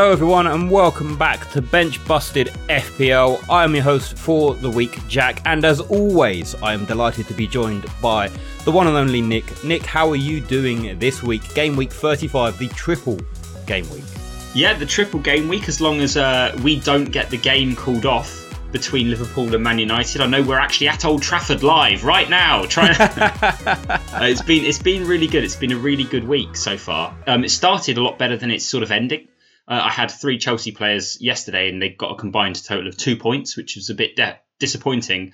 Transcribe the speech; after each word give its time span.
Hello, 0.00 0.12
everyone, 0.12 0.48
and 0.48 0.68
welcome 0.68 1.16
back 1.16 1.48
to 1.50 1.62
Bench 1.62 2.04
Busted 2.06 2.48
FPL. 2.68 3.44
I 3.48 3.62
am 3.62 3.74
your 3.74 3.84
host 3.84 4.18
for 4.18 4.54
the 4.54 4.68
week, 4.68 4.98
Jack, 5.06 5.42
and 5.44 5.64
as 5.64 5.80
always, 5.80 6.56
I 6.56 6.74
am 6.74 6.84
delighted 6.86 7.28
to 7.28 7.34
be 7.34 7.46
joined 7.46 7.86
by 8.02 8.28
the 8.64 8.72
one 8.72 8.88
and 8.88 8.96
only 8.96 9.20
Nick. 9.20 9.62
Nick, 9.62 9.82
how 9.82 10.10
are 10.10 10.16
you 10.16 10.40
doing 10.40 10.98
this 10.98 11.22
week? 11.22 11.54
Game 11.54 11.76
week 11.76 11.92
35, 11.92 12.58
the 12.58 12.68
triple 12.68 13.18
game 13.70 13.88
week. 13.90 14.02
Yeah, 14.52 14.74
the 14.74 14.84
triple 14.84 15.20
game 15.20 15.46
week, 15.46 15.68
as 15.68 15.80
long 15.80 16.00
as 16.00 16.16
uh, 16.16 16.58
we 16.64 16.80
don't 16.80 17.04
get 17.04 17.30
the 17.30 17.36
game 17.36 17.76
called 17.76 18.04
off 18.04 18.36
between 18.72 19.08
Liverpool 19.08 19.54
and 19.54 19.62
Man 19.62 19.78
United. 19.78 20.20
I 20.20 20.26
know 20.26 20.42
we're 20.42 20.58
actually 20.58 20.88
at 20.88 21.04
Old 21.04 21.22
Trafford 21.22 21.62
live 21.62 22.02
right 22.04 22.28
now. 22.28 22.64
Trying, 22.64 22.96
uh, 23.00 23.98
it's 24.22 24.42
been 24.42 24.64
it's 24.64 24.82
been 24.82 25.06
really 25.06 25.28
good. 25.28 25.44
It's 25.44 25.54
been 25.54 25.70
a 25.70 25.76
really 25.78 26.02
good 26.02 26.24
week 26.24 26.56
so 26.56 26.76
far. 26.76 27.14
Um, 27.28 27.44
it 27.44 27.50
started 27.50 27.96
a 27.96 28.02
lot 28.02 28.18
better 28.18 28.36
than 28.36 28.50
it's 28.50 28.66
sort 28.66 28.82
of 28.82 28.90
ending. 28.90 29.28
Uh, 29.68 29.82
I 29.84 29.90
had 29.90 30.10
three 30.10 30.38
Chelsea 30.38 30.72
players 30.72 31.20
yesterday, 31.20 31.70
and 31.70 31.80
they 31.80 31.90
got 31.90 32.10
a 32.10 32.16
combined 32.16 32.64
total 32.64 32.88
of 32.88 32.96
two 32.96 33.16
points, 33.16 33.56
which 33.56 33.76
was 33.76 33.88
a 33.88 33.94
bit 33.94 34.16
de- 34.16 34.36
disappointing. 34.58 35.32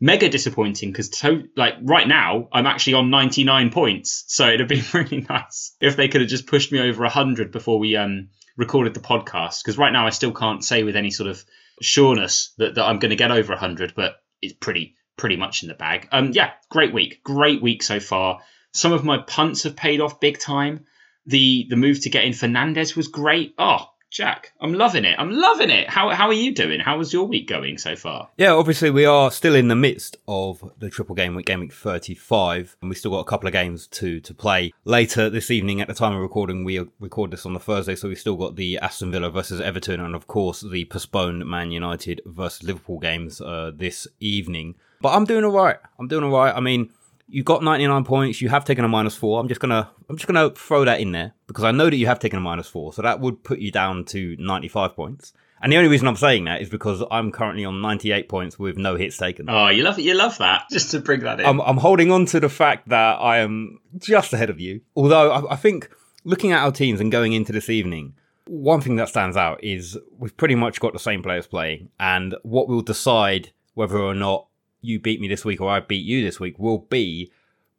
Mega 0.00 0.28
disappointing 0.28 0.92
because 0.92 1.08
to- 1.08 1.48
like 1.56 1.74
right 1.82 2.06
now 2.06 2.48
I'm 2.52 2.66
actually 2.66 2.94
on 2.94 3.10
99 3.10 3.70
points, 3.70 4.24
so 4.28 4.46
it'd 4.46 4.60
have 4.60 4.68
been 4.68 4.84
really 4.92 5.26
nice 5.28 5.74
if 5.80 5.96
they 5.96 6.08
could 6.08 6.20
have 6.20 6.30
just 6.30 6.46
pushed 6.46 6.70
me 6.72 6.78
over 6.80 7.02
100 7.02 7.50
before 7.50 7.78
we 7.78 7.96
um, 7.96 8.28
recorded 8.56 8.94
the 8.94 9.00
podcast. 9.00 9.62
Because 9.62 9.78
right 9.78 9.92
now 9.92 10.06
I 10.06 10.10
still 10.10 10.32
can't 10.32 10.64
say 10.64 10.82
with 10.82 10.96
any 10.96 11.10
sort 11.10 11.28
of 11.28 11.44
sureness 11.82 12.52
that, 12.58 12.76
that 12.76 12.84
I'm 12.84 12.98
going 12.98 13.10
to 13.10 13.16
get 13.16 13.30
over 13.30 13.52
100, 13.52 13.94
but 13.94 14.16
it's 14.40 14.54
pretty 14.54 14.94
pretty 15.16 15.36
much 15.36 15.62
in 15.62 15.68
the 15.68 15.74
bag. 15.74 16.08
Um, 16.12 16.30
yeah, 16.32 16.52
great 16.70 16.94
week, 16.94 17.22
great 17.24 17.60
week 17.60 17.82
so 17.82 17.98
far. 17.98 18.40
Some 18.72 18.92
of 18.92 19.04
my 19.04 19.18
punts 19.18 19.64
have 19.64 19.74
paid 19.74 20.00
off 20.00 20.20
big 20.20 20.38
time 20.38 20.84
the 21.28 21.66
the 21.68 21.76
move 21.76 22.00
to 22.00 22.10
get 22.10 22.24
in 22.24 22.32
Fernandes 22.32 22.96
was 22.96 23.06
great. 23.08 23.54
Oh, 23.58 23.84
Jack, 24.10 24.52
I'm 24.58 24.72
loving 24.72 25.04
it. 25.04 25.16
I'm 25.18 25.30
loving 25.30 25.68
it. 25.68 25.88
How 25.88 26.08
how 26.10 26.28
are 26.28 26.32
you 26.32 26.54
doing? 26.54 26.80
How 26.80 26.96
was 26.96 27.12
your 27.12 27.26
week 27.26 27.46
going 27.46 27.76
so 27.76 27.94
far? 27.94 28.30
Yeah, 28.38 28.52
obviously 28.52 28.90
we 28.90 29.04
are 29.04 29.30
still 29.30 29.54
in 29.54 29.68
the 29.68 29.76
midst 29.76 30.16
of 30.26 30.72
the 30.78 30.88
triple 30.88 31.14
game 31.14 31.34
week, 31.34 31.44
game 31.46 31.60
week 31.60 31.74
35, 31.74 32.76
and 32.80 32.88
we 32.88 32.96
still 32.96 33.10
got 33.10 33.18
a 33.18 33.24
couple 33.24 33.46
of 33.46 33.52
games 33.52 33.86
to 33.88 34.18
to 34.20 34.32
play 34.32 34.72
later 34.84 35.28
this 35.28 35.50
evening. 35.50 35.82
At 35.82 35.88
the 35.88 35.94
time 35.94 36.14
of 36.14 36.22
recording, 36.22 36.64
we 36.64 36.80
record 36.98 37.30
this 37.30 37.44
on 37.44 37.52
the 37.52 37.60
Thursday, 37.60 37.94
so 37.94 38.08
we've 38.08 38.18
still 38.18 38.36
got 38.36 38.56
the 38.56 38.78
Aston 38.78 39.12
Villa 39.12 39.30
versus 39.30 39.60
Everton, 39.60 40.00
and 40.00 40.14
of 40.14 40.26
course 40.26 40.62
the 40.62 40.86
postponed 40.86 41.44
Man 41.44 41.70
United 41.70 42.22
versus 42.24 42.62
Liverpool 42.62 42.98
games 42.98 43.42
uh, 43.42 43.72
this 43.74 44.08
evening. 44.20 44.74
But 45.02 45.10
I'm 45.10 45.26
doing 45.26 45.44
all 45.44 45.52
right. 45.52 45.76
I'm 45.98 46.08
doing 46.08 46.24
all 46.24 46.30
right. 46.30 46.54
I 46.54 46.60
mean 46.60 46.90
you 47.28 47.42
got 47.42 47.62
99 47.62 48.04
points. 48.04 48.40
You 48.40 48.48
have 48.48 48.64
taken 48.64 48.84
a 48.84 48.88
minus 48.88 49.14
four. 49.14 49.40
I'm 49.40 49.48
just 49.48 49.60
gonna, 49.60 49.90
I'm 50.08 50.16
just 50.16 50.26
gonna 50.26 50.50
throw 50.50 50.84
that 50.84 51.00
in 51.00 51.12
there 51.12 51.34
because 51.46 51.64
I 51.64 51.70
know 51.70 51.90
that 51.90 51.96
you 51.96 52.06
have 52.06 52.18
taken 52.18 52.38
a 52.38 52.42
minus 52.42 52.68
four. 52.68 52.92
So 52.92 53.02
that 53.02 53.20
would 53.20 53.44
put 53.44 53.58
you 53.58 53.70
down 53.70 54.04
to 54.06 54.36
95 54.38 54.94
points. 54.96 55.32
And 55.60 55.72
the 55.72 55.76
only 55.76 55.88
reason 55.88 56.06
I'm 56.06 56.16
saying 56.16 56.44
that 56.44 56.62
is 56.62 56.68
because 56.68 57.02
I'm 57.10 57.32
currently 57.32 57.64
on 57.64 57.80
98 57.80 58.28
points 58.28 58.58
with 58.58 58.78
no 58.78 58.96
hits 58.96 59.16
taken. 59.16 59.50
Oh, 59.50 59.68
you 59.68 59.82
love 59.82 59.98
it. 59.98 60.02
You 60.02 60.14
love 60.14 60.38
that. 60.38 60.66
Just 60.70 60.92
to 60.92 61.00
bring 61.00 61.20
that 61.20 61.40
in. 61.40 61.46
I'm, 61.46 61.60
I'm 61.60 61.78
holding 61.78 62.10
on 62.12 62.26
to 62.26 62.40
the 62.40 62.48
fact 62.48 62.88
that 62.88 63.20
I 63.20 63.38
am 63.38 63.80
just 63.98 64.32
ahead 64.32 64.50
of 64.50 64.60
you. 64.60 64.82
Although 64.94 65.32
I, 65.32 65.54
I 65.54 65.56
think 65.56 65.90
looking 66.24 66.52
at 66.52 66.62
our 66.62 66.72
teams 66.72 67.00
and 67.00 67.10
going 67.10 67.32
into 67.32 67.52
this 67.52 67.68
evening, 67.68 68.14
one 68.46 68.80
thing 68.80 68.96
that 68.96 69.08
stands 69.08 69.36
out 69.36 69.62
is 69.62 69.98
we've 70.16 70.36
pretty 70.36 70.54
much 70.54 70.80
got 70.80 70.92
the 70.92 70.98
same 70.98 71.22
players 71.22 71.46
playing, 71.46 71.90
and 71.98 72.34
what 72.42 72.68
will 72.68 72.80
decide 72.80 73.50
whether 73.74 73.98
or 73.98 74.14
not 74.14 74.47
you 74.80 74.98
beat 75.00 75.20
me 75.20 75.28
this 75.28 75.44
week 75.44 75.60
or 75.60 75.70
I 75.70 75.80
beat 75.80 76.04
you 76.04 76.24
this 76.24 76.40
week 76.40 76.58
will 76.58 76.78
be 76.78 77.30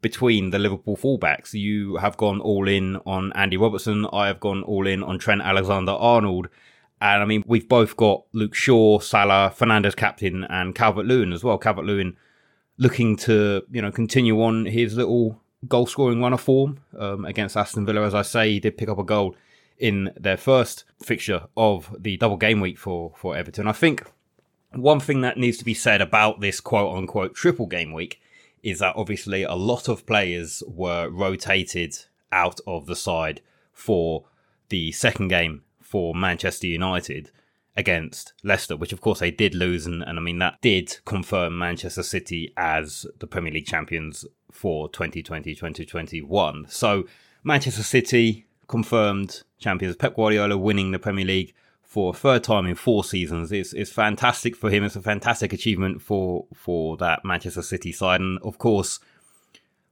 between 0.02 0.50
the 0.52 0.60
Liverpool 0.60 0.98
fullbacks. 0.98 1.54
You 1.54 1.98
have 1.98 2.18
gone 2.18 2.40
all 2.40 2.68
in 2.68 2.98
on 3.06 3.34
Andy 3.34 3.58
Robertson. 3.58 4.08
I 4.14 4.28
have 4.28 4.40
gone 4.40 4.64
all 4.64 4.88
in 4.88 5.04
on 5.04 5.20
Trent 5.20 5.42
Alexander 5.42 5.92
Arnold. 5.92 6.48
And 7.02 7.22
I 7.22 7.26
mean, 7.26 7.44
we've 7.48 7.68
both 7.68 7.96
got 7.96 8.24
Luke 8.34 8.56
Shaw, 8.56 9.00
Salah, 9.00 9.54
Fernandes 9.58 9.96
captain, 9.96 10.44
and 10.46 10.76
Calvert 10.76 11.06
Lewin 11.06 11.34
as 11.34 11.44
well. 11.44 11.58
Calvert 11.58 11.86
Lewin 11.86 12.16
looking 12.78 13.16
to, 13.18 13.64
you 13.72 13.82
know, 13.82 13.92
continue 13.92 14.42
on 14.42 14.66
his 14.66 14.96
little 14.96 15.42
goal 15.68 15.86
scoring 15.86 16.22
run 16.22 16.34
of 16.34 16.42
form 16.42 16.80
um, 16.98 17.26
against 17.26 17.58
Aston 17.58 17.86
Villa. 17.86 18.06
As 18.06 18.16
I 18.16 18.22
say, 18.22 18.52
he 18.52 18.60
did 18.60 18.78
pick 18.78 18.90
up 18.90 19.00
a 19.00 19.04
goal 19.04 19.36
in 19.78 20.12
their 20.18 20.38
first 20.38 20.84
fixture 21.02 21.44
of 21.56 21.96
the 21.98 22.18
double 22.18 22.38
game 22.38 22.60
week 22.60 22.78
for, 22.78 23.14
for 23.16 23.36
Everton. 23.36 23.68
I 23.68 23.72
think 23.72 24.06
one 24.74 25.00
thing 25.00 25.22
that 25.22 25.38
needs 25.38 25.58
to 25.58 25.66
be 25.66 25.74
said 25.74 26.02
about 26.02 26.40
this 26.40 26.60
quote 26.60 26.96
unquote 26.96 27.36
triple 27.36 27.66
game 27.66 27.92
week 27.92 28.22
is 28.62 28.80
that 28.80 28.96
obviously 28.96 29.44
a 29.44 29.56
lot 29.56 29.88
of 29.88 30.06
players 30.06 30.62
were 30.68 31.10
rotated 31.10 31.98
out 32.32 32.60
of 32.68 32.86
the 32.86 32.96
side 32.96 33.42
for 33.72 34.26
the 34.70 34.92
second 34.92 35.30
game 35.30 35.64
for 35.82 36.14
Manchester 36.14 36.68
United 36.68 37.32
against 37.76 38.34
Leicester, 38.44 38.76
which 38.76 38.94
of 38.94 39.02
course 39.02 39.20
they 39.20 39.32
did 39.32 39.56
lose, 39.56 39.86
and, 39.86 40.04
and 40.04 40.20
I 40.20 40.22
mean 40.22 40.40
that 40.40 40.62
did 40.62 40.98
confirm 41.06 41.58
Manchester 41.58 42.04
City 42.04 42.54
as 42.58 43.06
the 43.20 43.28
Premier 43.28 43.54
League 43.54 43.66
champions 43.66 44.26
for 44.52 44.90
2020-2021. 44.90 46.70
So 46.70 47.06
Manchester 47.44 47.84
City 47.84 48.46
confirmed 48.68 49.44
champions, 49.58 49.96
Pep 49.96 50.16
Guardiola 50.16 50.58
winning 50.58 50.92
the 50.92 51.00
Premier 51.00 51.26
League 51.26 51.54
for 51.90 52.12
a 52.12 52.16
third 52.16 52.44
time 52.44 52.68
in 52.68 52.76
four 52.76 53.04
seasons. 53.04 53.52
It's, 53.52 53.74
it's 53.74 53.90
fantastic 53.90 54.56
for 54.56 54.70
him. 54.70 54.84
It's 54.84 54.96
a 54.96 55.02
fantastic 55.02 55.52
achievement 55.54 56.04
for, 56.04 56.46
for 56.54 56.96
that 56.98 57.26
Manchester 57.26 57.64
City 57.64 57.92
side. 57.92 58.22
And 58.22 58.38
of 58.44 58.60
course, 58.60 59.00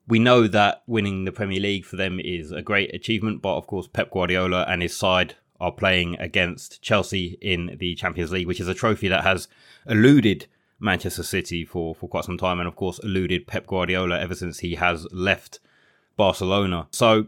we 0.08 0.20
know 0.20 0.48
that 0.48 0.84
winning 0.86 1.26
the 1.26 1.32
Premier 1.32 1.60
League 1.60 1.86
for 1.86 1.96
them 1.96 2.20
is 2.20 2.52
a 2.52 2.62
great 2.62 2.94
achievement. 2.94 3.42
But 3.42 3.56
of 3.56 3.66
course, 3.66 3.88
Pep 3.88 4.12
Guardiola 4.12 4.64
and 4.70 4.84
his 4.84 4.96
side 4.96 5.34
are 5.60 5.72
playing 5.72 6.20
against 6.20 6.84
Chelsea 6.84 7.36
in 7.42 7.76
the 7.80 7.96
Champions 7.96 8.32
League, 8.32 8.46
which 8.46 8.62
is 8.62 8.68
a 8.68 8.76
trophy 8.76 9.08
that 9.08 9.24
has 9.24 9.48
eluded 9.88 10.46
Manchester 10.80 11.24
City 11.24 11.66
for, 11.66 11.96
for 11.96 12.08
quite 12.08 12.26
some 12.26 12.38
time. 12.38 12.60
And 12.60 12.68
of 12.68 12.76
course, 12.76 13.00
eluded 13.00 13.48
Pep 13.48 13.66
Guardiola 13.66 14.20
ever 14.20 14.36
since 14.36 14.60
he 14.60 14.76
has 14.76 15.08
left 15.12 15.60
Barcelona. 16.16 16.90
So, 16.92 17.26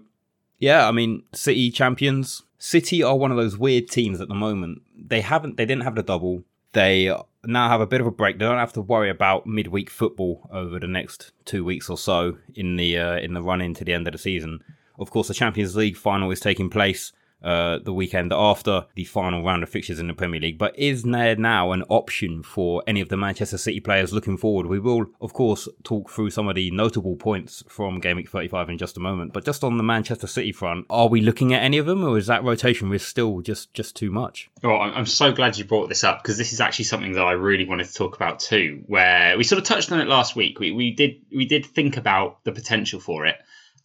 yeah, 0.60 0.88
I 0.88 0.92
mean, 0.92 1.24
City 1.34 1.72
champions, 1.72 2.44
City 2.60 3.02
are 3.02 3.18
one 3.18 3.32
of 3.32 3.38
those 3.38 3.58
weird 3.58 3.90
teams 3.90 4.20
at 4.22 4.28
the 4.28 4.36
moment. 4.36 4.82
They 4.96 5.22
haven't, 5.22 5.58
they 5.58 5.66
didn't 5.66 5.84
have 5.84 5.96
the 5.96 6.04
double. 6.04 6.44
They 6.74 7.16
now 7.46 7.70
have 7.70 7.82
a 7.82 7.88
bit 7.88 8.02
of 8.02 8.08
a 8.08 8.12
break. 8.12 8.38
They 8.38 8.46
don't 8.46 8.58
have 8.58 8.74
to 8.74 8.82
worry 8.82 9.10
about 9.10 9.48
midweek 9.48 9.90
football 9.90 10.48
over 10.52 10.78
the 10.78 10.88
next 10.88 11.32
two 11.46 11.64
weeks 11.64 11.90
or 11.90 11.98
so 11.98 12.38
in 12.54 12.76
the 12.76 12.98
uh, 12.98 13.18
in 13.18 13.34
the 13.34 13.42
run 13.42 13.62
into 13.62 13.84
the 13.84 13.94
end 13.94 14.08
of 14.08 14.12
the 14.12 14.20
season. 14.20 14.60
Of 15.00 15.10
course, 15.10 15.30
the 15.30 15.34
Champions 15.34 15.76
League 15.76 15.96
final 15.96 16.30
is 16.32 16.42
taking 16.42 16.70
place 16.70 17.14
uh, 17.44 17.80
the 17.80 17.94
weekend 17.94 18.34
after 18.34 18.86
the 18.96 19.06
final 19.06 19.44
round 19.44 19.64
of 19.64 19.70
fixtures 19.70 20.00
in 20.00 20.08
the 20.08 20.14
Premier 20.14 20.40
League. 20.40 20.58
But 20.58 20.78
is 20.78 21.04
there 21.04 21.36
now 21.36 21.72
an 21.72 21.84
option 21.90 22.44
for 22.44 22.84
any 22.88 23.02
of 23.02 23.10
the 23.10 23.18
Manchester 23.18 23.58
City 23.58 23.80
players 23.80 24.14
looking 24.14 24.38
forward? 24.38 24.68
We 24.68 24.80
will, 24.80 25.06
of 25.22 25.34
course, 25.34 25.68
talk 25.84 26.10
through 26.10 26.32
some 26.32 26.48
of 26.48 26.56
the 26.56 26.72
notable 26.72 27.16
points 27.16 27.64
from 27.68 28.00
Game 28.00 28.18
Week 28.18 28.30
35 28.30 28.70
in 28.70 28.78
just 28.78 28.98
a 28.98 29.00
moment. 29.00 29.34
But 29.34 29.46
just 29.46 29.64
on 29.64 29.78
the 29.78 29.84
Manchester 29.84 30.28
City 30.28 30.52
front, 30.52 30.86
are 30.90 31.08
we 31.08 31.22
looking 31.22 31.54
at 31.54 31.64
any 31.64 31.78
of 31.78 31.86
them, 31.86 32.04
or 32.04 32.18
is 32.18 32.28
that 32.28 32.44
rotation 32.44 32.90
risk 32.90 33.08
still 33.08 33.42
just 33.42 33.74
just 33.74 33.96
too 33.96 34.12
much? 34.12 34.50
Oh, 34.64 34.76
I'm 34.76 35.06
so 35.06 35.32
glad 35.32 35.58
you 35.58 35.66
brought 35.66 35.90
this 35.90 36.04
up 36.04 36.22
because 36.22 36.38
this 36.38 36.54
is 36.54 36.62
actually 36.62 36.86
something 36.86 37.14
that 37.14 37.24
I 37.24 37.34
really 37.34 37.66
wanted 37.66 37.88
to 37.88 37.94
talk 37.94 38.16
about 38.16 38.40
too. 38.40 38.84
Where 38.88 39.38
we 39.38 39.44
sort 39.44 39.60
of 39.60 39.66
touched 39.66 39.92
on 39.92 40.00
it 40.00 40.08
last 40.08 40.36
week. 40.36 40.60
We 40.60 40.72
we 40.72 40.92
did 40.92 41.22
we 41.34 41.46
did 41.46 41.66
think 41.66 41.98
about 41.98 42.44
the 42.44 42.52
potential 42.52 43.00
for 43.00 43.26
it. 43.26 43.38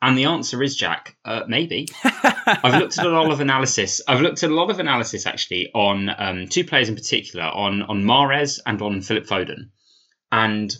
And 0.05 0.19
the 0.19 0.27
answer 0.27 0.63
is 0.63 0.77
Jack, 0.77 1.17
uh, 1.25 1.45
maybe. 1.49 1.89
I've 2.05 2.79
looked 2.79 2.99
at 2.99 3.07
a 3.07 3.09
lot 3.09 3.31
of 3.31 3.41
analysis. 3.41 4.03
I've 4.07 4.21
looked 4.21 4.43
at 4.43 4.51
a 4.51 4.55
lot 4.55 4.69
of 4.69 4.79
analysis 4.79 5.27
actually 5.27 5.71
on 5.75 6.11
um, 6.19 6.47
two 6.47 6.63
players 6.63 6.91
in 6.91 6.95
particular, 6.95 7.47
on 7.47 7.81
on 7.81 8.05
Mahrez 8.05 8.61
and 8.67 8.83
on 8.83 9.01
Philip 9.01 9.25
Foden, 9.25 9.71
and 10.31 10.77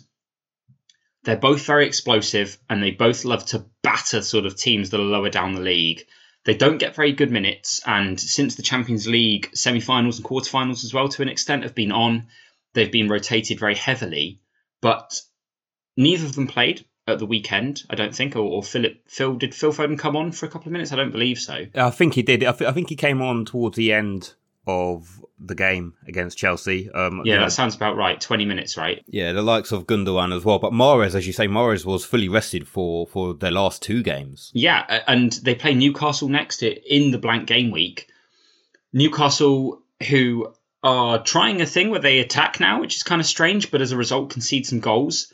they're 1.23 1.37
both 1.37 1.65
very 1.65 1.87
explosive, 1.87 2.59
and 2.69 2.83
they 2.83 2.91
both 2.91 3.25
love 3.25 3.43
to 3.47 3.65
batter 3.81 4.21
sort 4.21 4.45
of 4.45 4.55
teams 4.55 4.91
that 4.91 4.99
are 4.99 5.03
lower 5.03 5.31
down 5.31 5.55
the 5.55 5.61
league. 5.61 6.05
They 6.43 6.53
don't 6.53 6.77
get 6.77 6.95
very 6.95 7.11
good 7.11 7.31
minutes, 7.31 7.81
and 7.83 8.19
since 8.19 8.53
the 8.53 8.61
Champions 8.61 9.07
League 9.07 9.49
semi-finals 9.55 10.17
and 10.17 10.23
quarter-finals 10.23 10.85
as 10.85 10.93
well, 10.93 11.09
to 11.09 11.23
an 11.23 11.29
extent, 11.29 11.63
have 11.63 11.73
been 11.73 11.91
on, 11.91 12.27
they've 12.75 12.91
been 12.91 13.09
rotated 13.09 13.59
very 13.59 13.73
heavily. 13.73 14.39
But 14.81 15.19
neither 15.97 16.25
of 16.27 16.35
them 16.35 16.45
played 16.45 16.85
at 17.07 17.19
the 17.19 17.25
weekend. 17.25 17.83
I 17.89 17.95
don't 17.95 18.15
think, 18.15 18.35
or, 18.35 18.39
or 18.39 18.63
Philip 18.63 18.97
Phil 19.07 19.35
did 19.35 19.53
Phil 19.53 19.71
Foden 19.71 19.97
come 19.97 20.15
on 20.15 20.31
for 20.31 20.45
a 20.45 20.49
couple 20.49 20.67
of 20.67 20.73
minutes? 20.73 20.91
I 20.91 20.95
don't 20.95 21.11
believe 21.11 21.39
so. 21.39 21.65
I 21.75 21.89
think 21.91 22.15
he 22.15 22.23
did. 22.23 22.43
I, 22.43 22.51
th- 22.51 22.69
I 22.69 22.73
think 22.73 22.89
he 22.89 22.95
came 22.95 23.21
on 23.21 23.45
towards 23.45 23.77
the 23.77 23.93
end 23.93 24.33
of 24.67 25.23
the 25.39 25.53
game 25.53 25.93
against 26.07 26.37
Chelsea. 26.37 26.89
Um, 26.89 27.21
yeah, 27.23 27.35
that 27.35 27.41
know, 27.41 27.49
sounds 27.49 27.75
about 27.75 27.97
right. 27.97 28.19
Twenty 28.19 28.45
minutes, 28.45 28.77
right? 28.77 29.03
Yeah, 29.07 29.33
the 29.33 29.43
likes 29.43 29.71
of 29.71 29.85
Gundogan 29.85 30.35
as 30.35 30.43
well. 30.43 30.59
But 30.59 30.73
Mahrez, 30.73 31.13
as 31.13 31.27
you 31.27 31.33
say, 31.33 31.47
Mahrez 31.47 31.85
was 31.85 32.03
fully 32.03 32.29
rested 32.29 32.67
for 32.67 33.05
for 33.05 33.33
their 33.33 33.51
last 33.51 33.81
two 33.83 34.01
games. 34.01 34.51
Yeah, 34.53 35.03
and 35.07 35.31
they 35.31 35.55
play 35.55 35.75
Newcastle 35.75 36.29
next 36.29 36.63
in 36.63 37.11
the 37.11 37.19
blank 37.19 37.47
game 37.47 37.71
week. 37.71 38.09
Newcastle, 38.93 39.83
who 40.09 40.53
are 40.81 41.21
trying 41.21 41.61
a 41.61 41.65
thing 41.65 41.89
where 41.89 41.99
they 41.99 42.19
attack 42.19 42.59
now, 42.59 42.79
which 42.79 42.95
is 42.95 43.03
kind 43.03 43.19
of 43.19 43.27
strange, 43.27 43.71
but 43.71 43.81
as 43.81 43.91
a 43.91 43.97
result 43.97 44.29
concede 44.29 44.65
some 44.65 44.79
goals. 44.79 45.33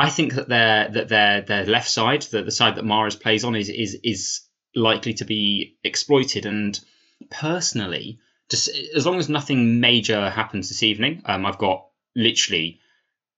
I 0.00 0.08
think 0.08 0.34
that 0.34 0.48
their 0.48 0.88
that 0.88 1.08
their 1.08 1.40
their 1.42 1.66
left 1.66 1.90
side, 1.90 2.22
the, 2.22 2.42
the 2.42 2.50
side 2.50 2.76
that 2.76 2.84
Mahrez 2.84 3.20
plays 3.20 3.44
on, 3.44 3.54
is 3.54 3.68
is 3.68 3.98
is 4.02 4.40
likely 4.74 5.14
to 5.14 5.24
be 5.24 5.76
exploited. 5.84 6.46
And 6.46 6.78
personally, 7.30 8.18
just 8.48 8.70
as 8.96 9.04
long 9.04 9.18
as 9.18 9.28
nothing 9.28 9.80
major 9.80 10.30
happens 10.30 10.68
this 10.68 10.82
evening, 10.82 11.22
um, 11.26 11.44
I've 11.44 11.58
got 11.58 11.86
literally 12.16 12.80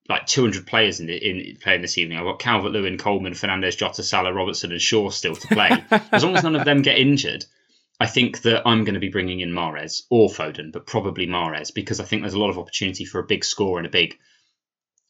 like 0.09 0.25
200 0.25 0.67
players 0.67 0.99
in, 0.99 1.07
the, 1.07 1.15
in 1.15 1.57
playing 1.61 1.81
this 1.81 1.97
evening. 1.97 2.17
I've 2.17 2.25
got 2.25 2.39
Calvert 2.39 2.71
Lewin, 2.71 2.97
Coleman, 2.97 3.33
Fernandes, 3.33 3.77
Jota, 3.77 4.03
Salah, 4.03 4.33
Robertson, 4.33 4.71
and 4.71 4.81
Shaw 4.81 5.09
still 5.09 5.35
to 5.35 5.47
play. 5.47 5.71
as 6.11 6.23
long 6.23 6.35
as 6.35 6.43
none 6.43 6.55
of 6.55 6.65
them 6.65 6.81
get 6.81 6.97
injured, 6.97 7.45
I 7.99 8.07
think 8.07 8.41
that 8.41 8.63
I'm 8.65 8.83
going 8.83 8.95
to 8.95 8.99
be 8.99 9.09
bringing 9.09 9.39
in 9.39 9.51
Mahrez 9.51 10.03
or 10.09 10.29
Foden, 10.29 10.71
but 10.71 10.87
probably 10.87 11.25
Mahrez 11.25 11.73
because 11.73 11.99
I 11.99 12.03
think 12.05 12.21
there's 12.21 12.33
a 12.33 12.39
lot 12.39 12.49
of 12.49 12.57
opportunity 12.57 13.05
for 13.05 13.19
a 13.19 13.25
big 13.25 13.45
score 13.45 13.77
and 13.77 13.87
a 13.87 13.91
big 13.91 14.17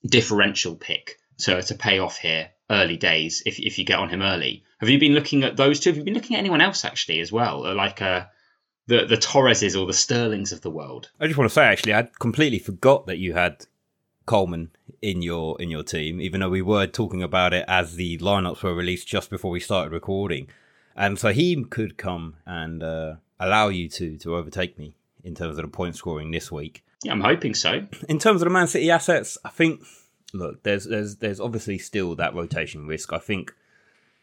differential 0.06 0.76
pick 0.76 1.18
to, 1.40 1.62
to 1.62 1.76
pay 1.76 2.00
off 2.00 2.18
here 2.18 2.50
early 2.70 2.98
days 2.98 3.44
if, 3.46 3.60
if 3.60 3.78
you 3.78 3.86
get 3.86 4.00
on 4.00 4.10
him 4.10 4.22
early. 4.22 4.64
Have 4.80 4.90
you 4.90 5.00
been 5.00 5.14
looking 5.14 5.44
at 5.44 5.58
those 5.58 5.80
two? 5.80 5.90
Have 5.90 5.98
you 5.98 6.04
been 6.04 6.14
looking 6.14 6.36
at 6.36 6.40
anyone 6.40 6.62
else 6.62 6.84
actually 6.86 7.20
as 7.20 7.32
well, 7.32 7.74
like 7.76 8.02
uh, 8.02 8.26
the 8.88 9.06
the 9.06 9.18
Torreses 9.18 9.80
or 9.80 9.86
the 9.86 9.94
Sterlings 9.94 10.52
of 10.52 10.62
the 10.62 10.70
world? 10.70 11.10
I 11.20 11.28
just 11.28 11.38
want 11.38 11.50
to 11.50 11.54
say 11.54 11.66
actually, 11.66 11.94
I 11.94 12.10
completely 12.20 12.60
forgot 12.60 13.08
that 13.08 13.18
you 13.18 13.34
had 13.34 13.66
Coleman 14.26 14.72
in 15.02 15.22
your 15.22 15.62
in 15.62 15.70
your 15.70 15.84
team, 15.84 16.20
even 16.20 16.42
though 16.42 16.50
we 16.50 16.62
were 16.62 16.88
talking 16.88 17.24
about 17.24 17.54
it 17.54 17.66
as 17.68 17.96
the 17.96 18.18
lineups 18.20 18.64
were 18.64 18.74
released 18.74 19.08
just 19.08 19.30
before 19.30 19.52
we 19.52 19.60
started 19.60 19.92
recording. 19.94 20.48
And 20.96 21.18
so 21.18 21.34
he 21.34 21.64
could 21.64 21.98
come 21.98 22.36
and 22.46 22.84
uh, 22.84 23.16
allow 23.40 23.70
you 23.70 23.90
to 23.90 24.18
to 24.18 24.36
overtake 24.36 24.78
me 24.78 24.96
in 25.24 25.36
terms 25.36 25.58
of 25.58 25.64
the 25.64 25.70
point 25.70 25.96
scoring 25.96 26.32
this 26.32 26.52
week. 26.52 26.84
Yeah, 27.04 27.14
I'm 27.14 27.22
hoping 27.22 27.54
so. 27.54 27.86
In 28.08 28.20
terms 28.20 28.42
of 28.42 28.46
the 28.46 28.54
Man 28.54 28.68
City 28.68 28.90
assets, 28.92 29.38
I 29.44 29.50
think 29.50 29.82
look, 30.34 30.64
there's 30.64 30.86
there's 30.86 31.18
there's 31.18 31.40
obviously 31.40 31.78
still 31.78 32.16
that 32.16 32.36
rotation 32.36 32.88
risk. 32.88 33.14
I 33.14 33.20
think 33.20 33.54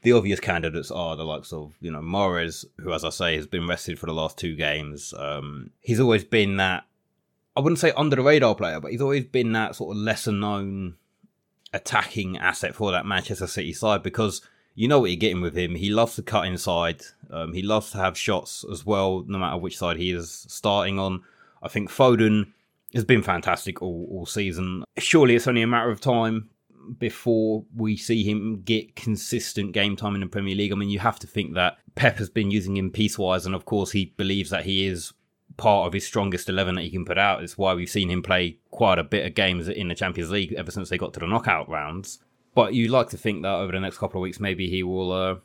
the 0.02 0.12
obvious 0.12 0.40
candidates 0.40 0.90
are 0.90 1.16
the 1.16 1.24
likes 1.24 1.52
of 1.52 1.74
you 1.80 1.90
know 1.90 2.00
Mahrez, 2.00 2.64
who, 2.78 2.92
as 2.92 3.04
I 3.04 3.10
say, 3.10 3.36
has 3.36 3.46
been 3.46 3.66
rested 3.66 3.98
for 3.98 4.06
the 4.06 4.14
last 4.14 4.36
two 4.36 4.56
games. 4.56 5.14
Um, 5.16 5.70
he's 5.80 6.00
always 6.00 6.24
been 6.24 6.56
that 6.58 6.84
I 7.56 7.60
wouldn't 7.60 7.78
say 7.78 7.92
under 7.92 8.16
the 8.16 8.22
radar 8.22 8.54
player, 8.54 8.80
but 8.80 8.90
he's 8.90 9.00
always 9.00 9.24
been 9.24 9.52
that 9.52 9.76
sort 9.76 9.96
of 9.96 10.02
lesser 10.02 10.32
known 10.32 10.96
attacking 11.72 12.36
asset 12.38 12.74
for 12.74 12.90
that 12.90 13.06
Manchester 13.06 13.46
City 13.46 13.72
side 13.72 14.02
because 14.02 14.40
you 14.74 14.88
know 14.88 15.00
what 15.00 15.10
you're 15.10 15.16
getting 15.16 15.40
with 15.40 15.56
him. 15.56 15.74
He 15.74 15.90
loves 15.90 16.16
to 16.16 16.22
cut 16.22 16.46
inside. 16.46 17.02
Um, 17.30 17.52
he 17.52 17.62
loves 17.62 17.90
to 17.92 17.98
have 17.98 18.16
shots 18.16 18.64
as 18.70 18.86
well, 18.86 19.24
no 19.26 19.38
matter 19.38 19.56
which 19.56 19.78
side 19.78 19.96
he 19.96 20.10
is 20.10 20.46
starting 20.48 20.98
on. 20.98 21.22
I 21.62 21.68
think 21.68 21.90
Foden 21.90 22.52
has 22.94 23.04
been 23.04 23.22
fantastic 23.22 23.82
all, 23.82 24.08
all 24.10 24.26
season. 24.26 24.84
Surely 24.98 25.36
it's 25.36 25.46
only 25.46 25.62
a 25.62 25.66
matter 25.66 25.90
of 25.90 26.00
time 26.00 26.50
before 26.98 27.64
we 27.76 27.96
see 27.96 28.24
him 28.24 28.62
get 28.64 28.96
consistent 28.96 29.72
game 29.72 29.96
time 29.96 30.14
in 30.14 30.20
the 30.20 30.26
Premier 30.26 30.54
League. 30.54 30.72
I 30.72 30.76
mean, 30.76 30.90
you 30.90 30.98
have 30.98 31.18
to 31.20 31.26
think 31.26 31.54
that 31.54 31.78
Pep 31.94 32.18
has 32.18 32.30
been 32.30 32.50
using 32.50 32.76
him 32.76 32.90
piecewise, 32.90 33.46
and 33.46 33.54
of 33.54 33.64
course, 33.64 33.92
he 33.92 34.14
believes 34.16 34.50
that 34.50 34.64
he 34.64 34.86
is 34.86 35.12
part 35.56 35.86
of 35.86 35.92
his 35.92 36.06
strongest 36.06 36.48
11 36.48 36.76
that 36.76 36.82
he 36.82 36.90
can 36.90 37.04
put 37.04 37.18
out. 37.18 37.42
It's 37.42 37.58
why 37.58 37.74
we've 37.74 37.90
seen 37.90 38.08
him 38.08 38.22
play 38.22 38.58
quite 38.70 38.98
a 38.98 39.04
bit 39.04 39.26
of 39.26 39.34
games 39.34 39.68
in 39.68 39.88
the 39.88 39.94
Champions 39.94 40.30
League 40.30 40.54
ever 40.54 40.70
since 40.70 40.88
they 40.88 40.98
got 40.98 41.12
to 41.14 41.20
the 41.20 41.26
knockout 41.26 41.68
rounds. 41.68 42.18
But 42.54 42.74
you 42.74 42.88
like 42.88 43.10
to 43.10 43.16
think 43.16 43.42
that 43.42 43.54
over 43.54 43.72
the 43.72 43.80
next 43.80 43.98
couple 43.98 44.20
of 44.20 44.22
weeks, 44.22 44.40
maybe 44.40 44.68
he 44.68 44.82
will 44.82 45.12
uh, 45.12 45.36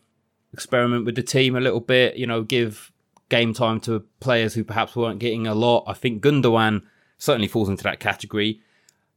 experiment 0.53 1.05
with 1.05 1.15
the 1.15 1.23
team 1.23 1.55
a 1.55 1.61
little 1.61 1.79
bit, 1.79 2.15
you 2.15 2.25
know, 2.25 2.43
give 2.43 2.91
game 3.29 3.53
time 3.53 3.79
to 3.81 4.05
players 4.19 4.53
who 4.53 4.63
perhaps 4.63 4.95
weren't 4.95 5.19
getting 5.19 5.47
a 5.47 5.55
lot. 5.55 5.83
I 5.87 5.93
think 5.93 6.23
Gundogan 6.23 6.83
certainly 7.17 7.47
falls 7.47 7.69
into 7.69 7.83
that 7.83 7.99
category. 7.99 8.61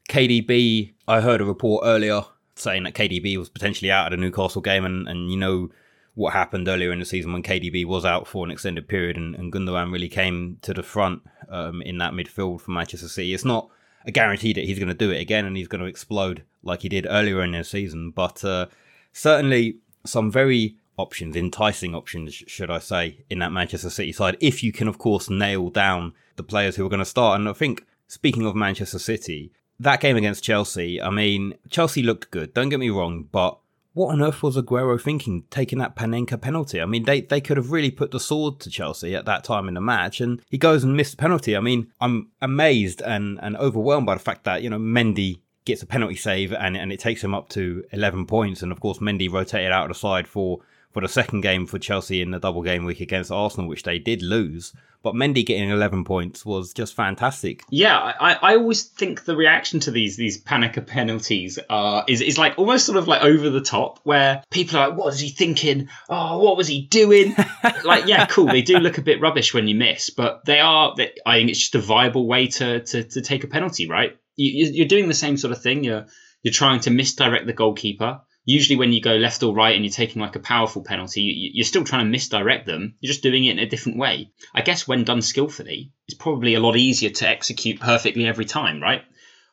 KDB, 0.09 0.93
I 1.07 1.21
heard 1.21 1.41
a 1.41 1.45
report 1.45 1.85
earlier 1.85 2.23
saying 2.55 2.85
that 2.85 2.95
KDB 2.95 3.37
was 3.37 3.49
potentially 3.49 3.91
out 3.91 4.07
at 4.07 4.13
a 4.13 4.17
Newcastle 4.17 4.63
game, 4.63 4.85
and, 4.85 5.07
and 5.09 5.31
you 5.31 5.37
know 5.37 5.71
what 6.19 6.33
happened 6.33 6.67
earlier 6.67 6.93
in 6.93 6.99
the 6.99 7.05
season 7.05 7.33
when 7.33 7.45
KDB 7.45 7.87
was 7.87 8.05
out 8.05 8.27
for 8.27 8.45
an 8.45 8.51
extended 8.51 8.89
period 8.89 9.17
and, 9.17 9.37
and 9.37 9.53
Gundogan 9.53 9.93
really 9.93 10.09
came 10.09 10.59
to 10.63 10.75
the 10.75 10.83
front 10.83 11.23
um, 11.49 11.81
in 11.83 11.99
that 11.99 12.13
midfield 12.13 12.61
for 12.61 12.73
Manchester 12.73 13.07
City. 13.07 13.33
It's 13.33 13.45
not 13.45 13.71
a 14.05 14.11
guarantee 14.11 14.53
that 14.55 14.65
he's 14.65 14.81
going 14.81 14.89
to 14.89 14.95
do 14.95 15.13
it 15.13 15.21
again 15.21 15.45
and 15.45 15.57
he's 15.57 15.69
going 15.69 15.81
to 15.81 15.87
explode 15.87 16.43
like 16.65 16.83
he 16.83 16.89
did 16.89 17.07
earlier 17.09 17.41
in 17.45 17.53
the 17.53 17.63
season, 17.63 18.11
but 18.11 18.45
uh, 18.45 18.67
certainly 19.13 19.77
some 20.05 20.29
very 20.29 20.77
options, 20.99 21.37
enticing 21.37 21.95
options, 21.95 22.35
should 22.35 22.71
I 22.71 22.79
say, 22.79 23.25
in 23.31 23.39
that 23.39 23.53
Manchester 23.53 23.91
City 23.91 24.13
side, 24.13 24.37
if 24.41 24.63
you 24.63 24.73
can, 24.73 24.89
of 24.89 24.99
course, 24.99 25.31
nail 25.31 25.71
down 25.71 26.13
the 26.37 26.43
players 26.43 26.77
who 26.77 26.85
are 26.85 26.91
going 26.91 26.99
to 26.99 27.05
start. 27.05 27.39
And 27.41 27.49
I 27.49 27.53
think, 27.53 27.87
speaking 28.07 28.45
of 28.45 28.55
Manchester 28.55 28.99
City, 28.99 29.53
that 29.81 30.01
game 30.01 30.17
against 30.17 30.45
Chelsea, 30.45 31.01
I 31.01 31.11
mean, 31.11 31.55
Chelsea 31.71 32.03
looked 32.03 32.31
good, 32.31 32.53
don't 32.53 32.69
get 32.69 32.81
me 32.81 32.91
wrong, 32.91 33.29
but 33.31 33.59
what 33.95 34.13
on 34.13 34.23
earth 34.23 34.43
was 34.43 34.57
Aguero 34.57 35.01
thinking 35.01 35.45
taking 35.51 35.79
that 35.81 35.97
Panenka 35.97 36.41
penalty? 36.41 36.81
I 36.81 36.87
mean, 36.87 37.05
they, 37.05 37.23
they 37.23 37.41
could 37.41 37.57
have 37.57 37.73
really 37.73 37.91
put 37.91 38.13
the 38.13 38.21
sword 38.21 38.61
to 38.61 38.71
Chelsea 38.71 39.15
at 39.17 39.25
that 39.25 39.43
time 39.43 39.67
in 39.67 39.75
the 39.75 39.81
match, 39.81 40.21
and 40.21 40.41
he 40.49 40.59
goes 40.59 40.85
and 40.85 40.97
missed 40.97 41.13
the 41.13 41.17
penalty. 41.17 41.57
I 41.57 41.61
mean, 41.61 41.91
I'm 42.01 42.29
amazed 42.41 43.03
and, 43.03 43.41
and 43.43 43.57
overwhelmed 43.57 44.07
by 44.07 44.15
the 44.15 44.21
fact 44.21 44.45
that, 44.45 44.63
you 44.63 44.71
know, 44.71 44.79
Mendy 44.79 45.41
gets 45.65 45.83
a 45.83 45.87
penalty 45.87 46.17
save 46.17 46.53
and, 46.53 46.77
and 46.77 46.93
it 46.93 47.01
takes 47.01 47.23
him 47.23 47.35
up 47.35 47.49
to 47.51 47.85
11 47.93 48.27
points. 48.27 48.63
And 48.63 48.73
of 48.73 48.81
course, 48.81 48.99
Mendy 48.99 49.31
rotated 49.31 49.71
out 49.73 49.85
of 49.85 49.89
the 49.89 49.99
side 49.99 50.27
for 50.27 50.61
for 50.93 51.03
the 51.03 51.09
second 51.09 51.43
game 51.43 51.67
for 51.67 51.79
Chelsea 51.79 52.23
in 52.23 52.31
the 52.31 52.39
double 52.39 52.63
game 52.63 52.85
week 52.85 53.01
against 53.01 53.31
Arsenal, 53.31 53.69
which 53.69 53.83
they 53.83 53.99
did 53.99 54.23
lose. 54.23 54.73
But 55.03 55.15
Mendy 55.15 55.47
getting 55.47 55.71
11 55.71 56.05
points 56.05 56.45
was 56.45 56.73
just 56.73 56.95
fantastic. 56.95 57.63
Yeah, 57.71 57.97
I, 57.97 58.35
I 58.35 58.57
always 58.57 58.83
think 58.83 59.25
the 59.25 59.37
reaction 59.37 59.79
to 59.81 59.93
these 59.93 60.17
these 60.17 60.43
Panenka 60.43 60.85
penalties 60.85 61.59
uh, 61.71 62.03
is 62.09 62.21
is 62.21 62.37
like 62.37 62.59
almost 62.59 62.85
sort 62.85 62.99
of 62.99 63.07
like 63.07 63.23
over 63.23 63.49
the 63.49 63.61
top, 63.61 64.01
where 64.03 64.43
people 64.51 64.77
are 64.79 64.89
like, 64.89 64.99
"What 64.99 65.07
was 65.07 65.21
he 65.21 65.29
thinking? 65.29 65.89
Oh, 66.09 66.39
what 66.39 66.57
was 66.57 66.67
he 66.67 66.83
doing?" 66.87 67.37
like, 67.85 68.07
yeah, 68.07 68.27
cool. 68.27 68.47
They 68.47 68.63
do 68.63 68.79
look 68.79 68.99
a 68.99 69.03
bit 69.03 69.21
rubbish 69.21 69.55
when 69.55 69.69
you 69.69 69.77
miss, 69.77 70.11
but 70.11 70.45
they 70.47 70.59
are. 70.59 70.95
They, 70.97 71.13
I 71.25 71.39
think 71.39 71.51
it's 71.51 71.61
just 71.61 71.77
a 71.77 71.81
viable 71.81 72.27
way 72.27 72.49
to 72.49 72.81
to, 72.81 73.05
to 73.05 73.21
take 73.21 73.45
a 73.45 73.49
penalty, 73.49 73.89
right? 73.89 74.19
You, 74.35 74.69
you're 74.73 74.89
doing 74.89 75.07
the 75.07 75.15
same 75.15 75.37
sort 75.37 75.53
of 75.53 75.63
thing. 75.63 75.85
You're 75.85 76.07
you're 76.43 76.53
trying 76.53 76.81
to 76.81 76.91
misdirect 76.91 77.47
the 77.47 77.53
goalkeeper 77.53 78.23
usually 78.49 78.77
when 78.77 78.95
you 78.95 79.01
go 79.03 79.15
left 79.17 79.43
or 79.43 79.55
right 79.55 79.77
and 79.77 79.85
you're 79.85 79.93
taking 79.93 80.23
like 80.23 80.35
a 80.35 80.41
powerful 80.41 80.83
penalty, 80.83 81.21
you, 81.21 81.61
are 81.61 81.65
still 81.65 81.85
trying 81.85 82.07
to 82.07 82.11
misdirect 82.11 82.65
them. 82.65 82.95
You're 82.99 83.13
just 83.13 83.23
doing 83.23 83.45
it 83.45 83.53
in 83.53 83.59
a 83.59 83.69
different 83.69 83.99
way. 83.99 84.31
I 84.55 84.63
guess 84.63 84.89
when 84.89 85.05
done 85.05 85.21
skillfully, 85.21 85.93
it's 86.07 86.17
probably 86.17 86.55
a 86.55 86.61
lot 86.61 86.75
easier 86.75 87.11
to 87.11 87.29
execute 87.29 87.79
perfectly 87.79 88.27
every 88.27 88.47
time, 88.47 88.81
right? 88.81 89.03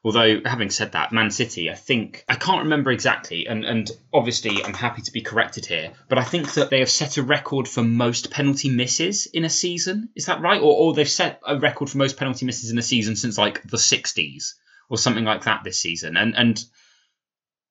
Although, 0.05 0.39
having 0.45 0.69
said 0.69 0.93
that, 0.93 1.11
Man 1.11 1.29
City, 1.29 1.69
I 1.69 1.73
think, 1.73 2.23
I 2.29 2.35
can't 2.35 2.63
remember 2.63 2.89
exactly, 2.89 3.47
and, 3.47 3.65
and 3.65 3.91
obviously 4.13 4.63
I'm 4.63 4.73
happy 4.73 5.01
to 5.01 5.11
be 5.11 5.21
corrected 5.21 5.65
here, 5.65 5.91
but 6.07 6.17
I 6.17 6.23
think 6.23 6.53
that 6.53 6.69
they 6.69 6.79
have 6.79 6.89
set 6.89 7.17
a 7.17 7.23
record 7.23 7.67
for 7.67 7.83
most 7.83 8.31
penalty 8.31 8.69
misses 8.69 9.25
in 9.25 9.43
a 9.43 9.49
season. 9.49 10.07
Is 10.15 10.27
that 10.27 10.39
right? 10.39 10.61
Or, 10.61 10.73
or 10.73 10.93
they've 10.93 11.09
set 11.09 11.41
a 11.45 11.59
record 11.59 11.89
for 11.89 11.97
most 11.97 12.15
penalty 12.15 12.45
misses 12.45 12.71
in 12.71 12.77
a 12.77 12.83
season 12.83 13.17
since 13.17 13.37
like 13.37 13.61
the 13.63 13.77
60s 13.77 14.53
or 14.89 14.97
something 14.97 15.25
like 15.25 15.43
that 15.43 15.65
this 15.65 15.79
season. 15.79 16.15
And, 16.15 16.33
and 16.37 16.63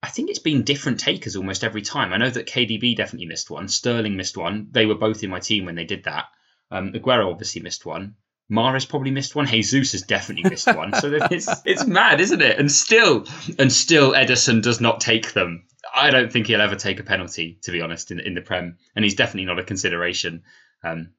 I 0.05 0.09
think 0.09 0.29
it's 0.29 0.39
been 0.39 0.65
different 0.65 1.01
takers 1.01 1.35
almost 1.35 1.65
every 1.65 1.81
time. 1.81 2.13
I 2.13 2.19
know 2.19 2.29
that 2.29 2.47
KDB 2.47 2.95
definitely 2.95 3.25
missed 3.25 3.49
one. 3.49 3.69
Sterling 3.69 4.19
missed 4.19 4.37
one. 4.37 4.69
They 4.71 4.85
were 4.85 4.97
both 4.97 5.23
in 5.23 5.31
my 5.31 5.41
team 5.41 5.65
when 5.65 5.77
they 5.77 5.87
did 5.87 6.05
that. 6.05 6.27
Um, 6.71 6.93
Aguero 6.93 7.31
obviously 7.31 7.63
missed 7.63 7.87
one. 7.87 8.17
Mahrez 8.53 8.87
probably 8.87 9.13
missed 9.13 9.35
one. 9.35 9.47
Jesus 9.47 9.93
has 9.93 10.03
definitely 10.03 10.51
missed 10.51 10.67
one. 10.67 10.93
So 10.93 11.11
it's 11.11 11.49
it's 11.65 11.87
mad, 11.87 12.21
isn't 12.21 12.43
it? 12.43 12.59
And 12.59 12.71
still, 12.71 13.25
and 13.59 13.73
still, 13.73 14.13
Ederson 14.13 14.61
does 14.61 14.79
not 14.79 15.01
take 15.01 15.33
them. 15.33 15.65
I 15.95 16.11
don't 16.11 16.31
think 16.31 16.49
he'll 16.49 16.61
ever 16.61 16.77
take 16.77 17.01
a 17.01 17.05
penalty, 17.05 17.59
to 17.63 17.73
be 17.73 17.81
honest, 17.81 18.11
in 18.11 18.21
in 18.21 18.35
the 18.35 18.43
Prem, 18.43 18.77
and 18.95 19.07
he's 19.07 19.15
definitely 19.15 19.47
not 19.47 19.59
a 19.59 19.65
consideration. 19.65 20.43
Um, 20.83 21.15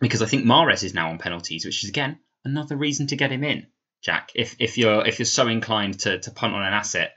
because 0.00 0.22
I 0.22 0.26
think 0.26 0.44
Mahrez 0.44 0.82
is 0.82 0.92
now 0.92 1.10
on 1.10 1.18
penalties, 1.18 1.64
which 1.64 1.84
is 1.84 1.90
again 1.90 2.18
another 2.44 2.76
reason 2.76 3.06
to 3.06 3.16
get 3.16 3.30
him 3.30 3.44
in, 3.44 3.68
Jack. 4.02 4.32
If 4.34 4.56
if 4.58 4.76
you're 4.76 5.06
if 5.06 5.20
you're 5.20 5.26
so 5.26 5.46
inclined 5.46 6.00
to 6.00 6.18
to 6.18 6.32
punt 6.32 6.54
on 6.54 6.62
an 6.62 6.74
asset 6.74 7.12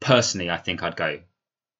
personally, 0.00 0.50
I 0.50 0.56
think 0.56 0.82
I'd 0.82 0.96
go 0.96 1.20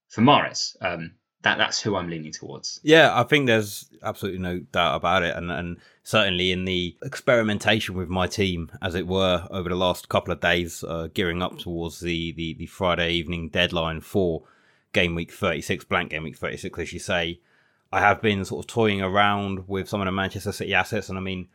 for 0.08 0.22
Mahrez. 0.22 0.76
Um, 0.80 1.12
that 1.42 1.58
that's 1.58 1.80
who 1.80 1.94
I'm 1.94 2.08
leaning 2.08 2.32
towards. 2.32 2.80
Yeah, 2.82 3.18
I 3.18 3.22
think 3.22 3.46
there's 3.46 3.88
absolutely 4.02 4.40
no 4.40 4.58
doubt 4.58 4.96
about 4.96 5.22
it, 5.22 5.36
and 5.36 5.50
and 5.50 5.78
certainly 6.02 6.50
in 6.50 6.64
the 6.64 6.96
experimentation 7.02 7.94
with 7.94 8.08
my 8.08 8.26
team, 8.26 8.70
as 8.82 8.94
it 8.94 9.06
were, 9.06 9.46
over 9.50 9.68
the 9.68 9.76
last 9.76 10.08
couple 10.08 10.32
of 10.32 10.40
days, 10.40 10.82
uh, 10.82 11.08
gearing 11.14 11.42
up 11.42 11.58
towards 11.58 12.00
the, 12.00 12.32
the 12.32 12.54
the 12.54 12.66
Friday 12.66 13.12
evening 13.12 13.50
deadline 13.50 14.00
for 14.00 14.42
game 14.92 15.14
week 15.14 15.32
36, 15.32 15.84
blank 15.84 16.10
game 16.10 16.24
week 16.24 16.36
36, 16.36 16.78
as 16.78 16.92
you 16.92 16.98
say. 16.98 17.40
I 17.92 18.00
have 18.00 18.20
been 18.20 18.44
sort 18.44 18.64
of 18.64 18.68
toying 18.68 19.00
around 19.00 19.68
with 19.68 19.88
some 19.88 20.00
of 20.00 20.06
the 20.06 20.12
Manchester 20.12 20.52
City 20.52 20.74
assets, 20.74 21.08
and 21.08 21.16
I 21.16 21.20
mean, 21.20 21.48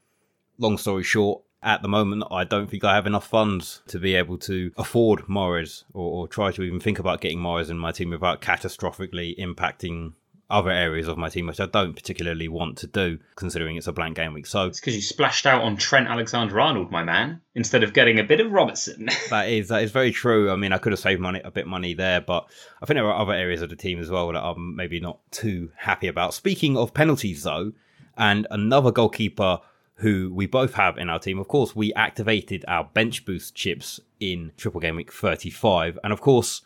long 0.58 0.78
story 0.78 1.04
short, 1.04 1.44
at 1.64 1.82
the 1.82 1.88
moment, 1.88 2.24
I 2.30 2.44
don't 2.44 2.70
think 2.70 2.84
I 2.84 2.96
have 2.96 3.08
enough 3.08 3.28
funds 3.28 3.82
to 3.88 4.00
be 4.00 4.16
able 4.16 4.38
to 4.40 4.72
afford 4.78 5.22
Mahrez 5.28 5.84
or, 5.94 6.12
or 6.12 6.28
try 6.28 6.52
to 6.52 6.64
even 6.64 6.80
think 6.80 7.00
about 7.00 7.22
getting 7.22 7.40
Mahrez 7.40 7.70
in 7.70 7.78
my 7.78 7.92
team 7.92 8.10
without 8.10 8.42
catastrophically 8.42 9.38
impacting 9.40 10.14
other 10.50 10.70
areas 10.70 11.08
of 11.08 11.18
my 11.18 11.30
team, 11.30 11.48
which 11.48 11.60
I 11.60 11.66
don't 11.66 11.96
particularly 11.96 12.48
want 12.48 12.78
to 12.80 12.88
do, 12.88 13.18
considering 13.36 13.76
it's 13.76 13.88
a 13.88 13.94
blank 13.94 14.18
game 14.18 14.34
week. 14.34 14.46
So 14.46 14.68
it's 14.68 14.80
because 14.80 14.96
you 14.96 15.02
splashed 15.02 15.48
out 15.48 15.64
on 15.64 15.78
Trent 15.78 16.08
Alexander 16.08 16.60
Arnold, 16.60 16.92
my 16.92 17.04
man, 17.04 17.42
instead 17.56 17.84
of 17.84 17.94
getting 17.94 18.20
a 18.20 18.24
bit 18.24 18.40
of 18.40 18.52
Robertson. 18.52 19.08
that 19.30 19.50
is 19.50 19.70
that 19.70 19.82
is 19.82 19.92
very 19.92 20.12
true. 20.12 20.52
I 20.52 20.56
mean, 20.56 20.72
I 20.72 20.78
could 20.78 20.92
have 20.92 21.00
saved 21.00 21.22
money 21.22 21.42
a 21.44 21.50
bit 21.50 21.66
money 21.66 21.94
there, 21.94 22.22
but 22.22 22.48
I 22.82 22.86
think 22.86 22.98
there 22.98 23.08
are 23.08 23.20
other 23.20 23.34
areas 23.34 23.62
of 23.62 23.70
the 23.70 23.76
team 23.76 24.00
as 24.00 24.12
well 24.12 24.32
that 24.32 24.44
I'm 24.44 24.76
maybe 24.76 25.00
not 25.00 25.20
too 25.32 25.72
happy 25.76 26.08
about. 26.08 26.34
Speaking 26.34 26.78
of 26.78 26.94
penalties, 26.94 27.44
though, 27.44 27.72
and 28.16 28.46
another 28.52 28.92
goalkeeper 28.92 29.60
who 29.96 30.32
we 30.34 30.46
both 30.46 30.74
have 30.74 30.98
in 30.98 31.10
our 31.10 31.20
team. 31.20 31.40
Of 31.40 31.48
course, 31.48 31.76
we 31.76 31.94
activated 31.94 32.66
our 32.68 32.86
bench 32.94 33.26
boost 33.26 33.56
chips 33.56 34.00
in 34.20 34.52
Triple 34.58 34.82
Game 34.82 34.96
Week 34.96 35.12
35. 35.12 36.00
And 36.04 36.12
of 36.12 36.22
course, 36.22 36.62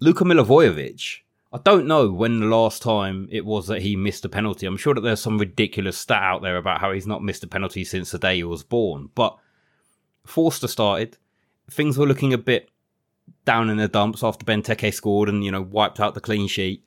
Luka 0.00 0.24
Milivojevic. 0.24 1.20
I 1.52 1.58
don't 1.58 1.86
know 1.86 2.10
when 2.10 2.40
the 2.40 2.46
last 2.46 2.82
time 2.82 3.28
it 3.30 3.46
was 3.46 3.68
that 3.68 3.80
he 3.80 3.96
missed 3.96 4.24
a 4.24 4.28
penalty. 4.28 4.66
I'm 4.66 4.76
sure 4.76 4.94
that 4.94 5.00
there's 5.00 5.20
some 5.20 5.38
ridiculous 5.38 5.96
stat 5.96 6.22
out 6.22 6.42
there 6.42 6.56
about 6.56 6.80
how 6.80 6.92
he's 6.92 7.06
not 7.06 7.22
missed 7.22 7.44
a 7.44 7.46
penalty 7.46 7.84
since 7.84 8.10
the 8.10 8.18
day 8.18 8.36
he 8.36 8.44
was 8.44 8.62
born. 8.62 9.10
But 9.14 9.38
Forster 10.26 10.68
started. 10.68 11.16
Things 11.70 11.96
were 11.96 12.06
looking 12.06 12.32
a 12.32 12.38
bit 12.38 12.68
down 13.44 13.70
in 13.70 13.76
the 13.76 13.88
dumps 13.88 14.22
after 14.22 14.44
Benteke 14.44 14.92
scored 14.92 15.28
and, 15.28 15.44
you 15.44 15.50
know, 15.50 15.62
wiped 15.62 16.00
out 16.00 16.14
the 16.14 16.20
clean 16.20 16.48
sheet. 16.48 16.84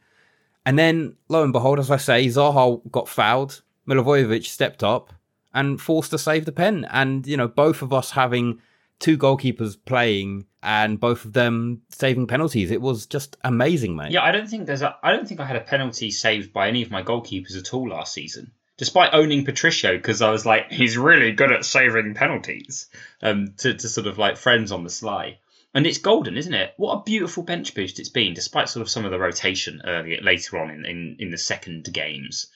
And 0.66 0.78
then, 0.78 1.16
lo 1.30 1.44
and 1.44 1.54
behold, 1.54 1.80
as 1.80 1.90
I 1.90 1.98
say, 1.98 2.28
Zaha 2.28 2.80
got 2.92 3.08
fouled. 3.08 3.62
Milivojevic 3.88 4.46
stepped 4.46 4.84
up 4.84 5.14
and 5.54 5.82
forced 5.82 6.12
to 6.12 6.18
save 6.18 6.46
the 6.46 6.52
pen. 6.52 6.86
And, 6.90 7.26
you 7.26 7.38
know, 7.38 7.48
both 7.48 7.82
of 7.82 7.94
us 7.94 8.12
having 8.12 8.62
two 9.00 9.18
goalkeepers 9.18 9.78
playing 9.86 10.46
and 10.62 11.00
both 11.00 11.26
of 11.26 11.34
them 11.34 11.82
saving 11.90 12.28
penalties. 12.28 12.70
It 12.70 12.82
was 12.82 13.06
just 13.06 13.38
amazing, 13.44 13.96
mate. 13.96 14.12
Yeah, 14.12 14.24
I 14.24 14.32
don't 14.32 14.50
think 14.50 14.68
there's 14.68 14.82
a 14.82 14.96
I 15.02 15.14
don't 15.14 15.28
think 15.28 15.40
I 15.40 15.46
had 15.46 15.56
a 15.56 15.62
penalty 15.62 16.12
saved 16.12 16.52
by 16.52 16.68
any 16.68 16.82
of 16.82 16.92
my 16.92 17.02
goalkeepers 17.02 17.58
at 17.58 17.74
all 17.74 17.90
last 17.90 18.14
season. 18.14 18.52
Despite 18.78 19.14
owning 19.14 19.44
Patricio, 19.44 19.98
because 19.98 20.22
I 20.22 20.32
was 20.32 20.46
like, 20.46 20.72
he's 20.72 20.98
really 20.98 21.34
good 21.34 21.52
at 21.52 21.66
saving 21.66 22.14
penalties. 22.14 22.88
Um, 23.22 23.54
to, 23.58 23.74
to 23.74 23.90
sort 23.90 24.08
of 24.08 24.18
like 24.18 24.38
friends 24.38 24.72
on 24.72 24.84
the 24.84 24.90
sly. 24.90 25.40
And 25.74 25.86
it's 25.86 26.00
golden, 26.00 26.36
isn't 26.36 26.54
it? 26.54 26.74
What 26.78 26.94
a 26.94 27.04
beautiful 27.04 27.44
bench 27.44 27.76
boost 27.76 28.00
it's 28.00 28.10
been, 28.10 28.34
despite 28.34 28.70
sort 28.70 28.82
of 28.82 28.90
some 28.90 29.06
of 29.06 29.12
the 29.12 29.20
rotation 29.20 29.82
earlier 29.86 30.20
later 30.22 30.58
on 30.58 30.72
in, 30.72 30.86
in, 30.86 31.18
in 31.20 31.30
the 31.30 31.38
second 31.38 31.88
games. 31.94 32.48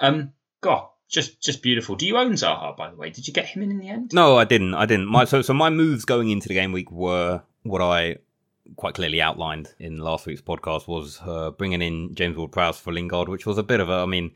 Um, 0.00 0.32
God, 0.60 0.86
just 1.10 1.40
just 1.40 1.60
beautiful. 1.60 1.96
Do 1.96 2.06
you 2.06 2.16
own 2.16 2.32
Zaha, 2.32 2.76
by 2.76 2.88
the 2.88 2.96
way? 2.96 3.10
Did 3.10 3.26
you 3.26 3.34
get 3.34 3.46
him 3.46 3.62
in 3.62 3.70
in 3.70 3.78
the 3.78 3.88
end? 3.88 4.12
No, 4.14 4.38
I 4.38 4.44
didn't. 4.44 4.74
I 4.74 4.86
didn't. 4.86 5.06
My 5.06 5.24
so 5.24 5.42
so 5.42 5.52
my 5.52 5.68
moves 5.68 6.04
going 6.04 6.30
into 6.30 6.48
the 6.48 6.54
game 6.54 6.72
week 6.72 6.90
were 6.90 7.42
what 7.64 7.82
I 7.82 8.16
quite 8.76 8.94
clearly 8.94 9.20
outlined 9.20 9.74
in 9.78 9.98
last 9.98 10.26
week's 10.26 10.40
podcast 10.40 10.86
was 10.86 11.20
uh, 11.26 11.50
bringing 11.50 11.82
in 11.82 12.14
James 12.14 12.36
Ward-Prowse 12.36 12.78
for 12.78 12.92
Lingard, 12.92 13.28
which 13.28 13.44
was 13.44 13.58
a 13.58 13.62
bit 13.62 13.80
of 13.80 13.90
a. 13.90 13.94
I 13.94 14.06
mean, 14.06 14.30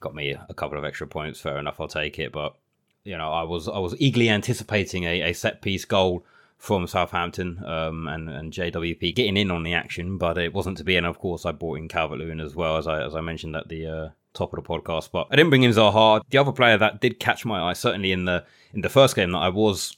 got 0.00 0.14
me 0.14 0.30
a 0.30 0.54
couple 0.54 0.78
of 0.78 0.84
extra 0.84 1.06
points. 1.06 1.40
Fair 1.40 1.58
enough, 1.58 1.78
I'll 1.78 1.88
take 1.88 2.18
it. 2.18 2.32
But 2.32 2.56
you 3.04 3.16
know, 3.16 3.30
I 3.30 3.42
was 3.42 3.68
I 3.68 3.78
was 3.78 3.94
eagerly 4.00 4.30
anticipating 4.30 5.04
a, 5.04 5.30
a 5.30 5.32
set 5.34 5.60
piece 5.60 5.84
goal 5.84 6.24
from 6.56 6.86
Southampton 6.86 7.62
um, 7.66 8.08
and 8.08 8.30
and 8.30 8.50
JWP 8.50 9.14
getting 9.14 9.36
in 9.36 9.50
on 9.50 9.62
the 9.62 9.74
action, 9.74 10.16
but 10.16 10.38
it 10.38 10.54
wasn't 10.54 10.78
to 10.78 10.84
be. 10.84 10.96
And 10.96 11.06
of 11.06 11.18
course, 11.18 11.44
I 11.44 11.52
brought 11.52 11.78
in 11.78 11.88
Calvert 11.88 12.18
Lewin 12.18 12.40
as 12.40 12.56
well 12.56 12.78
as 12.78 12.86
I 12.86 13.04
as 13.04 13.14
I 13.14 13.20
mentioned 13.20 13.54
at 13.56 13.68
the 13.68 13.86
uh, 13.86 14.08
top 14.34 14.52
of 14.52 14.62
the 14.62 14.68
podcast. 14.68 15.10
But 15.12 15.28
I 15.30 15.36
didn't 15.36 15.50
bring 15.50 15.62
in 15.62 15.70
Zaha. 15.70 16.20
The 16.28 16.38
other 16.38 16.52
player 16.52 16.76
that 16.76 17.00
did 17.00 17.18
catch 17.18 17.44
my 17.44 17.62
eye, 17.62 17.72
certainly 17.72 18.12
in 18.12 18.26
the 18.26 18.44
in 18.74 18.82
the 18.82 18.88
first 18.88 19.16
game 19.16 19.32
that 19.32 19.38
I 19.38 19.48
was 19.48 19.96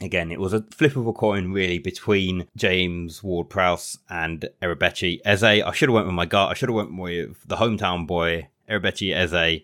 again, 0.00 0.30
it 0.30 0.40
was 0.40 0.52
a 0.52 0.62
flip 0.70 0.96
of 0.96 1.06
a 1.06 1.12
coin 1.12 1.52
really 1.52 1.78
between 1.78 2.46
James 2.56 3.22
Ward-Prowse 3.22 3.98
and 4.08 4.48
Eberechi 4.62 5.20
Eze. 5.24 5.42
I 5.44 5.72
should 5.72 5.88
have 5.88 5.94
went 5.94 6.06
with 6.06 6.14
my 6.14 6.26
gut. 6.26 6.50
I 6.50 6.54
should 6.54 6.68
have 6.68 6.76
went 6.76 6.96
with 6.96 7.46
the 7.46 7.56
hometown 7.56 8.06
boy 8.06 8.48
Eberechi 8.68 9.14
Eze 9.14 9.62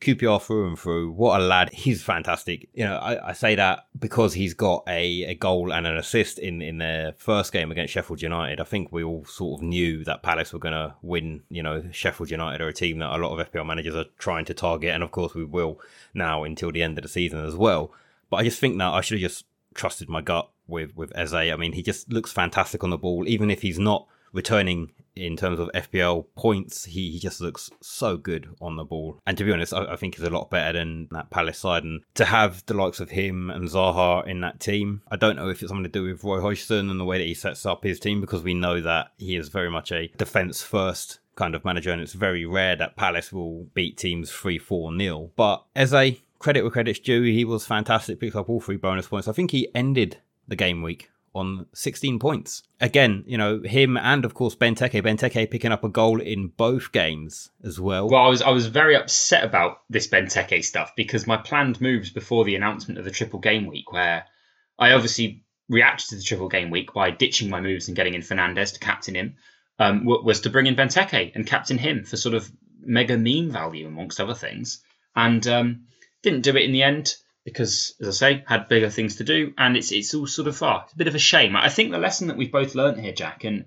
QPR 0.00 0.40
through 0.40 0.68
and 0.68 0.78
through. 0.78 1.10
What 1.10 1.40
a 1.40 1.44
lad. 1.44 1.70
He's 1.72 2.02
fantastic. 2.02 2.68
You 2.72 2.84
know, 2.84 2.98
I, 2.98 3.30
I, 3.30 3.32
say 3.32 3.56
that 3.56 3.86
because 3.98 4.32
he's 4.32 4.54
got 4.54 4.84
a, 4.86 5.24
a 5.24 5.34
goal 5.34 5.72
and 5.72 5.86
an 5.86 5.96
assist 5.96 6.38
in, 6.38 6.62
in 6.62 6.78
their 6.78 7.14
first 7.18 7.52
game 7.52 7.72
against 7.72 7.92
Sheffield 7.92 8.22
United. 8.22 8.60
I 8.60 8.64
think 8.64 8.92
we 8.92 9.02
all 9.02 9.24
sort 9.24 9.58
of 9.58 9.66
knew 9.66 10.04
that 10.04 10.22
Palace 10.22 10.52
were 10.52 10.60
going 10.60 10.74
to 10.74 10.94
win. 11.02 11.42
You 11.50 11.64
know, 11.64 11.84
Sheffield 11.90 12.30
United 12.30 12.60
are 12.60 12.68
a 12.68 12.72
team 12.72 13.00
that 13.00 13.10
a 13.10 13.18
lot 13.18 13.36
of 13.36 13.50
FPL 13.50 13.66
managers 13.66 13.96
are 13.96 14.06
trying 14.18 14.44
to 14.44 14.54
target. 14.54 14.94
And 14.94 15.02
of 15.02 15.10
course, 15.10 15.34
we 15.34 15.44
will 15.44 15.80
now 16.14 16.44
until 16.44 16.70
the 16.70 16.82
end 16.82 16.96
of 16.98 17.02
the 17.02 17.08
season 17.08 17.44
as 17.44 17.56
well. 17.56 17.92
But 18.30 18.36
I 18.36 18.44
just 18.44 18.60
think 18.60 18.78
that 18.78 18.92
I 18.92 19.00
should 19.00 19.20
have 19.20 19.30
just 19.30 19.46
trusted 19.74 20.08
my 20.08 20.20
gut 20.20 20.48
with, 20.68 20.94
with 20.96 21.16
Eze. 21.16 21.34
I 21.34 21.56
mean, 21.56 21.72
he 21.72 21.82
just 21.82 22.12
looks 22.12 22.30
fantastic 22.30 22.84
on 22.84 22.90
the 22.90 22.98
ball, 22.98 23.26
even 23.26 23.50
if 23.50 23.62
he's 23.62 23.78
not 23.80 24.06
returning 24.32 24.92
in 25.18 25.36
terms 25.36 25.58
of 25.58 25.70
FPL 25.74 26.26
points, 26.36 26.84
he, 26.84 27.10
he 27.10 27.18
just 27.18 27.40
looks 27.40 27.70
so 27.80 28.16
good 28.16 28.48
on 28.60 28.76
the 28.76 28.84
ball. 28.84 29.20
And 29.26 29.36
to 29.38 29.44
be 29.44 29.52
honest, 29.52 29.74
I, 29.74 29.92
I, 29.92 29.96
think 29.96 30.16
he's 30.16 30.24
a 30.24 30.30
lot 30.30 30.50
better 30.50 30.78
than 30.78 31.08
that 31.10 31.30
Palace 31.30 31.58
side. 31.58 31.84
And 31.84 32.02
to 32.14 32.24
have 32.24 32.64
the 32.66 32.74
likes 32.74 33.00
of 33.00 33.10
him 33.10 33.50
and 33.50 33.68
Zaha 33.68 34.26
in 34.26 34.40
that 34.40 34.60
team, 34.60 35.02
I 35.10 35.16
don't 35.16 35.36
know 35.36 35.48
if 35.48 35.62
it's 35.62 35.68
something 35.68 35.84
to 35.84 35.88
do 35.88 36.04
with 36.04 36.24
Roy 36.24 36.40
Hodgson 36.40 36.90
and 36.90 37.00
the 37.00 37.04
way 37.04 37.18
that 37.18 37.26
he 37.26 37.34
sets 37.34 37.66
up 37.66 37.84
his 37.84 38.00
team, 38.00 38.20
because 38.20 38.42
we 38.42 38.54
know 38.54 38.80
that 38.80 39.12
he 39.18 39.36
is 39.36 39.48
very 39.48 39.70
much 39.70 39.92
a 39.92 40.08
defence 40.16 40.62
first 40.62 41.20
kind 41.36 41.54
of 41.54 41.64
manager, 41.64 41.90
and 41.90 42.02
it's 42.02 42.14
very 42.14 42.44
rare 42.44 42.76
that 42.76 42.96
Palace 42.96 43.32
will 43.32 43.64
beat 43.74 43.96
teams 43.96 44.30
3 44.30 44.58
4 44.58 44.92
nil. 44.92 45.30
But 45.36 45.64
as 45.74 45.94
a 45.94 46.20
credit 46.38 46.62
where 46.62 46.70
credit's 46.70 46.98
due, 46.98 47.22
he 47.22 47.44
was 47.44 47.66
fantastic, 47.66 48.20
picked 48.20 48.36
up 48.36 48.48
all 48.48 48.60
three 48.60 48.76
bonus 48.76 49.08
points. 49.08 49.28
I 49.28 49.32
think 49.32 49.50
he 49.50 49.68
ended 49.74 50.18
the 50.46 50.56
game 50.56 50.82
week 50.82 51.10
on 51.38 51.66
16 51.72 52.18
points. 52.18 52.62
Again, 52.80 53.24
you 53.26 53.38
know, 53.38 53.62
him 53.62 53.96
and 53.96 54.24
of 54.24 54.34
course 54.34 54.54
Benteke. 54.54 55.02
Benteke 55.02 55.50
picking 55.50 55.72
up 55.72 55.84
a 55.84 55.88
goal 55.88 56.20
in 56.20 56.48
both 56.48 56.92
games 56.92 57.50
as 57.64 57.80
well. 57.80 58.08
Well, 58.08 58.22
I 58.22 58.28
was 58.28 58.42
I 58.42 58.50
was 58.50 58.66
very 58.66 58.96
upset 58.96 59.44
about 59.44 59.82
this 59.88 60.08
Benteke 60.08 60.64
stuff 60.64 60.92
because 60.96 61.26
my 61.26 61.36
planned 61.36 61.80
moves 61.80 62.10
before 62.10 62.44
the 62.44 62.56
announcement 62.56 62.98
of 62.98 63.04
the 63.04 63.10
triple 63.10 63.38
game 63.38 63.66
week, 63.66 63.92
where 63.92 64.24
I 64.78 64.92
obviously 64.92 65.44
reacted 65.68 66.10
to 66.10 66.16
the 66.16 66.22
triple 66.22 66.48
game 66.48 66.70
week 66.70 66.92
by 66.92 67.10
ditching 67.10 67.48
my 67.48 67.60
moves 67.60 67.88
and 67.88 67.96
getting 67.96 68.14
in 68.14 68.22
Fernandes 68.22 68.74
to 68.74 68.80
captain 68.80 69.14
him, 69.14 69.36
um, 69.78 70.04
was 70.04 70.40
to 70.42 70.50
bring 70.50 70.66
in 70.66 70.76
Benteke 70.76 71.32
and 71.34 71.46
captain 71.46 71.78
him 71.78 72.04
for 72.04 72.16
sort 72.16 72.34
of 72.34 72.50
mega 72.80 73.16
meme 73.16 73.50
value 73.50 73.86
amongst 73.86 74.20
other 74.20 74.34
things, 74.34 74.82
and 75.14 75.46
um, 75.46 75.84
didn't 76.22 76.42
do 76.42 76.56
it 76.56 76.64
in 76.64 76.72
the 76.72 76.82
end 76.82 77.14
because, 77.48 77.94
as 78.00 78.08
I 78.08 78.10
say, 78.10 78.44
had 78.46 78.68
bigger 78.68 78.90
things 78.90 79.16
to 79.16 79.24
do, 79.24 79.52
and 79.56 79.76
it's 79.76 79.92
it's 79.92 80.14
all 80.14 80.26
sort 80.26 80.48
of 80.48 80.56
far. 80.56 80.82
It's 80.84 80.92
a 80.92 80.98
bit 80.98 81.08
of 81.08 81.14
a 81.14 81.18
shame. 81.18 81.56
I 81.56 81.68
think 81.68 81.90
the 81.90 81.98
lesson 81.98 82.28
that 82.28 82.36
we've 82.36 82.52
both 82.52 82.74
learned 82.74 83.00
here, 83.00 83.12
Jack, 83.12 83.44
and 83.44 83.64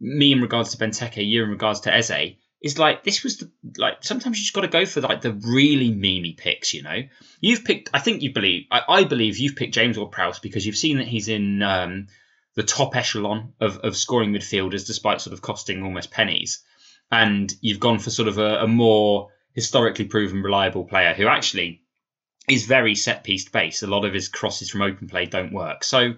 me 0.00 0.32
in 0.32 0.40
regards 0.40 0.70
to 0.70 0.78
Benteke, 0.78 1.26
you 1.26 1.44
in 1.44 1.50
regards 1.50 1.80
to 1.80 1.94
Eze, 1.94 2.34
is 2.62 2.78
like 2.78 3.04
this 3.04 3.22
was 3.22 3.38
the 3.38 3.50
like 3.78 4.02
sometimes 4.02 4.38
you 4.38 4.42
just 4.42 4.54
got 4.54 4.62
to 4.62 4.68
go 4.68 4.84
for 4.84 5.00
like 5.00 5.20
the 5.20 5.32
really 5.32 5.90
memey 5.90 6.36
picks. 6.36 6.74
You 6.74 6.82
know, 6.82 7.02
you've 7.40 7.64
picked. 7.64 7.90
I 7.94 8.00
think 8.00 8.22
you 8.22 8.32
believe. 8.32 8.66
I, 8.70 8.82
I 8.88 9.04
believe 9.04 9.38
you've 9.38 9.56
picked 9.56 9.74
James 9.74 9.96
Ward-Prowse 9.96 10.40
because 10.40 10.66
you've 10.66 10.76
seen 10.76 10.98
that 10.98 11.06
he's 11.06 11.28
in 11.28 11.62
um, 11.62 12.08
the 12.56 12.64
top 12.64 12.96
echelon 12.96 13.52
of 13.60 13.78
of 13.78 13.96
scoring 13.96 14.32
midfielders, 14.32 14.86
despite 14.86 15.20
sort 15.20 15.34
of 15.34 15.42
costing 15.42 15.82
almost 15.82 16.10
pennies, 16.10 16.64
and 17.10 17.52
you've 17.60 17.80
gone 17.80 17.98
for 17.98 18.10
sort 18.10 18.28
of 18.28 18.38
a, 18.38 18.64
a 18.64 18.66
more 18.66 19.28
historically 19.52 20.04
proven 20.04 20.42
reliable 20.42 20.84
player 20.84 21.14
who 21.14 21.26
actually 21.26 21.82
is 22.50 22.66
very 22.66 22.94
set 22.94 23.22
piece 23.22 23.48
based. 23.48 23.82
A 23.82 23.86
lot 23.86 24.04
of 24.04 24.12
his 24.12 24.28
crosses 24.28 24.70
from 24.70 24.82
open 24.82 25.08
play 25.08 25.26
don't 25.26 25.52
work. 25.52 25.84
So 25.84 26.14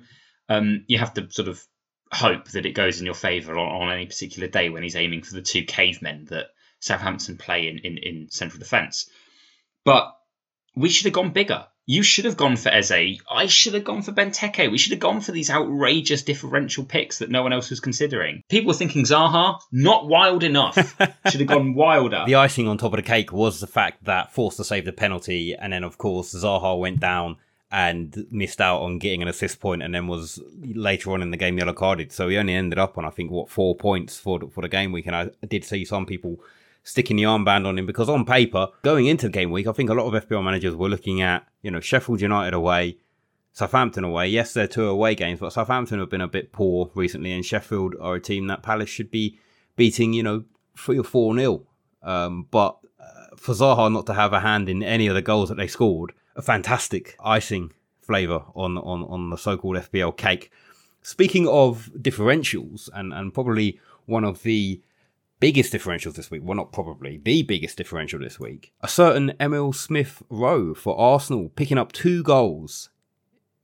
um, 0.48 0.84
you 0.88 0.98
have 0.98 1.14
to 1.14 1.30
sort 1.30 1.48
of 1.48 1.62
hope 2.10 2.48
that 2.50 2.66
it 2.66 2.72
goes 2.72 3.00
in 3.00 3.06
your 3.06 3.14
favour 3.14 3.58
on, 3.58 3.82
on, 3.82 3.92
any 3.92 4.06
particular 4.06 4.48
day 4.48 4.70
when 4.70 4.82
he's 4.82 4.96
aiming 4.96 5.22
for 5.22 5.34
the 5.34 5.42
two 5.42 5.64
cavemen 5.64 6.26
that 6.26 6.46
Southampton 6.80 7.36
play 7.36 7.68
in, 7.68 7.78
in, 7.78 7.98
in 7.98 8.28
central 8.30 8.58
defence. 8.58 9.10
But 9.84 10.14
we 10.74 10.88
should 10.88 11.06
have 11.06 11.14
gone 11.14 11.32
bigger. 11.32 11.66
You 11.86 12.02
should 12.04 12.26
have 12.26 12.36
gone 12.36 12.56
for 12.56 12.68
Eze. 12.68 13.20
I 13.28 13.46
should 13.46 13.74
have 13.74 13.82
gone 13.82 14.02
for 14.02 14.12
Benteke. 14.12 14.70
We 14.70 14.78
should 14.78 14.92
have 14.92 15.00
gone 15.00 15.20
for 15.20 15.32
these 15.32 15.50
outrageous 15.50 16.22
differential 16.22 16.84
picks 16.84 17.18
that 17.18 17.30
no 17.30 17.42
one 17.42 17.52
else 17.52 17.70
was 17.70 17.80
considering. 17.80 18.42
People 18.48 18.68
were 18.68 18.74
thinking 18.74 19.04
Zaha, 19.04 19.60
not 19.72 20.06
wild 20.06 20.44
enough. 20.44 20.76
should 21.28 21.40
have 21.40 21.48
gone 21.48 21.74
wilder. 21.74 22.22
The 22.24 22.36
icing 22.36 22.68
on 22.68 22.78
top 22.78 22.92
of 22.92 22.98
the 22.98 23.02
cake 23.02 23.32
was 23.32 23.60
the 23.60 23.66
fact 23.66 24.04
that 24.04 24.32
Forster 24.32 24.62
saved 24.62 24.86
the 24.86 24.92
penalty, 24.92 25.54
and 25.54 25.72
then 25.72 25.82
of 25.82 25.98
course 25.98 26.32
Zaha 26.32 26.78
went 26.78 27.00
down 27.00 27.36
and 27.72 28.26
missed 28.30 28.60
out 28.60 28.82
on 28.82 28.98
getting 28.98 29.22
an 29.22 29.28
assist 29.28 29.58
point, 29.58 29.82
and 29.82 29.92
then 29.92 30.06
was 30.06 30.40
later 30.62 31.10
on 31.10 31.20
in 31.20 31.32
the 31.32 31.36
game 31.36 31.58
yellow 31.58 31.72
carded. 31.72 32.12
So 32.12 32.28
he 32.28 32.36
only 32.36 32.54
ended 32.54 32.78
up 32.78 32.96
on 32.96 33.04
I 33.04 33.10
think 33.10 33.32
what 33.32 33.48
four 33.48 33.74
points 33.74 34.18
for 34.18 34.38
the, 34.38 34.46
for 34.46 34.60
the 34.60 34.68
game 34.68 34.92
week, 34.92 35.06
and 35.06 35.16
I 35.16 35.30
did 35.48 35.64
see 35.64 35.84
some 35.84 36.06
people 36.06 36.38
sticking 36.82 37.16
the 37.16 37.22
armband 37.22 37.66
on 37.66 37.78
him 37.78 37.86
because 37.86 38.08
on 38.08 38.24
paper, 38.24 38.68
going 38.82 39.06
into 39.06 39.26
the 39.26 39.32
game 39.32 39.50
week, 39.50 39.66
I 39.66 39.72
think 39.72 39.90
a 39.90 39.94
lot 39.94 40.12
of 40.12 40.28
FPL 40.28 40.44
managers 40.44 40.74
were 40.74 40.88
looking 40.88 41.22
at, 41.22 41.46
you 41.62 41.70
know, 41.70 41.80
Sheffield 41.80 42.20
United 42.20 42.54
away, 42.54 42.98
Southampton 43.52 44.04
away. 44.04 44.28
Yes, 44.28 44.52
they're 44.54 44.66
two 44.66 44.86
away 44.86 45.14
games, 45.14 45.40
but 45.40 45.52
Southampton 45.52 46.00
have 46.00 46.10
been 46.10 46.20
a 46.20 46.28
bit 46.28 46.52
poor 46.52 46.90
recently, 46.94 47.32
and 47.32 47.44
Sheffield 47.44 47.94
are 48.00 48.16
a 48.16 48.20
team 48.20 48.46
that 48.48 48.62
Palace 48.62 48.88
should 48.88 49.10
be 49.10 49.38
beating, 49.76 50.12
you 50.12 50.22
know, 50.22 50.44
three 50.76 50.98
or 50.98 51.04
four 51.04 51.34
nil. 51.34 51.66
Um, 52.02 52.48
but 52.50 52.78
uh, 52.98 53.36
for 53.36 53.52
Zaha 53.52 53.92
not 53.92 54.06
to 54.06 54.14
have 54.14 54.32
a 54.32 54.40
hand 54.40 54.68
in 54.68 54.82
any 54.82 55.06
of 55.06 55.14
the 55.14 55.22
goals 55.22 55.50
that 55.50 55.56
they 55.56 55.68
scored, 55.68 56.12
a 56.34 56.42
fantastic 56.42 57.16
icing 57.22 57.72
flavour 58.00 58.44
on, 58.54 58.78
on, 58.78 59.04
on 59.04 59.30
the 59.30 59.36
so-called 59.36 59.76
FPL 59.76 60.16
cake. 60.16 60.50
Speaking 61.02 61.46
of 61.48 61.90
differentials, 61.96 62.88
and, 62.94 63.12
and 63.12 63.34
probably 63.34 63.78
one 64.06 64.24
of 64.24 64.42
the 64.42 64.80
biggest 65.42 65.72
differentials 65.72 66.14
this 66.14 66.30
week. 66.30 66.40
Well, 66.44 66.56
not 66.56 66.70
probably 66.70 67.16
the 67.16 67.42
biggest 67.42 67.76
differential 67.76 68.20
this 68.20 68.38
week. 68.38 68.72
A 68.80 68.86
certain 68.86 69.32
Emile 69.40 69.72
Smith 69.72 70.22
Rowe 70.30 70.72
for 70.72 70.96
Arsenal 70.96 71.48
picking 71.48 71.78
up 71.78 71.90
two 71.90 72.22
goals 72.22 72.90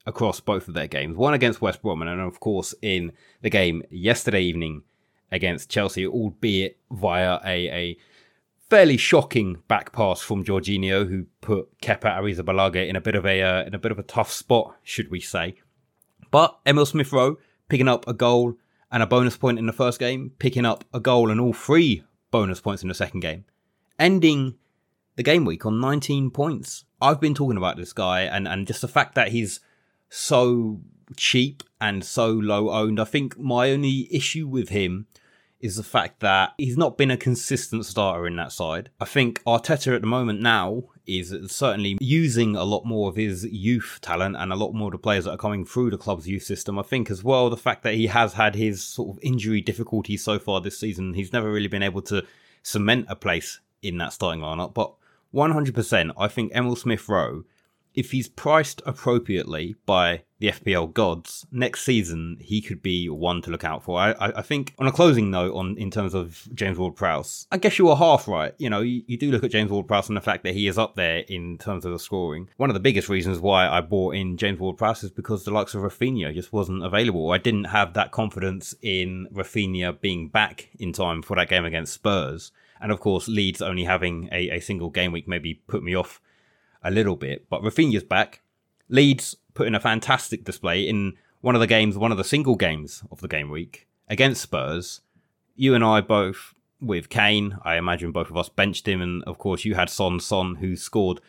across 0.05 0.41
both 0.41 0.67
of 0.67 0.75
their 0.75 0.89
games. 0.89 1.17
One 1.17 1.35
against 1.35 1.63
West 1.63 1.81
Brom, 1.81 2.03
and 2.03 2.21
of 2.21 2.41
course 2.41 2.75
in 2.83 3.13
the 3.43 3.49
game 3.49 3.85
yesterday 3.93 4.43
evening 4.43 4.83
against 5.31 5.71
Chelsea, 5.71 6.05
albeit 6.05 6.79
via 6.91 7.39
a, 7.45 7.69
a 7.69 7.97
fairly 8.69 8.97
shocking 8.97 9.63
back 9.69 9.93
pass 9.93 10.21
from 10.21 10.45
Jorginho, 10.45 11.09
who 11.09 11.27
put 11.41 11.81
Kepa 11.81 12.19
Arrizabalaga 12.19 12.89
in 12.89 12.97
a 12.97 13.01
bit 13.01 13.15
of 13.15 13.25
a 13.25 13.41
uh, 13.41 13.63
in 13.63 13.75
a 13.77 13.79
bit 13.79 13.93
of 13.93 14.01
a 14.01 14.03
tough 14.03 14.33
spot, 14.33 14.75
should 14.83 15.13
we 15.13 15.21
say? 15.21 15.55
But 16.33 16.59
Emile 16.67 16.87
Smith 16.87 17.13
Rowe 17.13 17.37
picking 17.69 17.87
up 17.87 18.09
a 18.09 18.15
goal 18.15 18.55
and 18.91 19.03
a 19.03 19.07
bonus 19.07 19.37
point 19.37 19.59
in 19.59 19.67
the 19.67 19.73
first 19.73 19.99
game, 19.99 20.33
picking 20.39 20.65
up 20.65 20.85
a 20.93 21.01
goal 21.01 21.31
and 21.31 21.41
all 21.41 21.53
three 21.53 22.05
bonus 22.31 22.61
points 22.61 22.83
in 22.83 22.89
the 22.89 22.95
second 22.95 23.21
game, 23.21 23.45
ending 23.99 24.57
the 25.17 25.23
game 25.23 25.45
week 25.45 25.67
on 25.67 25.81
19 25.81 26.31
points. 26.31 26.85
I've 27.01 27.21
been 27.21 27.35
talking 27.35 27.57
about 27.57 27.77
this 27.77 27.93
guy 27.93 28.23
and, 28.23 28.47
and 28.47 28.67
just 28.67 28.81
the 28.81 28.89
fact 28.89 29.15
that 29.15 29.29
he's 29.29 29.61
so 30.09 30.81
cheap 31.17 31.63
and 31.81 32.05
so 32.05 32.31
low 32.31 32.71
owned. 32.71 33.01
I 33.01 33.05
think 33.05 33.39
my 33.39 33.71
only 33.71 34.09
issue 34.15 34.47
with 34.47 34.69
him 34.69 35.07
is 35.61 35.77
the 35.77 35.83
fact 35.83 36.21
that 36.21 36.53
he's 36.57 36.77
not 36.77 36.97
been 36.97 37.11
a 37.11 37.17
consistent 37.17 37.85
starter 37.85 38.27
in 38.27 38.37
that 38.37 38.53
side. 38.53 38.91
I 39.01 39.05
think 39.05 39.43
Arteta 39.45 39.95
at 39.95 40.03
the 40.03 40.07
moment 40.07 40.41
now 40.41 40.85
is 41.09 41.35
certainly 41.51 41.97
using 42.01 42.55
a 42.55 42.65
lot 42.65 42.85
more 42.85 43.09
of 43.09 43.17
his 43.17 43.45
youth 43.45 43.99
talent 44.03 44.37
and 44.37 44.53
a 44.53 44.57
lot 44.57 44.73
more 44.73 44.89
of 44.89 44.93
the 44.93 44.99
players 44.99 45.25
that 45.25 45.33
are 45.33 45.39
coming 45.39 45.65
through 45.65 45.91
the 45.91 45.99
club's 45.99 46.29
youth 46.29 46.43
system. 46.43 46.79
I 46.79 46.83
think 46.83 47.11
as 47.11 47.25
well 47.25 47.49
the 47.49 47.57
fact 47.57 47.83
that 47.83 47.95
he 47.95 48.09
has 48.09 48.35
had 48.35 48.55
his 48.55 48.85
sort 48.85 49.17
of 49.17 49.19
injury 49.23 49.61
difficulties 49.61 50.23
so 50.23 50.39
far 50.39 50.61
this 50.61 50.79
season, 50.79 51.15
he's 51.15 51.33
never 51.33 51.51
really 51.51 51.69
been 51.69 51.83
able 51.83 52.03
to 52.03 52.25
cement 52.63 53.07
a 53.09 53.17
place 53.17 53.61
in 53.83 53.99
that 53.99 54.13
starting 54.13 54.43
lineup. 54.43 54.75
But 54.75 54.93
100%, 55.35 56.13
I 56.19 56.29
think 56.29 56.53
Emile 56.55 56.77
Smith 56.77 57.09
Rowe 57.09 57.45
if 57.99 58.13
he's 58.13 58.29
priced 58.29 58.81
appropriately 58.87 59.75
by 59.85 60.23
the 60.39 60.53
FPL 60.53 60.95
gods, 60.95 61.45
next 61.51 61.83
season 61.83 62.37
he 62.41 62.61
could 62.61 62.81
be 62.81 63.09
one 63.09 63.43
to 63.43 63.51
look 63.51 63.65
out 63.65 63.83
for. 63.83 63.99
I, 63.99 64.13
I, 64.13 64.39
I 64.39 64.43
think 64.43 64.73
on 64.79 64.87
a 64.87 64.93
closing 64.93 65.33
note, 65.33 65.53
on 65.57 65.77
in 65.77 65.91
terms 65.91 66.15
of 66.15 66.47
James 66.55 66.79
Ward-Prowse, 66.79 67.49
I 67.51 67.57
guess 67.57 67.77
you 67.77 67.87
were 67.87 67.97
half 67.97 68.29
right. 68.29 68.55
You 68.57 68.71
know, 68.71 68.83
you, 68.83 69.03
you 69.09 69.19
do 69.19 69.33
look 69.33 69.43
at 69.43 69.51
James 69.51 69.73
Ward-Prowse 69.73 70.07
and 70.07 70.17
the 70.17 70.21
fact 70.21 70.45
that 70.45 70.55
he 70.55 70.69
is 70.69 70.79
up 70.79 70.95
there 70.95 71.25
in 71.29 71.59
terms 71.59 71.85
of 71.85 71.91
the 71.91 71.99
scoring. 71.99 72.49
One 72.57 72.71
of 72.71 72.75
the 72.75 72.81
biggest 72.81 73.09
reasons 73.09 73.41
why 73.41 73.67
I 73.67 73.81
bought 73.81 74.15
in 74.15 74.37
James 74.37 74.61
Ward-Prowse 74.61 75.03
is 75.03 75.11
because 75.11 75.45
the 75.45 75.51
likes 75.51 75.75
of 75.75 75.83
Raphinha 75.83 76.33
just 76.33 76.53
wasn't 76.53 76.85
available. 76.85 77.33
I 77.33 77.39
didn't 77.39 77.65
have 77.65 77.95
that 77.95 78.13
confidence 78.13 78.77
in 78.81 79.27
Raphinha 79.33 80.01
being 80.01 80.29
back 80.29 80.71
in 80.79 80.93
time 80.93 81.21
for 81.21 81.35
that 81.35 81.49
game 81.49 81.65
against 81.65 81.95
Spurs. 81.95 82.53
And 82.81 82.93
of 82.93 83.01
course, 83.01 83.27
Leeds 83.27 83.61
only 83.61 83.83
having 83.83 84.29
a, 84.31 84.51
a 84.51 84.61
single 84.61 84.89
game 84.89 85.11
week 85.11 85.27
maybe 85.27 85.55
put 85.67 85.83
me 85.83 85.97
off 85.97 86.21
a 86.83 86.91
little 86.91 87.17
bit. 87.17 87.49
But 87.49 87.63
Raphinha's 87.63 88.05
back. 88.05 88.43
Leeds 88.89 89.37
put 89.55 89.67
in 89.67 89.75
a 89.75 89.81
fantastic 89.81 90.45
display 90.45 90.83
in 90.83 91.15
one 91.41 91.55
of 91.55 91.61
the 91.61 91.67
games, 91.67 91.99
one 91.99 92.13
of 92.13 92.19
the 92.19 92.25
single 92.25 92.57
games 92.57 93.03
of 93.11 93.21
the 93.21 93.29
game 93.29 93.51
week 93.51 93.87
against 94.09 94.43
Spurs. 94.43 95.01
You 95.57 95.75
and 95.75 95.85
I 95.85 96.01
both 96.01 96.55
with 96.81 97.09
Kane. 97.09 97.59
I 97.63 97.77
imagine 97.77 98.13
both 98.13 98.31
of 98.31 98.37
us 98.37 98.49
benched 98.49 98.89
him, 98.89 99.01
and 99.03 99.23
of 99.25 99.39
course 99.39 99.65
you 99.65 99.75
had 99.75 99.91
Son 99.91 100.21
Son 100.21 100.57
who 100.57 100.77
scored 100.77 101.21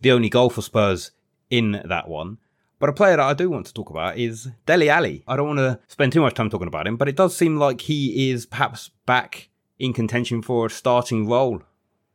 the 0.00 0.12
only 0.12 0.28
goal 0.28 0.50
for 0.50 0.62
Spurs 0.62 1.10
in 1.50 1.82
that 1.84 2.08
one. 2.08 2.38
But 2.78 2.90
a 2.90 2.92
player 2.92 3.16
that 3.16 3.26
I 3.26 3.34
do 3.34 3.50
want 3.50 3.66
to 3.66 3.74
talk 3.74 3.90
about 3.90 4.18
is 4.18 4.48
Dele 4.64 4.88
Alli. 4.88 5.24
I 5.26 5.36
don't 5.36 5.48
want 5.48 5.58
to 5.58 5.80
spend 5.88 6.12
too 6.12 6.20
much 6.20 6.34
time 6.34 6.48
talking 6.48 6.68
about 6.68 6.86
him, 6.86 6.96
but 6.96 7.08
it 7.08 7.16
does 7.16 7.36
seem 7.36 7.56
like 7.56 7.80
he 7.80 8.30
is 8.30 8.46
perhaps 8.46 8.90
back 9.04 9.48
in 9.78 9.92
contention 9.92 10.42
for 10.42 10.66
a 10.66 10.70
starting 10.70 11.26
role 11.26 11.62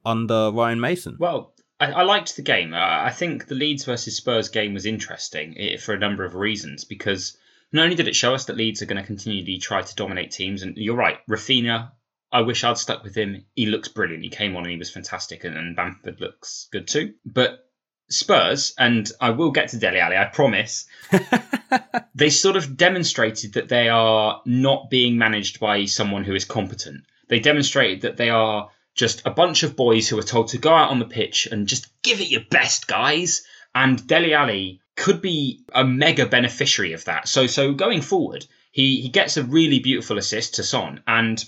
under 0.06 0.52
Ryan 0.52 0.80
Mason. 0.80 1.18
Well, 1.20 1.54
I, 1.80 1.92
I 1.92 2.04
liked 2.04 2.36
the 2.36 2.42
game. 2.42 2.74
I, 2.74 3.08
I 3.08 3.10
think 3.12 3.48
the 3.48 3.56
Leeds 3.56 3.86
versus 3.86 4.18
Spurs 4.18 4.50
game 4.50 4.74
was 4.74 4.86
interesting 4.86 5.78
for 5.80 5.94
a 5.94 6.00
number 6.00 6.24
of 6.26 6.36
reasons 6.36 6.84
because 6.84 7.38
not 7.72 7.84
only 7.84 7.96
did 7.96 8.08
it 8.08 8.16
show 8.16 8.34
us 8.34 8.46
that 8.46 8.58
Leeds 8.58 8.82
are 8.82 8.86
going 8.86 9.02
to 9.02 9.08
continually 9.08 9.58
try 9.58 9.82
to 9.82 9.96
dominate 9.96 10.32
teams, 10.32 10.62
and 10.62 10.78
you're 10.78 10.96
right, 10.96 11.18
Raphinha, 11.28 11.92
I 12.32 12.42
wish 12.42 12.64
I'd 12.64 12.78
stuck 12.78 13.04
with 13.04 13.16
him. 13.16 13.46
He 13.56 13.66
looks 13.66 13.88
brilliant. 13.88 14.24
He 14.24 14.30
came 14.30 14.56
on 14.56 14.64
and 14.64 14.72
he 14.72 14.78
was 14.78 14.92
fantastic, 14.92 15.44
and, 15.44 15.58
and 15.58 15.76
Bamford 15.76 16.22
looks 16.22 16.68
good 16.72 16.88
too. 16.88 17.14
But 17.26 17.68
Spurs, 18.10 18.74
and 18.78 19.10
I 19.20 19.32
will 19.32 19.52
get 19.52 19.70
to 19.70 19.78
Dele 19.78 20.00
Alli, 20.00 20.18
I 20.18 20.26
promise, 20.26 20.86
they 22.16 22.30
sort 22.30 22.56
of 22.56 22.78
demonstrated 22.78 23.54
that 23.54 23.70
they 23.70 23.90
are 23.90 24.42
not 24.46 24.90
being 24.90 25.18
managed 25.18 25.60
by 25.60 25.86
someone 25.86 26.24
who 26.24 26.36
is 26.36 26.46
competent. 26.46 27.06
They 27.28 27.40
demonstrated 27.40 28.02
that 28.02 28.18
they 28.18 28.30
are 28.30 28.70
just 28.96 29.22
a 29.26 29.32
bunch 29.32 29.64
of 29.64 29.76
boys 29.76 30.08
who 30.08 30.18
are 30.18 30.24
told 30.24 30.50
to 30.50 30.58
go 30.58 30.74
out 30.74 30.92
on 30.92 31.00
the 31.00 31.06
pitch 31.06 31.48
and 31.48 31.68
just 31.68 31.88
give 32.02 32.22
it 32.22 32.30
your 32.30 32.44
best, 32.50 32.88
guys. 32.88 33.44
And 33.74 34.06
Dele 34.06 34.34
Alli 34.34 34.82
could 34.96 35.22
be 35.22 35.62
a 35.74 35.84
mega 35.84 36.26
beneficiary 36.26 36.94
of 36.94 37.06
that. 37.06 37.28
So 37.28 37.48
so 37.48 37.74
going 37.74 38.02
forward, 38.02 38.46
he 38.72 39.02
he 39.02 39.10
gets 39.10 39.38
a 39.38 39.44
really 39.44 39.80
beautiful 39.80 40.18
assist 40.18 40.56
to 40.56 40.64
Son, 40.64 41.02
and 41.08 41.44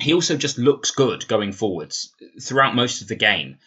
he 0.00 0.14
also 0.14 0.36
just 0.36 0.58
looks 0.58 0.90
good 0.90 1.26
going 1.28 1.52
forwards 1.52 2.12
throughout 2.40 2.74
most 2.74 3.02
of 3.02 3.08
the 3.08 3.16
game. 3.16 3.58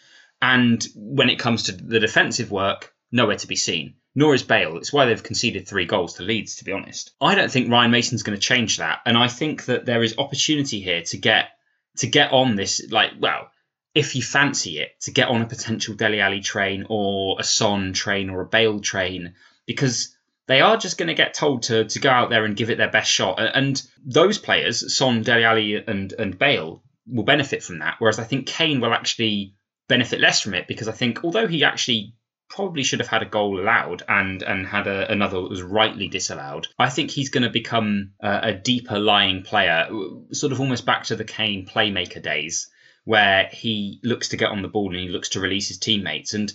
And 0.42 0.86
when 0.96 1.30
it 1.30 1.40
comes 1.40 1.64
to 1.64 1.72
the 1.72 2.00
defensive 2.00 2.52
work, 2.52 2.94
nowhere 3.12 3.38
to 3.38 3.48
be 3.48 3.56
seen. 3.56 3.96
Nor 4.18 4.34
is 4.34 4.44
Bale. 4.44 4.78
It's 4.78 4.94
why 4.94 5.06
they've 5.06 5.22
conceded 5.22 5.68
three 5.68 5.86
goals 5.86 6.16
to 6.16 6.24
Leeds, 6.24 6.58
to 6.58 6.66
be 6.66 6.72
honest. 6.72 7.12
I 7.20 7.36
don't 7.36 7.52
think 7.52 7.70
Ryan 7.70 7.92
Mason's 7.92 8.24
going 8.24 8.38
to 8.38 8.48
change 8.48 8.78
that. 8.78 9.00
And 9.06 9.18
I 9.18 9.28
think 9.28 9.66
that 9.66 9.86
there 9.86 10.04
is 10.04 10.16
opportunity 10.18 10.80
here 10.80 11.02
to 11.04 11.18
get 11.18 11.50
to 11.98 12.08
get 12.08 12.32
on 12.32 12.56
this, 12.56 12.82
like, 12.90 13.12
well, 13.20 13.50
if 13.94 14.16
you 14.16 14.22
fancy 14.22 14.80
it, 14.80 15.00
to 15.02 15.12
get 15.12 15.30
on 15.30 15.42
a 15.42 15.48
potential 15.48 15.96
Dele 15.96 16.20
Alli 16.20 16.42
train 16.42 16.86
or 16.90 17.38
a 17.40 17.44
Son 17.44 17.94
train 17.94 18.30
or 18.30 18.42
a 18.42 18.46
Bale 18.46 18.80
train, 18.80 19.36
because 19.66 20.16
they 20.48 20.62
are 20.62 20.78
just 20.78 20.98
going 20.98 21.08
to 21.08 21.14
get 21.14 21.34
told 21.34 21.64
to, 21.64 21.86
to 21.86 22.00
go 22.00 22.10
out 22.10 22.30
there 22.30 22.46
and 22.46 22.58
give 22.58 22.70
it 22.70 22.78
their 22.78 22.92
best 22.92 23.10
shot. 23.10 23.40
And 23.40 23.82
those 24.06 24.38
players, 24.38 24.96
Son, 24.96 25.22
Dele 25.22 25.44
Alli, 25.44 25.76
and, 25.76 26.12
and 26.14 26.38
Bale, 26.38 26.84
will 27.08 27.24
benefit 27.24 27.64
from 27.64 27.80
that. 27.80 27.96
Whereas 28.00 28.20
I 28.20 28.24
think 28.24 28.48
Kane 28.48 28.82
will 28.82 28.94
actually 28.94 29.56
benefit 29.88 30.20
less 30.20 30.42
from 30.42 30.56
it 30.56 30.68
because 30.68 30.88
I 30.88 30.92
think 30.92 31.24
although 31.24 31.48
he 31.48 31.64
actually 31.64 32.16
probably 32.50 32.84
should 32.84 33.00
have 33.00 33.10
had 33.10 33.22
a 33.22 33.26
goal 33.26 33.60
allowed 33.60 34.04
and 34.08 34.42
and 34.44 34.66
had 34.66 34.88
a, 34.88 35.12
another 35.12 35.42
that 35.42 35.50
was 35.50 35.62
rightly 35.62 36.08
disallowed. 36.08 36.68
I 36.78 36.90
think 36.90 37.12
he's 37.12 37.30
going 37.30 37.44
to 37.44 37.50
become 37.50 38.12
a, 38.22 38.50
a 38.50 38.54
deeper 38.54 39.00
lying 39.00 39.44
player, 39.44 39.88
sort 40.32 40.54
of 40.54 40.60
almost 40.60 40.86
back 40.86 41.06
to 41.06 41.16
the 41.16 41.24
Kane 41.24 41.66
playmaker 41.66 42.22
days, 42.22 42.70
where 43.04 43.50
he 43.52 44.00
looks 44.04 44.30
to 44.30 44.38
get 44.38 44.52
on 44.52 44.62
the 44.62 44.68
ball 44.68 44.90
and 44.92 45.00
he 45.00 45.10
looks 45.10 45.30
to 45.30 45.40
release 45.40 45.68
his 45.68 45.78
teammates. 45.78 46.34
And 46.34 46.52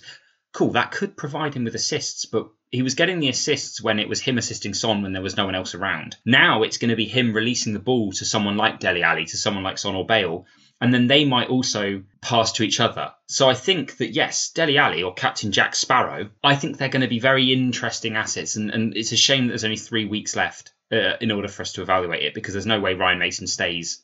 cool, 0.53 0.73
that 0.73 0.91
could 0.91 1.17
provide 1.17 1.55
him 1.55 1.65
with 1.65 1.75
assists, 1.75 2.25
but 2.27 2.49
he 2.71 2.83
was 2.83 2.95
getting 2.95 3.19
the 3.19 3.29
assists 3.29 3.83
when 3.83 3.99
it 3.99 4.09
was 4.09 4.21
him 4.21 4.39
assisting 4.39 4.75
Son 4.75 5.03
when 5.03 5.13
there 5.13 5.23
was 5.23 5.37
no 5.37 5.45
one 5.45 5.55
else 5.55 5.75
around. 5.75 6.17
Now 6.25 6.63
it's 6.63 6.79
going 6.79 6.91
to 6.91 6.97
be 6.97 7.07
him 7.07 7.33
releasing 7.33 7.73
the 7.73 7.81
ball 7.81 8.13
to 8.13 8.25
someone 8.25 8.57
like 8.57 8.81
Dele 8.81 9.03
Alli, 9.03 9.25
to 9.27 9.37
someone 9.37 9.65
like 9.65 9.79
Son 9.79 9.95
or 9.97 10.07
Bale, 10.07 10.47
and 10.81 10.93
then 10.95 11.07
they 11.07 11.25
might 11.25 11.49
also 11.49 12.03
pass 12.21 12.53
to 12.53 12.63
each 12.63 12.81
other. 12.81 13.13
So 13.27 13.49
I 13.49 13.55
think 13.55 13.99
that 13.99 14.11
yes, 14.11 14.51
Dele 14.51 14.79
Alli 14.79 15.03
or 15.03 15.15
Captain 15.15 15.53
Jack 15.53 15.75
Sparrow, 15.75 16.31
I 16.43 16.57
think 16.57 16.79
they're 16.79 16.89
going 16.89 17.03
to 17.03 17.09
be 17.09 17.21
very 17.21 17.53
interesting 17.53 18.17
assets, 18.17 18.57
and, 18.57 18.71
and 18.71 18.97
it's 18.97 19.13
a 19.13 19.17
shame 19.17 19.47
that 19.47 19.53
there's 19.53 19.65
only 19.65 19.77
three 19.77 20.07
weeks 20.07 20.37
left 20.37 20.73
uh, 20.93 21.17
in 21.21 21.31
order 21.31 21.49
for 21.49 21.63
us 21.63 21.73
to 21.73 21.83
evaluate 21.83 22.23
it 22.23 22.35
because 22.35 22.55
there's 22.55 22.67
no 22.67 22.81
way 22.81 22.95
Ryan 22.95 23.19
Mason 23.19 23.47
stays 23.47 24.03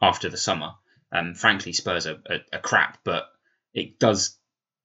after 0.00 0.28
the 0.28 0.36
summer. 0.36 0.72
Um, 1.12 1.34
frankly, 1.34 1.72
Spurs 1.72 2.06
are, 2.06 2.18
are, 2.28 2.40
are 2.52 2.60
crap, 2.60 2.98
but 3.04 3.26
it 3.72 3.98
does 3.98 4.36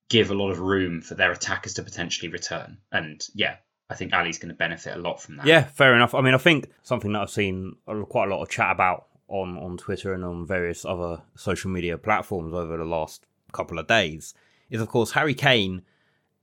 give 0.10 0.32
a 0.32 0.36
lot 0.36 0.52
of 0.52 0.60
room 0.60 1.02
for 1.02 1.16
their 1.16 1.32
attackers 1.32 1.76
to 1.76 1.84
potentially 1.84 2.30
return. 2.30 2.78
And 2.92 3.26
yeah, 3.34 3.58
I 3.90 3.96
think 3.96 4.14
Alli's 4.14 4.38
going 4.38 4.50
to 4.50 4.56
benefit 4.56 4.96
a 4.96 5.00
lot 5.00 5.22
from 5.22 5.38
that. 5.38 5.46
Yeah, 5.46 5.64
fair 5.64 5.96
enough. 5.96 6.14
I 6.14 6.22
mean, 6.22 6.34
I 6.34 6.38
think 6.38 6.70
something 6.84 7.14
that 7.14 7.22
I've 7.22 7.30
seen 7.30 7.76
quite 8.10 8.28
a 8.28 8.36
lot 8.36 8.44
of 8.44 8.50
chat 8.50 8.72
about 8.72 9.08
on 9.30 9.58
on 9.58 9.78
Twitter 9.78 10.14
and 10.14 10.26
on 10.26 10.46
various 10.46 10.84
other 10.84 11.22
social 11.36 11.72
media 11.72 11.98
platforms 11.98 12.54
over 12.54 12.78
the 12.78 12.86
last 12.86 13.26
couple 13.52 13.80
of 13.80 13.88
days 13.88 14.34
is, 14.70 14.82
of 14.82 14.88
course, 14.88 15.12
Harry 15.12 15.34
Kane 15.34 15.82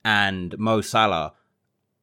and 0.03 0.57
Mo 0.57 0.81
Salah. 0.81 1.33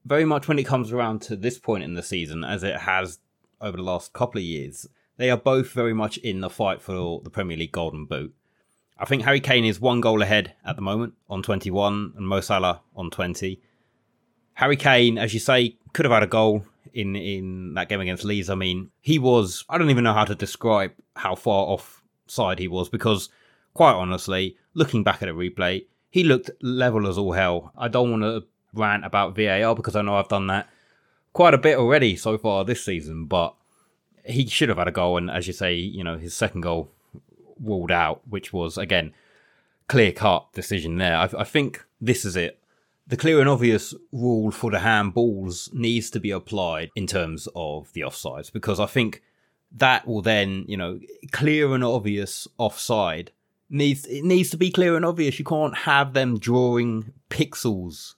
Very 0.05 0.25
much 0.25 0.49
when 0.49 0.59
it 0.59 0.65
comes 0.65 0.93
around 0.93 1.23
to 1.23 1.37
this 1.37 1.59
point 1.59 1.85
in 1.85 1.95
the 1.95 2.03
season, 2.03 2.45
as 2.45 2.63
it 2.63 2.77
has 2.77 3.19
over 3.61 3.77
the 3.77 3.83
last 3.83 4.13
couple 4.13 4.39
of 4.39 4.45
years, 4.45 4.87
they 5.17 5.31
are 5.31 5.37
both 5.37 5.73
very 5.73 5.95
much 5.95 6.19
in 6.19 6.41
the 6.41 6.51
fight 6.51 6.83
for 6.83 7.21
the 7.23 7.31
Premier 7.31 7.57
League 7.57 7.73
Golden 7.73 8.05
Boot. 8.05 8.35
I 8.99 9.07
think 9.07 9.23
Harry 9.23 9.41
Kane 9.41 9.65
is 9.65 9.81
one 9.81 10.01
goal 10.01 10.23
ahead 10.23 10.55
at 10.65 10.77
the 10.77 10.83
moment 10.83 11.15
on 11.29 11.43
21 11.43 12.15
and 12.17 12.29
Mo 12.29 12.41
Salah 12.41 12.83
on 12.95 13.11
20. 13.11 13.61
Harry 14.55 14.77
Kane, 14.77 15.19
as 15.19 15.35
you 15.35 15.41
say, 15.41 15.77
could 15.93 16.05
have 16.05 16.13
had 16.13 16.23
a 16.23 16.29
goal 16.29 16.65
in 16.95 17.17
in 17.17 17.75
that 17.75 17.89
game 17.89 18.01
against 18.01 18.25
Leeds. 18.25 18.49
I 18.49 18.55
mean, 18.55 18.91
he 19.01 19.19
was 19.19 19.65
I 19.69 19.77
don't 19.77 19.91
even 19.91 20.05
know 20.05 20.15
how 20.15 20.25
to 20.25 20.35
describe 20.35 20.93
how 21.17 21.35
far 21.35 21.67
off 21.67 22.03
side 22.27 22.59
he 22.59 22.69
was 22.69 22.89
because 22.89 23.29
quite 23.75 23.93
honestly, 23.93 24.57
looking 24.73 25.05
back 25.05 25.23
at 25.23 25.29
a 25.29 25.35
replay, 25.35 25.85
he 26.09 26.25
looked 26.25 26.51
level 26.63 27.07
as 27.07 27.19
all 27.19 27.33
hell. 27.33 27.73
I 27.77 27.89
don't 27.89 28.11
want 28.11 28.23
to 28.23 28.45
rant 28.73 29.05
about 29.05 29.37
VAR 29.37 29.75
because 29.75 29.97
I 29.97 30.03
know 30.03 30.17
I've 30.17 30.29
done 30.29 30.47
that 30.47 30.69
quite 31.33 31.55
a 31.55 31.59
bit 31.59 31.77
already 31.77 32.17
so 32.17 32.39
far 32.39 32.65
this 32.65 32.85
season, 32.85 33.27
but 33.27 33.55
he 34.25 34.47
should 34.47 34.71
have 34.71 34.79
had 34.79 34.89
a 34.89 34.93
goal 34.93 35.19
and 35.19 35.31
as 35.31 35.47
you 35.47 35.53
say, 35.53 35.75
you 35.75 36.03
know, 36.03 36.17
his 36.17 36.35
second 36.35 36.63
goal 36.63 36.91
ruled 37.61 37.91
out, 37.91 38.23
which 38.29 38.53
was 38.53 38.79
again 38.79 39.13
clear 39.89 40.13
cut 40.13 40.51
decision 40.55 40.97
there. 40.97 41.17
I, 41.17 41.29
I 41.39 41.45
think 41.45 41.85
this 42.01 42.25
is 42.25 42.37
it. 42.37 42.59
The 43.07 43.17
clear 43.19 43.41
and 43.41 43.49
obvious 43.49 43.95
rule 44.13 44.51
for 44.51 44.71
the 44.71 44.79
handballs 44.79 45.73
needs 45.75 46.09
to 46.11 46.21
be 46.21 46.31
applied 46.31 46.91
in 46.97 47.07
terms 47.07 47.49
of 47.55 47.93
the 47.93 48.01
offsides 48.01 48.51
because 48.51 48.81
I 48.81 48.87
think 48.87 49.23
that 49.73 50.07
will 50.07 50.23
then, 50.23 50.65
you 50.69 50.77
know, 50.77 51.01
clear 51.31 51.75
and 51.75 51.85
obvious 51.85 52.49
offside 52.57 53.33
needs 53.69 54.07
it 54.07 54.25
needs 54.25 54.51
to 54.51 54.57
be 54.57 54.71
clear 54.71 54.97
and 54.97 55.05
obvious. 55.05 55.39
You 55.39 55.45
can't 55.45 55.77
have 55.77 56.15
them 56.15 56.39
drawing 56.39 57.13
pixels 57.29 58.15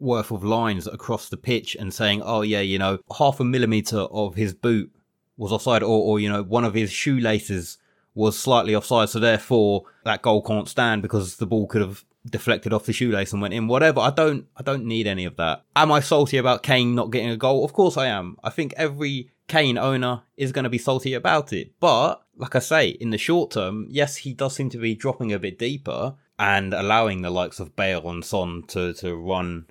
worth 0.00 0.30
of 0.30 0.44
lines 0.44 0.86
across 0.86 1.28
the 1.28 1.36
pitch 1.36 1.76
and 1.78 1.94
saying, 1.94 2.22
"Oh 2.22 2.42
yeah, 2.42 2.60
you 2.60 2.78
know, 2.78 2.98
half 3.16 3.40
a 3.40 3.44
millimeter 3.44 4.00
of 4.00 4.34
his 4.34 4.52
boot 4.52 4.92
was 5.36 5.52
offside, 5.52 5.82
or, 5.82 6.02
or 6.02 6.20
you 6.20 6.28
know, 6.28 6.42
one 6.42 6.64
of 6.64 6.74
his 6.74 6.90
shoelaces 6.90 7.78
was 8.14 8.38
slightly 8.38 8.74
offside, 8.74 9.08
so 9.08 9.20
therefore 9.20 9.84
that 10.04 10.22
goal 10.22 10.42
can't 10.42 10.68
stand 10.68 11.00
because 11.02 11.36
the 11.36 11.46
ball 11.46 11.66
could 11.66 11.80
have 11.80 12.04
deflected 12.28 12.72
off 12.72 12.86
the 12.86 12.92
shoelace 12.92 13.32
and 13.32 13.42
went 13.42 13.54
in. 13.54 13.68
Whatever. 13.68 14.00
I 14.00 14.10
don't. 14.10 14.46
I 14.56 14.62
don't 14.62 14.84
need 14.84 15.06
any 15.06 15.24
of 15.24 15.36
that. 15.36 15.64
Am 15.76 15.92
I 15.92 16.00
salty 16.00 16.36
about 16.36 16.62
Kane 16.62 16.94
not 16.94 17.10
getting 17.10 17.30
a 17.30 17.36
goal? 17.36 17.64
Of 17.64 17.72
course 17.72 17.96
I 17.96 18.06
am. 18.06 18.36
I 18.42 18.50
think 18.50 18.74
every 18.76 19.30
Kane 19.48 19.78
owner 19.78 20.22
is 20.36 20.52
going 20.52 20.64
to 20.64 20.70
be 20.70 20.78
salty 20.78 21.14
about 21.14 21.52
it. 21.52 21.72
But 21.80 22.22
like 22.36 22.54
I 22.54 22.60
say, 22.60 22.88
in 22.88 23.10
the 23.10 23.18
short 23.18 23.50
term, 23.50 23.86
yes, 23.88 24.16
he 24.16 24.32
does 24.32 24.54
seem 24.54 24.70
to 24.70 24.78
be 24.78 24.94
dropping 24.94 25.32
a 25.32 25.38
bit 25.38 25.58
deeper 25.58 26.14
and 26.38 26.72
allowing 26.72 27.22
the 27.22 27.30
likes 27.30 27.58
of 27.58 27.74
Bale 27.74 28.08
and 28.08 28.24
Son 28.24 28.62
to 28.68 28.92
to 28.94 29.16
run 29.16 29.66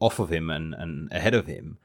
off 0.00 0.18
of 0.18 0.32
him 0.32 0.50
and, 0.50 0.74
and 0.74 1.12
ahead 1.12 1.34
of 1.34 1.46
him. 1.46 1.78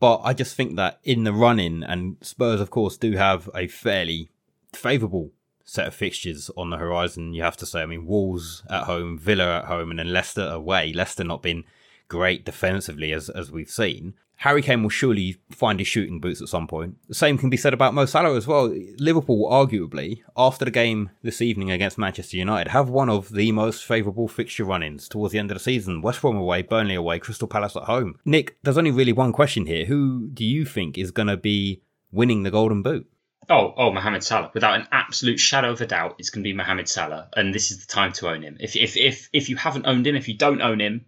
But 0.00 0.22
I 0.24 0.32
just 0.32 0.56
think 0.56 0.76
that 0.76 0.98
in 1.04 1.24
the 1.24 1.32
running, 1.32 1.82
and 1.82 2.16
Spurs, 2.22 2.60
of 2.60 2.70
course, 2.70 2.96
do 2.96 3.12
have 3.12 3.50
a 3.54 3.66
fairly 3.68 4.30
favourable 4.72 5.32
set 5.70 5.86
of 5.86 5.94
fixtures 5.94 6.50
on 6.56 6.70
the 6.70 6.76
horizon. 6.76 7.32
You 7.32 7.44
have 7.44 7.56
to 7.58 7.66
say, 7.66 7.82
I 7.82 7.86
mean, 7.86 8.04
Wolves 8.04 8.64
at 8.68 8.84
home, 8.84 9.16
Villa 9.16 9.58
at 9.58 9.66
home, 9.66 9.90
and 9.90 10.00
then 10.00 10.12
Leicester 10.12 10.48
away. 10.48 10.92
Leicester 10.92 11.22
not 11.22 11.42
been 11.42 11.62
great 12.08 12.44
defensively 12.44 13.12
as 13.12 13.30
as 13.30 13.52
we've 13.52 13.70
seen. 13.70 14.14
Harry 14.38 14.62
Kane 14.62 14.82
will 14.82 14.90
surely 14.90 15.36
find 15.50 15.78
his 15.78 15.86
shooting 15.86 16.18
boots 16.18 16.40
at 16.40 16.48
some 16.48 16.66
point. 16.66 16.96
The 17.08 17.14
same 17.14 17.36
can 17.36 17.50
be 17.50 17.58
said 17.58 17.74
about 17.74 17.92
Mo 17.92 18.06
Salah 18.06 18.34
as 18.34 18.46
well. 18.46 18.74
Liverpool, 18.98 19.48
arguably, 19.48 20.22
after 20.34 20.64
the 20.64 20.70
game 20.70 21.10
this 21.22 21.42
evening 21.42 21.70
against 21.70 21.98
Manchester 21.98 22.38
United, 22.38 22.70
have 22.70 22.88
one 22.88 23.10
of 23.10 23.28
the 23.28 23.52
most 23.52 23.84
favourable 23.84 24.28
fixture 24.28 24.64
run-ins 24.64 25.08
towards 25.08 25.32
the 25.32 25.38
end 25.38 25.50
of 25.50 25.56
the 25.58 25.62
season. 25.62 26.00
West 26.00 26.22
Brom 26.22 26.36
away, 26.36 26.62
Burnley 26.62 26.94
away, 26.94 27.18
Crystal 27.18 27.46
Palace 27.46 27.76
at 27.76 27.82
home. 27.82 28.18
Nick, 28.24 28.56
there's 28.62 28.78
only 28.78 28.90
really 28.90 29.12
one 29.12 29.32
question 29.32 29.66
here. 29.66 29.84
Who 29.84 30.28
do 30.32 30.44
you 30.44 30.64
think 30.64 30.96
is 30.96 31.10
going 31.10 31.28
to 31.28 31.36
be 31.36 31.82
winning 32.10 32.42
the 32.42 32.50
Golden 32.50 32.82
Boot? 32.82 33.06
Oh, 33.50 33.74
oh, 33.76 33.92
Mohamed 33.92 34.22
Salah. 34.22 34.52
Without 34.54 34.78
an 34.78 34.86
absolute 34.92 35.40
shadow 35.40 35.72
of 35.72 35.80
a 35.80 35.86
doubt, 35.86 36.14
it's 36.18 36.30
going 36.30 36.44
to 36.44 36.48
be 36.48 36.54
Mohamed 36.54 36.88
Salah, 36.88 37.28
and 37.34 37.52
this 37.52 37.72
is 37.72 37.84
the 37.84 37.92
time 37.92 38.12
to 38.12 38.28
own 38.28 38.42
him. 38.42 38.56
If 38.60 38.76
if 38.76 38.96
if 38.96 39.28
if 39.32 39.48
you 39.48 39.56
haven't 39.56 39.86
owned 39.86 40.06
him, 40.06 40.14
if 40.14 40.28
you 40.28 40.34
don't 40.36 40.62
own 40.62 40.80
him, 40.80 41.06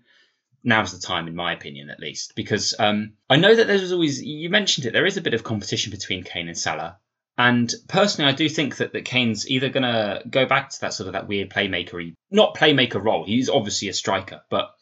now's 0.65 0.93
the 0.93 1.07
time, 1.07 1.29
in 1.29 1.37
my 1.37 1.53
opinion, 1.53 1.89
at 1.89 2.01
least, 2.01 2.35
because 2.35 2.75
um, 2.81 3.13
I 3.31 3.37
know 3.37 3.55
that 3.55 3.69
there's 3.69 3.93
always 3.93 4.21
you 4.21 4.51
mentioned 4.51 4.87
it. 4.87 4.93
There 4.93 5.07
is 5.07 5.17
a 5.17 5.23
bit 5.23 5.35
of 5.35 5.45
competition 5.45 5.93
between 5.93 6.25
Kane 6.25 6.49
and 6.49 6.59
Salah, 6.59 6.99
and 7.39 7.73
personally, 7.87 8.29
I 8.29 8.35
do 8.35 8.49
think 8.49 8.79
that 8.79 8.93
that 8.93 9.05
Kane's 9.05 9.49
either 9.49 9.69
going 9.69 9.85
to 9.85 10.23
go 10.29 10.45
back 10.45 10.71
to 10.71 10.81
that 10.81 10.95
sort 10.95 11.07
of 11.07 11.13
that 11.13 11.29
weird 11.29 11.49
playmaker, 11.49 12.13
not 12.33 12.57
playmaker 12.57 13.03
role. 13.03 13.25
He's 13.25 13.51
obviously 13.51 13.89
a 13.89 13.95
striker, 13.95 14.43
but 14.51 14.75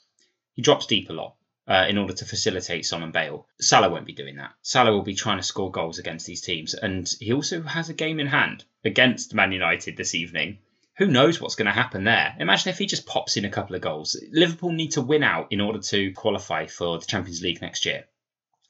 he 0.55 0.63
drops 0.63 0.87
deep 0.87 1.11
a 1.11 1.13
lot. 1.13 1.35
Uh, 1.71 1.87
in 1.89 1.97
order 1.99 2.13
to 2.13 2.25
facilitate 2.25 2.91
and 2.91 3.13
Bale. 3.13 3.47
Salah 3.61 3.89
won't 3.89 4.05
be 4.05 4.13
doing 4.13 4.35
that. 4.35 4.51
Salah 4.61 4.91
will 4.91 5.05
be 5.05 5.15
trying 5.15 5.37
to 5.37 5.45
score 5.45 5.71
goals 5.71 6.01
against 6.01 6.27
these 6.27 6.41
teams, 6.41 6.75
and 6.75 7.09
he 7.21 7.33
also 7.33 7.63
has 7.63 7.89
a 7.89 7.95
game 7.95 8.19
in 8.19 8.27
hand 8.27 8.65
against 8.85 9.35
Man 9.35 9.53
United 9.53 9.97
this 9.97 10.17
evening 10.17 10.59
who 11.01 11.07
knows 11.07 11.41
what's 11.41 11.55
going 11.55 11.65
to 11.65 11.73
happen 11.73 12.05
there? 12.05 12.37
Imagine 12.39 12.69
if 12.69 12.79
he 12.79 12.85
just 12.85 13.07
pops 13.07 13.39
in 13.39 13.47
a 13.47 13.51
couple 13.51 13.75
of 13.75 13.81
goals. 13.81 14.23
Liverpool 14.33 14.73
need 14.73 14.91
to 14.93 15.01
win 15.01 15.23
out 15.23 15.51
in 15.51 15.59
order 15.59 15.79
to 15.79 16.13
qualify 16.13 16.67
for 16.67 16.99
the 16.99 17.07
Champions 17.07 17.41
League 17.41 17.63
next 17.63 17.87
year. 17.87 18.05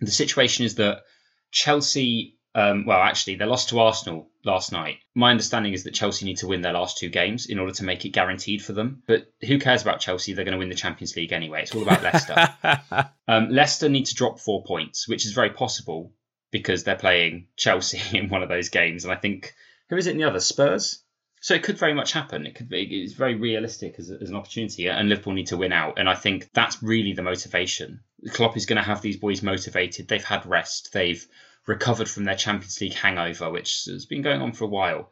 The 0.00 0.12
situation 0.12 0.64
is 0.64 0.76
that 0.76 1.02
Chelsea, 1.50 2.38
um, 2.54 2.84
well, 2.84 3.00
actually, 3.00 3.36
they 3.36 3.44
lost 3.44 3.68
to 3.68 3.78
Arsenal 3.78 4.28
last 4.44 4.72
night. 4.72 4.98
My 5.14 5.30
understanding 5.30 5.72
is 5.72 5.84
that 5.84 5.94
Chelsea 5.94 6.24
need 6.24 6.38
to 6.38 6.48
win 6.48 6.62
their 6.62 6.72
last 6.72 6.98
two 6.98 7.08
games 7.08 7.46
in 7.46 7.58
order 7.58 7.72
to 7.74 7.84
make 7.84 8.04
it 8.04 8.10
guaranteed 8.10 8.62
for 8.62 8.72
them. 8.72 9.02
But 9.06 9.32
who 9.42 9.58
cares 9.58 9.82
about 9.82 10.00
Chelsea? 10.00 10.32
They're 10.32 10.44
going 10.44 10.52
to 10.52 10.58
win 10.58 10.68
the 10.68 10.74
Champions 10.74 11.14
League 11.14 11.32
anyway. 11.32 11.62
It's 11.62 11.74
all 11.74 11.82
about 11.82 12.02
Leicester. 12.02 12.48
um, 13.28 13.50
Leicester 13.50 13.88
need 13.88 14.06
to 14.06 14.14
drop 14.14 14.40
four 14.40 14.64
points, 14.64 15.08
which 15.08 15.26
is 15.26 15.32
very 15.32 15.50
possible 15.50 16.12
because 16.50 16.82
they're 16.82 16.96
playing 16.96 17.46
Chelsea 17.56 18.00
in 18.18 18.28
one 18.28 18.42
of 18.42 18.48
those 18.48 18.68
games. 18.68 19.04
And 19.04 19.12
I 19.12 19.16
think, 19.16 19.54
who 19.88 19.96
is 19.96 20.08
it 20.08 20.12
in 20.12 20.18
the 20.18 20.24
other? 20.24 20.40
Spurs? 20.40 21.04
So 21.42 21.54
it 21.54 21.62
could 21.62 21.78
very 21.78 21.94
much 21.94 22.12
happen. 22.12 22.46
It 22.46 22.56
could 22.56 22.68
be. 22.68 22.82
It's 22.82 23.14
very 23.14 23.36
realistic 23.36 23.94
as, 23.98 24.10
as 24.10 24.28
an 24.28 24.36
opportunity, 24.36 24.88
and 24.88 25.08
Liverpool 25.08 25.32
need 25.32 25.46
to 25.46 25.56
win 25.56 25.72
out. 25.72 25.98
And 25.98 26.06
I 26.06 26.14
think 26.14 26.50
that's 26.52 26.82
really 26.82 27.14
the 27.14 27.22
motivation. 27.22 28.00
Klopp 28.32 28.58
is 28.58 28.66
going 28.66 28.76
to 28.76 28.82
have 28.82 29.00
these 29.00 29.16
boys 29.16 29.42
motivated. 29.42 30.06
They've 30.06 30.22
had 30.22 30.44
rest. 30.44 30.92
They've 30.92 31.26
recovered 31.66 32.08
from 32.08 32.24
their 32.24 32.34
Champions 32.34 32.80
League 32.80 32.94
hangover, 32.94 33.50
which 33.50 33.84
has 33.86 34.06
been 34.06 34.22
going 34.22 34.42
on 34.42 34.52
for 34.52 34.64
a 34.64 34.68
while. 34.68 35.10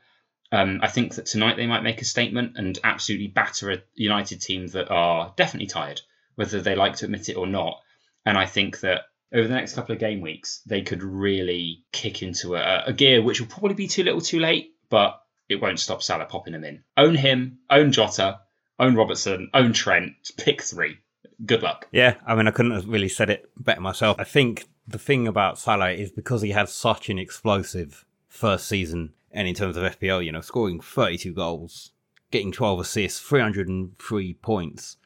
Um, 0.51 0.81
I 0.83 0.89
think 0.89 1.15
that 1.17 1.27
tonight 1.27 1.57
they 1.57 1.67
might 1.67 1.83
make 1.83 2.01
a 2.01 2.07
statement 2.07 2.57
and 2.57 2.79
absolutely 2.83 3.29
batter 3.29 3.71
a 3.71 3.83
United 3.95 4.41
team 4.41 4.67
that 4.69 4.91
are 4.91 5.33
definitely 5.37 5.67
tired, 5.67 6.01
whether 6.37 6.61
they 6.61 6.75
like 6.75 6.97
to 6.97 7.05
admit 7.05 7.29
it 7.29 7.37
or 7.37 7.47
not. 7.47 7.81
And 8.25 8.39
I 8.39 8.47
think 8.47 8.81
that 8.81 9.03
over 9.33 9.47
the 9.47 9.55
next 9.55 9.75
couple 9.75 9.93
of 9.93 10.01
game 10.01 10.21
weeks, 10.21 10.63
they 10.67 10.83
could 10.83 11.03
really 11.03 11.85
kick 11.93 12.23
into 12.23 12.57
a, 12.57 12.85
a 12.87 12.93
gear 12.93 13.23
which 13.23 13.41
will 13.41 13.49
probably 13.49 13.75
be 13.75 13.89
too 13.89 14.05
little 14.05 14.23
too 14.23 14.41
late, 14.41 14.75
but 14.89 15.21
it 15.49 15.61
won't 15.61 15.81
stop 15.81 16.03
Salah 16.03 16.25
popping 16.25 16.55
him 16.55 16.65
in. 16.65 16.83
Own 16.97 17.15
him, 17.15 17.59
own 17.71 17.93
Jota, 17.93 18.41
own 18.79 18.95
Robertson, 18.95 19.51
own 19.53 19.73
Trent. 19.73 20.13
Pick 20.37 20.63
three. 20.63 20.99
Good 21.45 21.63
luck. 21.63 21.89
Yeah, 21.93 22.15
I 22.27 22.35
mean, 22.35 22.49
I 22.49 22.51
couldn't 22.51 22.73
have 22.73 22.89
really 22.89 23.09
said 23.09 23.31
it 23.31 23.51
better 23.57 23.81
myself. 23.81 24.17
I 24.19 24.25
think 24.25 24.67
the 24.89 24.99
thing 24.99 25.29
about 25.29 25.59
Salah 25.59 25.91
is 25.91 26.11
because 26.11 26.41
he 26.41 26.51
had 26.51 26.69
such 26.69 27.11
an 27.11 27.19
explosive 27.19 28.07
first 28.27 28.67
season, 28.67 29.13
and 29.31 29.47
in 29.47 29.55
terms 29.55 29.77
of 29.77 29.99
FPL, 29.99 30.25
you 30.25 30.33
know, 30.33 30.41
scoring 30.41 30.81
32 30.81 31.35
goals, 31.35 31.93
getting 32.31 32.51
12 32.51 32.81
assists, 32.81 33.21
303 33.21 34.35
points. 34.35 34.97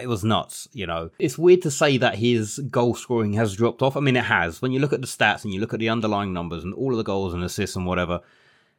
It 0.00 0.08
was 0.08 0.24
nuts, 0.24 0.66
you 0.72 0.88
know. 0.88 1.10
It's 1.20 1.38
weird 1.38 1.62
to 1.62 1.70
say 1.70 1.98
that 1.98 2.16
his 2.16 2.58
goal 2.68 2.96
scoring 2.96 3.34
has 3.34 3.54
dropped 3.54 3.80
off. 3.80 3.96
I 3.96 4.00
mean, 4.00 4.16
it 4.16 4.24
has. 4.24 4.60
When 4.60 4.72
you 4.72 4.80
look 4.80 4.92
at 4.92 5.00
the 5.00 5.06
stats 5.06 5.44
and 5.44 5.54
you 5.54 5.60
look 5.60 5.72
at 5.72 5.78
the 5.78 5.88
underlying 5.88 6.32
numbers 6.32 6.64
and 6.64 6.74
all 6.74 6.90
of 6.90 6.96
the 6.96 7.04
goals 7.04 7.32
and 7.32 7.44
assists 7.44 7.76
and 7.76 7.86
whatever, 7.86 8.20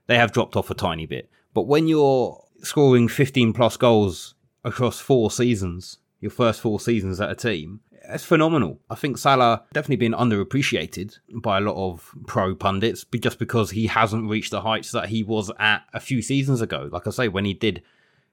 they 0.07 0.17
have 0.17 0.33
dropped 0.33 0.57
off 0.57 0.69
a 0.69 0.73
tiny 0.73 1.05
bit. 1.05 1.29
But 1.53 1.67
when 1.67 1.87
you're 1.87 2.43
scoring 2.63 3.07
15 3.07 3.53
plus 3.53 3.77
goals 3.77 4.35
across 4.65 4.99
four 4.99 5.31
seasons, 5.31 5.99
your 6.25 6.31
first 6.31 6.59
four 6.59 6.79
seasons 6.79 7.21
at 7.21 7.29
a 7.29 7.35
team, 7.35 7.81
it's 8.09 8.25
phenomenal. 8.25 8.79
I 8.89 8.95
think 8.95 9.19
Salah 9.19 9.63
definitely 9.73 10.07
been 10.07 10.13
underappreciated 10.13 11.19
by 11.35 11.59
a 11.59 11.61
lot 11.61 11.75
of 11.75 12.11
pro 12.25 12.55
pundits 12.55 13.03
but 13.03 13.21
just 13.21 13.37
because 13.37 13.69
he 13.69 13.85
hasn't 13.85 14.27
reached 14.27 14.49
the 14.49 14.61
heights 14.61 14.91
that 14.91 15.09
he 15.09 15.21
was 15.21 15.51
at 15.59 15.83
a 15.93 15.99
few 15.99 16.23
seasons 16.23 16.61
ago. 16.61 16.89
Like 16.91 17.05
I 17.05 17.11
say, 17.11 17.27
when 17.27 17.45
he 17.45 17.53
did 17.53 17.83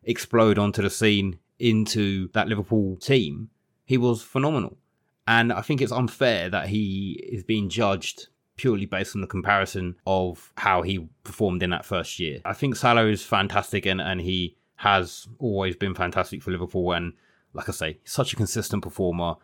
explode 0.05 0.59
onto 0.59 0.81
the 0.81 0.89
scene 0.89 1.39
into 1.59 2.29
that 2.33 2.49
Liverpool 2.49 2.97
team, 2.97 3.51
he 3.85 3.99
was 3.99 4.23
phenomenal. 4.23 4.79
And 5.27 5.53
I 5.53 5.61
think 5.61 5.83
it's 5.83 5.93
unfair 5.93 6.49
that 6.49 6.69
he 6.69 7.21
is 7.31 7.45
being 7.45 7.69
judged 7.69 8.29
purely 8.57 8.87
based 8.87 9.15
on 9.15 9.21
the 9.21 9.27
comparison 9.27 9.97
of 10.07 10.51
how 10.57 10.81
he 10.81 11.09
performed 11.25 11.63
in 11.63 11.71
that 11.71 11.85
first 11.85 12.19
year. 12.19 12.41
I 12.47 12.55
think 12.55 12.75
Salah 12.75 13.07
is 13.07 13.23
fantastic 13.23 13.85
and, 13.85 14.01
and 14.01 14.23
he 14.23 14.57
has 14.77 15.29
always 15.39 15.77
been 15.77 15.95
fantastic 15.95 16.43
for 16.43 16.53
Liverpool. 16.53 16.93
And 16.93 17.13
like 17.53 17.69
I 17.69 17.73
say, 17.73 17.99
such 18.05 18.33
a 18.33 18.37
consistent 18.37 18.83
performer. 18.83 19.35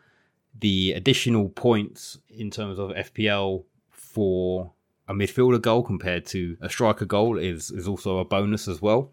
The 0.59 0.93
additional 0.93 1.49
points 1.49 2.19
in 2.29 2.51
terms 2.51 2.79
of 2.79 2.91
FPL 2.91 3.65
for 3.91 4.73
a 5.07 5.15
midfielder 5.15 5.61
goal 5.61 5.83
compared 5.83 6.27
to 6.27 6.57
a 6.61 6.69
striker 6.69 7.05
goal 7.05 7.39
is, 7.39 7.71
is 7.71 7.87
also 7.89 8.19
a 8.19 8.25
bonus 8.25 8.69
as 8.69 8.83
well. 8.83 9.13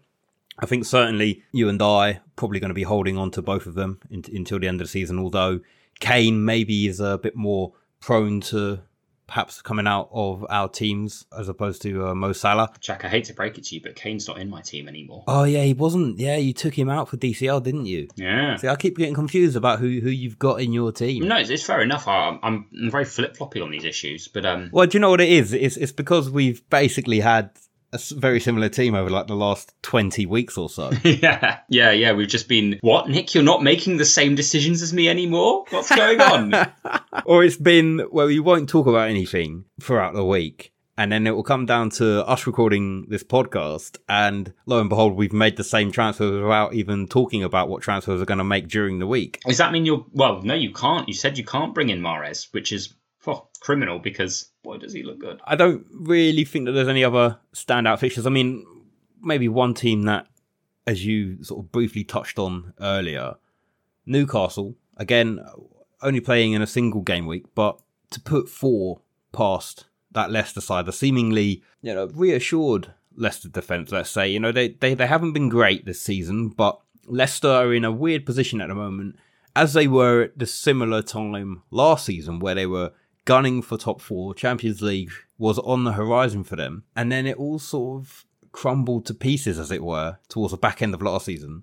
I 0.58 0.66
think 0.66 0.84
certainly 0.84 1.42
you 1.52 1.68
and 1.68 1.80
I 1.82 2.20
probably 2.34 2.60
going 2.60 2.70
to 2.70 2.74
be 2.74 2.82
holding 2.82 3.18
on 3.18 3.30
to 3.32 3.42
both 3.42 3.66
of 3.66 3.74
them 3.74 4.00
in, 4.10 4.24
until 4.34 4.58
the 4.58 4.68
end 4.68 4.80
of 4.80 4.86
the 4.86 4.90
season. 4.90 5.18
Although 5.18 5.60
Kane 6.00 6.44
maybe 6.44 6.86
is 6.86 7.00
a 7.00 7.18
bit 7.18 7.36
more 7.36 7.72
prone 8.00 8.40
to 8.42 8.80
perhaps 9.26 9.60
coming 9.60 9.86
out 9.86 10.08
of 10.12 10.46
our 10.50 10.68
teams 10.68 11.26
as 11.36 11.48
opposed 11.48 11.82
to 11.82 12.08
uh, 12.08 12.14
Mo 12.14 12.32
Salah. 12.32 12.72
Jack, 12.80 13.04
I 13.04 13.08
hate 13.08 13.24
to 13.24 13.34
break 13.34 13.58
it 13.58 13.64
to 13.64 13.74
you, 13.74 13.80
but 13.82 13.96
Kane's 13.96 14.28
not 14.28 14.38
in 14.38 14.48
my 14.48 14.60
team 14.60 14.88
anymore. 14.88 15.24
Oh 15.26 15.44
yeah, 15.44 15.62
he 15.62 15.74
wasn't. 15.74 16.18
Yeah, 16.18 16.36
you 16.36 16.52
took 16.52 16.78
him 16.78 16.88
out 16.88 17.08
for 17.08 17.16
DCL, 17.16 17.62
didn't 17.62 17.86
you? 17.86 18.08
Yeah. 18.16 18.56
See, 18.56 18.68
I 18.68 18.76
keep 18.76 18.96
getting 18.96 19.14
confused 19.14 19.56
about 19.56 19.80
who 19.80 20.00
who 20.00 20.10
you've 20.10 20.38
got 20.38 20.60
in 20.60 20.72
your 20.72 20.92
team. 20.92 21.26
No, 21.26 21.36
it's, 21.36 21.50
it's 21.50 21.64
fair 21.64 21.80
enough. 21.80 22.06
I, 22.08 22.38
I'm, 22.42 22.66
I'm 22.72 22.90
very 22.90 23.04
flip 23.04 23.36
floppy 23.36 23.60
on 23.60 23.70
these 23.70 23.84
issues, 23.84 24.28
but 24.28 24.44
um. 24.46 24.70
Well, 24.72 24.86
do 24.86 24.96
you 24.96 25.00
know 25.00 25.10
what 25.10 25.20
it 25.20 25.28
is? 25.28 25.52
It's 25.52 25.76
it's 25.76 25.92
because 25.92 26.30
we've 26.30 26.68
basically 26.70 27.20
had 27.20 27.50
a 27.92 28.00
very 28.14 28.40
similar 28.40 28.68
team 28.68 28.94
over 28.94 29.08
like 29.10 29.26
the 29.26 29.36
last 29.36 29.72
20 29.82 30.26
weeks 30.26 30.58
or 30.58 30.68
so. 30.68 30.90
yeah, 31.04 31.60
yeah, 31.68 31.90
yeah. 31.92 32.12
We've 32.12 32.28
just 32.28 32.48
been, 32.48 32.78
what, 32.82 33.08
Nick? 33.08 33.34
You're 33.34 33.44
not 33.44 33.62
making 33.62 33.96
the 33.96 34.04
same 34.04 34.34
decisions 34.34 34.82
as 34.82 34.92
me 34.92 35.08
anymore? 35.08 35.64
What's 35.70 35.94
going 35.94 36.20
on? 36.20 36.54
or 37.24 37.44
it's 37.44 37.56
been, 37.56 38.06
well, 38.10 38.30
you 38.30 38.42
won't 38.42 38.68
talk 38.68 38.86
about 38.86 39.08
anything 39.08 39.64
throughout 39.80 40.14
the 40.14 40.24
week. 40.24 40.72
and 40.98 41.12
then 41.12 41.26
it 41.26 41.32
will 41.32 41.42
come 41.42 41.66
down 41.66 41.90
to 41.90 42.26
us 42.26 42.46
recording 42.46 43.06
this 43.08 43.22
podcast, 43.22 43.98
and 44.08 44.52
lo 44.64 44.80
and 44.80 44.88
behold, 44.88 45.14
we've 45.14 45.32
made 45.32 45.56
the 45.56 45.64
same 45.64 45.92
transfers 45.92 46.40
without 46.40 46.72
even 46.74 47.06
talking 47.06 47.44
about 47.44 47.68
what 47.68 47.82
transfers 47.82 48.20
are 48.20 48.24
going 48.26 48.38
to 48.38 48.44
make 48.44 48.68
during 48.68 48.98
the 48.98 49.06
week. 49.06 49.40
Does 49.46 49.58
that 49.58 49.72
mean 49.72 49.84
you're? 49.84 50.06
Well, 50.12 50.42
no, 50.42 50.54
you 50.54 50.72
can't. 50.72 51.06
You 51.06 51.14
said 51.14 51.36
you 51.36 51.44
can't 51.44 51.74
bring 51.74 51.90
in 51.90 52.00
Mahrez, 52.00 52.48
which 52.52 52.72
is 52.72 52.94
oh, 53.26 53.48
criminal 53.60 53.98
because 53.98 54.50
boy, 54.62 54.78
does 54.78 54.92
he 54.92 55.02
look 55.02 55.18
good. 55.18 55.40
I 55.44 55.56
don't 55.56 55.86
really 55.90 56.44
think 56.44 56.66
that 56.66 56.72
there's 56.72 56.88
any 56.88 57.04
other 57.04 57.38
standout 57.54 57.98
fixtures. 57.98 58.26
I 58.26 58.30
mean, 58.30 58.64
maybe 59.22 59.48
one 59.48 59.74
team 59.74 60.02
that, 60.02 60.26
as 60.86 61.04
you 61.04 61.42
sort 61.42 61.64
of 61.64 61.72
briefly 61.72 62.04
touched 62.04 62.38
on 62.38 62.72
earlier, 62.80 63.34
Newcastle 64.04 64.76
again, 64.96 65.40
only 66.02 66.20
playing 66.20 66.52
in 66.52 66.62
a 66.62 66.66
single 66.66 67.02
game 67.02 67.26
week, 67.26 67.46
but 67.54 67.78
to 68.10 68.20
put 68.20 68.48
four 68.48 69.00
past 69.32 69.86
that 70.12 70.30
Leicester 70.30 70.60
side, 70.60 70.86
the 70.86 70.92
seemingly 70.92 71.62
you 71.82 71.94
know 71.94 72.06
reassured 72.14 72.92
Leicester 73.16 73.48
defense, 73.48 73.92
let's 73.92 74.10
say, 74.10 74.28
you 74.28 74.40
know 74.40 74.52
they 74.52 74.68
they 74.68 74.94
they 74.94 75.06
haven't 75.06 75.32
been 75.32 75.48
great 75.48 75.84
this 75.84 76.00
season, 76.00 76.48
but 76.48 76.80
Leicester 77.06 77.48
are 77.48 77.74
in 77.74 77.84
a 77.84 77.92
weird 77.92 78.26
position 78.26 78.60
at 78.60 78.68
the 78.68 78.74
moment, 78.74 79.16
as 79.54 79.72
they 79.72 79.86
were 79.86 80.22
at 80.22 80.38
the 80.38 80.46
similar 80.46 81.02
time 81.02 81.62
last 81.70 82.06
season 82.06 82.38
where 82.38 82.54
they 82.54 82.66
were 82.66 82.92
gunning 83.26 83.60
for 83.60 83.76
top 83.76 84.00
four. 84.00 84.34
Champions 84.34 84.80
League 84.80 85.12
was 85.36 85.58
on 85.58 85.84
the 85.84 85.92
horizon 85.92 86.42
for 86.42 86.56
them, 86.56 86.84
and 86.96 87.12
then 87.12 87.26
it 87.26 87.36
all 87.36 87.58
sort 87.58 88.00
of 88.00 88.24
crumbled 88.52 89.04
to 89.04 89.12
pieces, 89.12 89.58
as 89.58 89.70
it 89.70 89.84
were, 89.84 90.16
towards 90.28 90.52
the 90.52 90.56
back 90.56 90.80
end 90.80 90.94
of 90.94 91.02
last 91.02 91.26
season. 91.26 91.62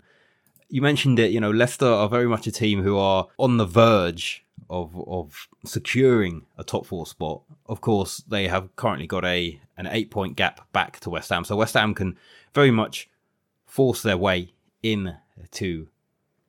You 0.70 0.84
mentioned 0.84 1.18
it, 1.18 1.32
you 1.32 1.40
know, 1.40 1.50
Leicester 1.50 1.88
are 1.88 2.08
very 2.08 2.28
much 2.28 2.46
a 2.46 2.52
team 2.52 2.84
who 2.84 2.98
are 2.98 3.28
on 3.40 3.58
the 3.58 3.66
verge 3.66 4.46
of 4.70 4.96
of 5.08 5.48
securing 5.66 6.46
a 6.58 6.64
top 6.64 6.86
four 6.86 7.06
spot. 7.06 7.42
Of 7.68 7.82
course, 7.82 8.18
they 8.28 8.48
have 8.48 8.76
currently 8.76 9.08
got 9.08 9.26
a 9.26 9.60
an 9.78 9.88
eight 9.88 10.12
point 10.12 10.36
gap 10.36 10.72
back 10.72 11.00
to 11.02 11.10
West 11.10 11.30
Ham, 11.30 11.44
so 11.44 11.56
West 11.56 11.74
Ham 11.74 11.94
can 11.94 12.18
very 12.54 12.72
much 12.72 13.10
force 13.66 14.04
their 14.04 14.18
way 14.18 14.54
in 14.84 15.18
to 15.52 15.88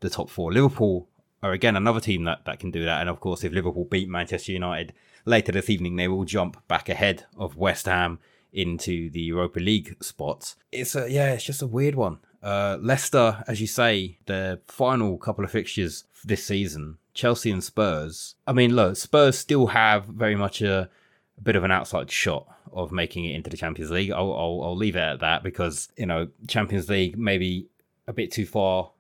the 0.00 0.10
top 0.10 0.28
four. 0.28 0.52
Liverpool 0.52 1.08
are 1.44 1.52
again 1.52 1.76
another 1.76 2.00
team 2.00 2.24
that, 2.24 2.44
that 2.46 2.58
can 2.58 2.70
do 2.70 2.84
that, 2.84 3.00
and 3.00 3.10
of 3.10 3.20
course, 3.20 3.44
if 3.44 3.52
Liverpool 3.52 3.84
beat 3.84 4.08
Manchester 4.08 4.52
United 4.52 4.94
later 5.26 5.52
this 5.52 5.68
evening, 5.68 5.96
they 5.96 6.08
will 6.08 6.24
jump 6.24 6.66
back 6.68 6.88
ahead 6.88 7.26
of 7.36 7.56
West 7.56 7.86
Ham 7.86 8.18
into 8.52 9.10
the 9.10 9.20
Europa 9.20 9.60
League 9.60 9.96
spots. 10.02 10.56
It's 10.72 10.96
a 10.96 11.10
yeah, 11.10 11.34
it's 11.34 11.44
just 11.44 11.60
a 11.60 11.66
weird 11.66 11.96
one. 11.96 12.18
Uh, 12.42 12.78
Leicester, 12.80 13.44
as 13.46 13.60
you 13.60 13.66
say, 13.66 14.18
the 14.26 14.60
final 14.66 15.18
couple 15.18 15.44
of 15.44 15.50
fixtures 15.50 16.04
this 16.24 16.44
season, 16.44 16.98
Chelsea 17.12 17.50
and 17.50 17.62
Spurs. 17.62 18.36
I 18.46 18.52
mean, 18.52 18.74
look, 18.74 18.96
Spurs 18.96 19.38
still 19.38 19.68
have 19.68 20.06
very 20.06 20.36
much 20.36 20.62
a, 20.62 20.88
a 21.36 21.40
bit 21.42 21.56
of 21.56 21.64
an 21.64 21.70
outside 21.70 22.10
shot 22.10 22.46
of 22.72 22.90
making 22.90 23.26
it 23.26 23.34
into 23.34 23.50
the 23.50 23.56
Champions 23.56 23.90
League. 23.90 24.10
I'll, 24.10 24.32
I'll, 24.32 24.60
I'll 24.64 24.76
leave 24.76 24.96
it 24.96 25.00
at 25.00 25.20
that 25.20 25.42
because 25.42 25.88
you 25.96 26.06
know 26.06 26.28
Champions 26.48 26.88
League 26.88 27.18
maybe 27.18 27.66
a 28.06 28.12
bit 28.12 28.30
too 28.30 28.46
far 28.46 28.90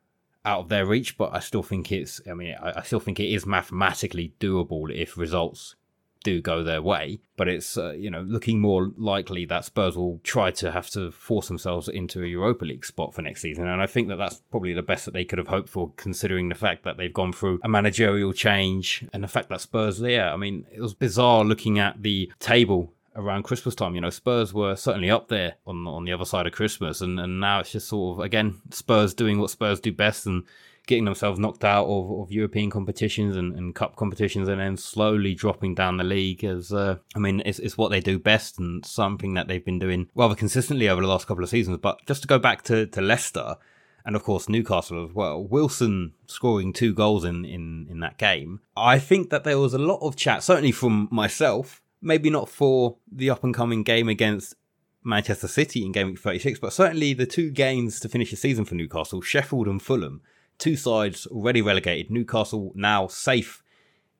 out 0.44 0.60
of 0.60 0.68
their 0.68 0.86
reach, 0.86 1.16
but 1.16 1.34
I 1.34 1.40
still 1.40 1.62
think 1.62 1.90
it's. 1.90 2.20
I 2.30 2.34
mean, 2.34 2.54
I, 2.60 2.80
I 2.80 2.82
still 2.82 3.00
think 3.00 3.20
it 3.20 3.32
is 3.32 3.46
mathematically 3.46 4.34
doable 4.40 4.94
if 4.94 5.16
results 5.16 5.76
do 6.24 6.40
go 6.40 6.62
their 6.62 6.82
way, 6.82 7.20
but 7.36 7.48
it's 7.48 7.78
uh, 7.78 7.92
you 7.92 8.10
know 8.10 8.22
looking 8.22 8.58
more 8.58 8.90
likely 8.96 9.44
that 9.44 9.64
Spurs 9.64 9.96
will 9.96 10.20
try 10.24 10.50
to 10.50 10.72
have 10.72 10.90
to 10.90 11.12
force 11.12 11.46
themselves 11.46 11.88
into 11.88 12.24
a 12.24 12.26
Europa 12.26 12.64
League 12.64 12.84
spot 12.84 13.14
for 13.14 13.22
next 13.22 13.42
season, 13.42 13.68
and 13.68 13.80
I 13.80 13.86
think 13.86 14.08
that 14.08 14.16
that's 14.16 14.42
probably 14.50 14.72
the 14.72 14.82
best 14.82 15.04
that 15.04 15.14
they 15.14 15.24
could 15.24 15.38
have 15.38 15.48
hoped 15.48 15.68
for, 15.68 15.92
considering 15.96 16.48
the 16.48 16.56
fact 16.56 16.82
that 16.82 16.96
they've 16.96 17.12
gone 17.12 17.32
through 17.32 17.60
a 17.62 17.68
managerial 17.68 18.32
change 18.32 19.04
and 19.12 19.22
the 19.22 19.28
fact 19.28 19.50
that 19.50 19.60
Spurs, 19.60 20.00
yeah, 20.00 20.32
I 20.32 20.36
mean, 20.36 20.66
it 20.72 20.80
was 20.80 20.94
bizarre 20.94 21.44
looking 21.44 21.78
at 21.78 22.02
the 22.02 22.32
table 22.40 22.92
around 23.16 23.44
Christmas 23.44 23.74
time. 23.74 23.94
You 23.94 24.00
know, 24.00 24.10
Spurs 24.10 24.52
were 24.52 24.76
certainly 24.76 25.10
up 25.10 25.28
there 25.28 25.54
on 25.66 25.86
on 25.86 26.04
the 26.04 26.12
other 26.12 26.24
side 26.24 26.46
of 26.46 26.52
Christmas, 26.52 27.00
and 27.00 27.18
and 27.18 27.40
now 27.40 27.60
it's 27.60 27.72
just 27.72 27.88
sort 27.88 28.18
of 28.18 28.24
again 28.24 28.60
Spurs 28.70 29.14
doing 29.14 29.38
what 29.38 29.50
Spurs 29.50 29.80
do 29.80 29.92
best 29.92 30.26
and 30.26 30.44
getting 30.86 31.04
themselves 31.04 31.38
knocked 31.38 31.64
out 31.64 31.86
of, 31.86 32.10
of 32.20 32.30
European 32.32 32.70
competitions 32.70 33.36
and, 33.36 33.56
and 33.56 33.74
cup 33.74 33.96
competitions 33.96 34.48
and 34.48 34.60
then 34.60 34.76
slowly 34.76 35.34
dropping 35.34 35.74
down 35.74 35.96
the 35.96 36.04
league 36.04 36.44
as 36.44 36.72
uh, 36.72 36.96
I 37.16 37.18
mean 37.18 37.42
it's, 37.44 37.58
it's 37.58 37.78
what 37.78 37.90
they 37.90 38.00
do 38.00 38.18
best 38.18 38.58
and 38.58 38.84
something 38.84 39.34
that 39.34 39.48
they've 39.48 39.64
been 39.64 39.78
doing 39.78 40.08
rather 40.14 40.34
consistently 40.34 40.88
over 40.88 41.00
the 41.00 41.08
last 41.08 41.26
couple 41.26 41.42
of 41.42 41.50
seasons. 41.50 41.78
But 41.78 42.04
just 42.06 42.22
to 42.22 42.28
go 42.28 42.38
back 42.38 42.62
to, 42.64 42.86
to 42.86 43.00
Leicester 43.00 43.56
and 44.04 44.14
of 44.14 44.22
course 44.22 44.48
Newcastle 44.48 45.04
as 45.04 45.14
well, 45.14 45.42
Wilson 45.42 46.12
scoring 46.26 46.72
two 46.72 46.92
goals 46.92 47.24
in, 47.24 47.44
in, 47.44 47.86
in 47.90 48.00
that 48.00 48.18
game. 48.18 48.60
I 48.76 48.98
think 48.98 49.30
that 49.30 49.44
there 49.44 49.58
was 49.58 49.72
a 49.72 49.78
lot 49.78 50.00
of 50.06 50.16
chat, 50.16 50.42
certainly 50.42 50.72
from 50.72 51.08
myself, 51.10 51.80
maybe 52.04 52.30
not 52.30 52.48
for 52.48 52.96
the 53.10 53.30
up 53.30 53.42
and 53.42 53.54
coming 53.54 53.82
game 53.82 54.08
against 54.08 54.54
Manchester 55.02 55.48
City 55.48 55.84
in 55.84 55.92
game 55.92 56.08
week 56.08 56.20
36, 56.20 56.60
but 56.60 56.72
certainly 56.72 57.14
the 57.14 57.26
two 57.26 57.50
games 57.50 57.98
to 58.00 58.08
finish 58.08 58.30
the 58.30 58.36
season 58.36 58.64
for 58.64 58.74
Newcastle, 58.74 59.20
Sheffield 59.20 59.66
and 59.66 59.82
Fulham, 59.82 60.22
Two 60.58 60.76
sides 60.76 61.26
already 61.26 61.60
relegated. 61.60 62.10
Newcastle 62.10 62.72
now 62.74 63.06
safe 63.08 63.62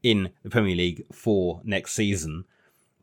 in 0.02 0.30
the 0.42 0.50
Premier 0.50 0.76
League 0.76 1.04
for 1.12 1.60
next 1.64 1.92
season 1.92 2.44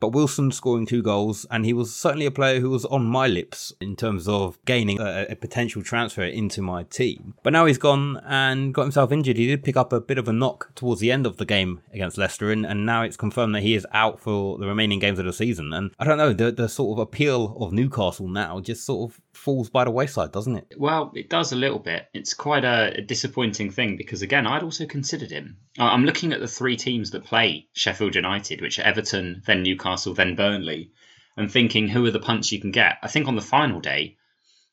but 0.02 0.08
Wilson 0.08 0.50
scoring 0.50 0.84
two 0.84 1.00
goals, 1.00 1.46
and 1.48 1.64
he 1.64 1.72
was 1.72 1.94
certainly 1.94 2.26
a 2.26 2.32
player 2.32 2.58
who 2.58 2.70
was 2.70 2.84
on 2.86 3.04
my 3.04 3.28
lips 3.28 3.72
in 3.80 3.94
terms 3.94 4.26
of 4.26 4.58
gaining 4.64 5.00
a, 5.00 5.26
a, 5.30 5.36
potential 5.36 5.80
transfer 5.80 6.24
into 6.24 6.60
my 6.60 6.82
team. 6.82 7.34
But 7.44 7.52
now 7.52 7.66
he's 7.66 7.78
gone 7.78 8.20
and 8.26 8.74
got 8.74 8.82
himself 8.82 9.12
injured. 9.12 9.36
He 9.36 9.46
did 9.46 9.62
pick 9.62 9.76
up 9.76 9.92
a 9.92 10.00
bit 10.00 10.18
of 10.18 10.26
a 10.26 10.32
knock 10.32 10.74
towards 10.74 11.00
the 11.00 11.12
end 11.12 11.24
of 11.24 11.36
the 11.36 11.44
game 11.44 11.82
against 11.92 12.18
Leicester, 12.18 12.50
and, 12.50 12.66
and 12.66 12.84
now 12.84 13.02
it's 13.02 13.16
confirmed 13.16 13.54
that 13.54 13.62
he 13.62 13.76
is 13.76 13.86
out 13.92 14.18
for 14.18 14.58
the 14.58 14.66
remaining 14.66 14.98
games 14.98 15.20
of 15.20 15.24
the 15.24 15.32
season. 15.32 15.72
And 15.72 15.92
I 16.00 16.04
don't 16.04 16.18
know, 16.18 16.32
the, 16.32 16.50
the 16.50 16.68
sort 16.68 16.98
of 16.98 17.02
appeal 17.02 17.56
of 17.60 17.72
Newcastle 17.72 18.26
now 18.26 18.58
just 18.58 18.84
sort 18.84 19.08
of 19.08 19.20
falls 19.42 19.68
by 19.68 19.82
the 19.84 19.90
wayside, 19.90 20.30
doesn't 20.30 20.56
it? 20.56 20.74
Well, 20.78 21.10
it 21.16 21.28
does 21.28 21.50
a 21.50 21.56
little 21.56 21.80
bit. 21.80 22.06
It's 22.14 22.32
quite 22.32 22.64
a, 22.64 22.98
a 22.98 23.02
disappointing 23.02 23.72
thing 23.72 23.96
because, 23.96 24.22
again, 24.22 24.46
I'd 24.46 24.62
also 24.62 24.86
considered 24.86 25.32
him. 25.32 25.56
I'm 25.78 26.04
looking 26.04 26.32
at 26.32 26.38
the 26.38 26.46
three 26.46 26.76
teams 26.76 27.10
that 27.10 27.24
play 27.24 27.66
Sheffield 27.72 28.14
United, 28.14 28.60
which 28.60 28.78
are 28.78 28.82
Everton, 28.82 29.42
then 29.44 29.64
Newcastle 29.64 30.14
then 30.14 30.36
Burnley, 30.36 30.92
and 31.36 31.50
thinking 31.50 31.88
who 31.88 32.06
are 32.06 32.12
the 32.12 32.20
punts 32.20 32.52
you 32.52 32.60
can 32.60 32.70
get. 32.70 32.98
I 33.02 33.08
think 33.08 33.26
on 33.26 33.34
the 33.34 33.42
final 33.42 33.80
day, 33.80 34.16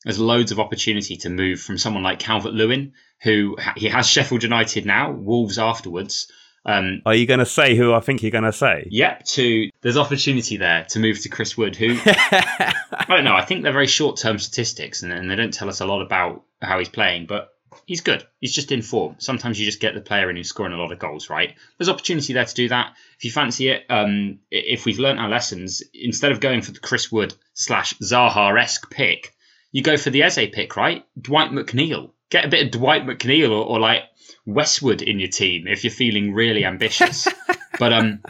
there's 0.03 0.19
loads 0.19 0.51
of 0.51 0.59
opportunity 0.59 1.17
to 1.17 1.29
move 1.29 1.59
from 1.59 1.79
someone 1.79 2.03
like 2.03 2.19
Calvert 2.19 2.53
Lewin, 2.53 2.93
who 3.23 3.57
he 3.75 3.89
has 3.89 4.07
Sheffield 4.07 4.43
United 4.43 4.85
now, 4.85 5.11
Wolves 5.11 5.57
afterwards. 5.57 6.31
Um, 6.65 7.01
Are 7.05 7.15
you 7.15 7.25
going 7.25 7.39
to 7.39 7.45
say 7.45 7.75
who 7.75 7.93
I 7.93 7.99
think 7.99 8.21
you're 8.21 8.31
going 8.31 8.43
to 8.43 8.53
say? 8.53 8.87
Yep. 8.91 9.25
To 9.25 9.69
there's 9.81 9.97
opportunity 9.97 10.57
there 10.57 10.85
to 10.89 10.99
move 10.99 11.21
to 11.21 11.29
Chris 11.29 11.57
Wood, 11.57 11.75
who 11.75 11.97
I 12.05 13.05
don't 13.07 13.23
know. 13.23 13.35
I 13.35 13.45
think 13.45 13.63
they're 13.63 13.71
very 13.71 13.87
short 13.87 14.17
term 14.17 14.39
statistics, 14.39 15.03
and, 15.03 15.11
and 15.11 15.29
they 15.29 15.35
don't 15.35 15.53
tell 15.53 15.69
us 15.69 15.81
a 15.81 15.85
lot 15.85 16.01
about 16.01 16.43
how 16.61 16.79
he's 16.79 16.89
playing. 16.89 17.25
But 17.27 17.49
he's 17.85 18.01
good. 18.01 18.25
He's 18.39 18.53
just 18.53 18.71
in 18.71 18.81
form. 18.81 19.15
Sometimes 19.17 19.59
you 19.59 19.65
just 19.65 19.79
get 19.79 19.95
the 19.95 20.01
player 20.01 20.29
in 20.29 20.35
who's 20.35 20.49
scoring 20.49 20.73
a 20.73 20.77
lot 20.77 20.91
of 20.91 20.99
goals, 20.99 21.29
right? 21.29 21.55
There's 21.77 21.89
opportunity 21.89 22.33
there 22.33 22.45
to 22.45 22.53
do 22.53 22.69
that. 22.69 22.93
If 23.17 23.25
you 23.25 23.31
fancy 23.31 23.69
it, 23.69 23.85
um, 23.89 24.39
if 24.51 24.85
we've 24.85 24.99
learnt 24.99 25.19
our 25.19 25.29
lessons, 25.29 25.81
instead 25.93 26.31
of 26.31 26.39
going 26.39 26.61
for 26.61 26.71
the 26.71 26.79
Chris 26.79 27.11
Wood 27.11 27.33
slash 27.55 27.95
Zaha 27.95 28.61
esque 28.61 28.91
pick, 28.91 29.33
you 29.71 29.81
go 29.81 29.97
for 29.97 30.09
the 30.11 30.23
Eze 30.23 30.49
pick, 30.51 30.75
right? 30.75 31.03
Dwight 31.19 31.51
McNeil. 31.51 32.11
Get 32.29 32.45
a 32.45 32.49
bit 32.49 32.65
of 32.65 32.71
Dwight 32.71 33.05
McNeil 33.05 33.49
or, 33.49 33.65
or 33.65 33.79
like 33.79 34.03
Westwood 34.53 35.01
in 35.01 35.19
your 35.19 35.29
team 35.29 35.67
if 35.67 35.83
you're 35.83 35.91
feeling 35.91 36.33
really 36.33 36.65
ambitious. 36.65 37.27
but 37.79 37.93
um, 37.93 38.21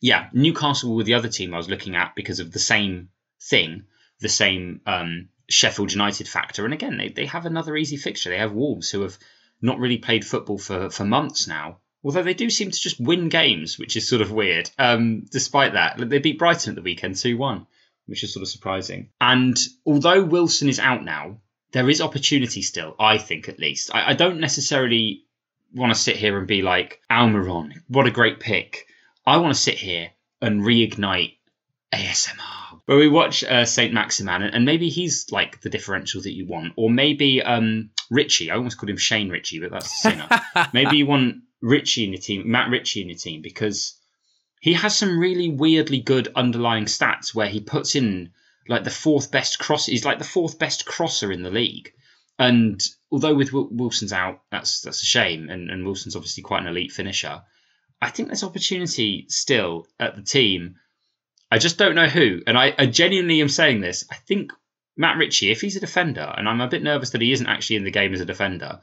yeah, 0.00 0.28
Newcastle 0.32 0.94
were 0.94 1.04
the 1.04 1.14
other 1.14 1.28
team 1.28 1.54
I 1.54 1.56
was 1.56 1.68
looking 1.68 1.96
at 1.96 2.14
because 2.14 2.40
of 2.40 2.52
the 2.52 2.58
same 2.58 3.08
thing, 3.40 3.84
the 4.20 4.28
same 4.28 4.80
um, 4.86 5.28
Sheffield 5.48 5.92
United 5.92 6.28
factor. 6.28 6.64
And 6.64 6.74
again, 6.74 6.96
they, 6.96 7.08
they 7.08 7.26
have 7.26 7.46
another 7.46 7.76
easy 7.76 7.96
fixture. 7.96 8.30
They 8.30 8.38
have 8.38 8.52
Wolves, 8.52 8.90
who 8.90 9.02
have 9.02 9.16
not 9.62 9.78
really 9.78 9.98
played 9.98 10.24
football 10.24 10.58
for, 10.58 10.90
for 10.90 11.04
months 11.04 11.46
now. 11.46 11.78
Although 12.02 12.22
they 12.22 12.34
do 12.34 12.50
seem 12.50 12.70
to 12.70 12.78
just 12.78 13.00
win 13.00 13.30
games, 13.30 13.78
which 13.78 13.96
is 13.96 14.06
sort 14.06 14.20
of 14.20 14.30
weird. 14.30 14.70
Um, 14.78 15.24
despite 15.30 15.72
that, 15.72 15.96
they 15.96 16.18
beat 16.18 16.38
Brighton 16.38 16.72
at 16.72 16.76
the 16.76 16.82
weekend 16.82 17.16
2 17.16 17.38
1, 17.38 17.66
which 18.06 18.24
is 18.24 18.34
sort 18.34 18.42
of 18.42 18.48
surprising. 18.48 19.08
And 19.20 19.56
although 19.86 20.22
Wilson 20.22 20.68
is 20.68 20.78
out 20.78 21.02
now, 21.02 21.38
there 21.72 21.88
is 21.88 22.02
opportunity 22.02 22.60
still, 22.60 22.94
I 23.00 23.16
think 23.16 23.48
at 23.48 23.58
least. 23.58 23.90
I, 23.94 24.10
I 24.10 24.12
don't 24.12 24.38
necessarily 24.38 25.24
want 25.74 25.92
to 25.92 26.00
sit 26.00 26.16
here 26.16 26.38
and 26.38 26.46
be 26.46 26.62
like, 26.62 27.00
Almiron, 27.10 27.72
what 27.88 28.06
a 28.06 28.10
great 28.10 28.40
pick. 28.40 28.86
I 29.26 29.38
want 29.38 29.54
to 29.54 29.60
sit 29.60 29.76
here 29.76 30.10
and 30.40 30.62
reignite 30.62 31.36
ASMR 31.92 32.64
where 32.86 32.98
we 32.98 33.08
watch 33.08 33.42
uh, 33.44 33.64
Saint 33.64 33.94
Maximin, 33.94 34.42
and 34.42 34.64
maybe 34.64 34.88
he's 34.88 35.30
like 35.32 35.60
the 35.62 35.70
differential 35.70 36.20
that 36.22 36.34
you 36.34 36.46
want, 36.46 36.74
or 36.76 36.90
maybe 36.90 37.42
um, 37.42 37.90
Ritchie. 38.10 38.50
I 38.50 38.56
almost 38.56 38.76
called 38.78 38.90
him 38.90 38.98
Shane 38.98 39.30
Richie, 39.30 39.60
but 39.60 39.70
that's 39.70 40.02
the 40.02 40.10
singer. 40.10 40.28
maybe 40.72 40.98
you 40.98 41.06
want 41.06 41.36
Ritchie 41.62 42.04
in 42.04 42.12
your 42.12 42.20
team, 42.20 42.50
Matt 42.50 42.70
Ritchie 42.70 43.00
in 43.00 43.08
your 43.08 43.18
team, 43.18 43.40
because 43.40 43.98
he 44.60 44.74
has 44.74 44.96
some 44.96 45.18
really 45.18 45.48
weirdly 45.48 46.00
good 46.00 46.28
underlying 46.36 46.84
stats 46.84 47.34
where 47.34 47.48
he 47.48 47.60
puts 47.60 47.94
in 47.94 48.32
like 48.68 48.84
the 48.84 48.90
fourth 48.90 49.30
best 49.30 49.58
cross. 49.58 49.86
He's 49.86 50.04
like 50.04 50.18
the 50.18 50.24
fourth 50.24 50.58
best 50.58 50.84
crosser 50.84 51.32
in 51.32 51.42
the 51.42 51.50
league. 51.50 51.92
And 52.38 52.82
although 53.10 53.34
with 53.34 53.52
Wilson's 53.52 54.12
out, 54.12 54.40
that's 54.50 54.80
that's 54.80 55.02
a 55.02 55.06
shame. 55.06 55.48
And, 55.48 55.70
and 55.70 55.84
Wilson's 55.84 56.16
obviously 56.16 56.42
quite 56.42 56.62
an 56.62 56.68
elite 56.68 56.92
finisher. 56.92 57.42
I 58.02 58.10
think 58.10 58.28
there's 58.28 58.42
opportunity 58.42 59.26
still 59.28 59.86
at 59.98 60.16
the 60.16 60.22
team 60.22 60.76
I 61.54 61.58
just 61.58 61.78
don't 61.78 61.94
know 61.94 62.08
who. 62.08 62.42
And 62.48 62.58
I, 62.58 62.74
I 62.76 62.86
genuinely 62.86 63.40
am 63.40 63.48
saying 63.48 63.80
this. 63.80 64.04
I 64.10 64.16
think 64.16 64.52
Matt 64.96 65.18
Ritchie, 65.18 65.52
if 65.52 65.60
he's 65.60 65.76
a 65.76 65.80
defender, 65.80 66.34
and 66.36 66.48
I'm 66.48 66.60
a 66.60 66.66
bit 66.66 66.82
nervous 66.82 67.10
that 67.10 67.20
he 67.20 67.30
isn't 67.30 67.46
actually 67.46 67.76
in 67.76 67.84
the 67.84 67.92
game 67.92 68.12
as 68.12 68.20
a 68.20 68.24
defender, 68.26 68.80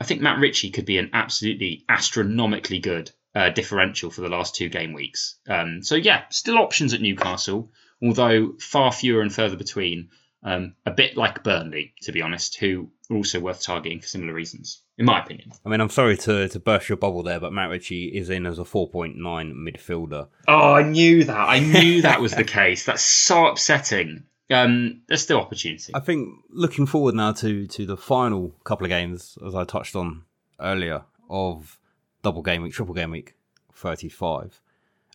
I 0.00 0.04
think 0.04 0.20
Matt 0.20 0.40
Ritchie 0.40 0.70
could 0.70 0.86
be 0.86 0.98
an 0.98 1.10
absolutely 1.12 1.84
astronomically 1.88 2.80
good 2.80 3.12
uh, 3.32 3.50
differential 3.50 4.10
for 4.10 4.22
the 4.22 4.28
last 4.28 4.56
two 4.56 4.68
game 4.68 4.92
weeks. 4.92 5.38
Um, 5.48 5.84
so 5.84 5.94
yeah, 5.94 6.24
still 6.30 6.58
options 6.58 6.94
at 6.94 7.00
Newcastle, 7.00 7.70
although 8.02 8.54
far 8.58 8.90
fewer 8.90 9.22
and 9.22 9.32
further 9.32 9.56
between. 9.56 10.08
Um, 10.42 10.74
a 10.86 10.90
bit 10.90 11.16
like 11.16 11.44
Burnley, 11.44 11.92
to 12.02 12.12
be 12.12 12.22
honest, 12.22 12.56
who 12.56 12.88
are 13.10 13.16
also 13.16 13.40
worth 13.40 13.62
targeting 13.62 14.00
for 14.00 14.06
similar 14.06 14.32
reasons, 14.32 14.82
in 14.96 15.04
my 15.04 15.20
opinion. 15.22 15.52
I 15.66 15.68
mean, 15.68 15.80
I'm 15.80 15.90
sorry 15.90 16.16
to, 16.18 16.48
to 16.48 16.58
burst 16.58 16.88
your 16.88 16.96
bubble 16.96 17.22
there, 17.22 17.38
but 17.38 17.52
Matt 17.52 17.68
Ritchie 17.68 18.06
is 18.06 18.30
in 18.30 18.46
as 18.46 18.58
a 18.58 18.62
4.9 18.62 19.16
midfielder. 19.18 20.28
Oh, 20.48 20.74
I 20.74 20.82
knew 20.82 21.24
that. 21.24 21.36
I 21.36 21.58
knew 21.58 22.02
that 22.02 22.20
was 22.20 22.32
the 22.32 22.44
case. 22.44 22.84
That's 22.86 23.02
so 23.02 23.46
upsetting. 23.46 24.24
Um, 24.50 25.02
there's 25.06 25.22
still 25.22 25.38
opportunity. 25.38 25.92
I 25.94 26.00
think 26.00 26.28
looking 26.50 26.86
forward 26.86 27.14
now 27.14 27.32
to 27.34 27.66
to 27.68 27.86
the 27.86 27.96
final 27.96 28.56
couple 28.64 28.84
of 28.84 28.88
games, 28.88 29.38
as 29.46 29.54
I 29.54 29.62
touched 29.64 29.94
on 29.94 30.24
earlier, 30.58 31.04
of 31.28 31.78
double 32.22 32.42
game 32.42 32.62
week, 32.62 32.72
triple 32.72 32.94
game 32.94 33.12
week 33.12 33.34
35. 33.74 34.60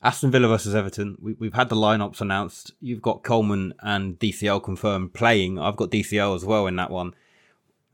Aston 0.05 0.29
Villa 0.29 0.47
versus 0.47 0.75
Everton. 0.75 1.17
We, 1.19 1.47
have 1.47 1.55
had 1.55 1.69
the 1.69 1.75
lineups 1.75 2.21
announced. 2.21 2.73
You've 2.79 3.01
got 3.01 3.23
Coleman 3.23 3.73
and 3.79 4.19
DCL 4.19 4.63
confirmed 4.63 5.15
playing. 5.15 5.57
I've 5.57 5.77
got 5.77 5.89
DCL 5.89 6.35
as 6.35 6.45
well 6.45 6.67
in 6.67 6.75
that 6.75 6.91
one. 6.91 7.15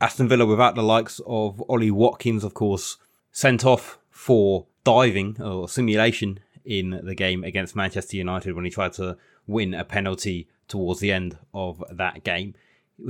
Aston 0.02 0.28
Villa 0.28 0.46
without 0.46 0.76
the 0.76 0.84
likes 0.84 1.22
of 1.26 1.64
Ollie 1.70 1.90
Watkins, 1.90 2.44
of 2.44 2.54
course, 2.54 2.98
sent 3.32 3.64
off 3.64 3.98
for 4.10 4.66
diving 4.84 5.42
or 5.42 5.70
simulation 5.70 6.42
in 6.66 7.00
the 7.02 7.16
game 7.16 7.46
against 7.46 7.78
Manchester 7.78 8.18
United 8.18 8.56
when 8.56 8.66
he 8.66 8.72
tried 8.72 8.92
to 8.94 9.16
win 9.48 9.74
a 9.74 9.86
penalty 9.86 10.50
towards 10.68 11.00
the 11.00 11.14
end 11.14 11.38
of 11.54 11.82
that 11.90 12.26
game. 12.26 12.56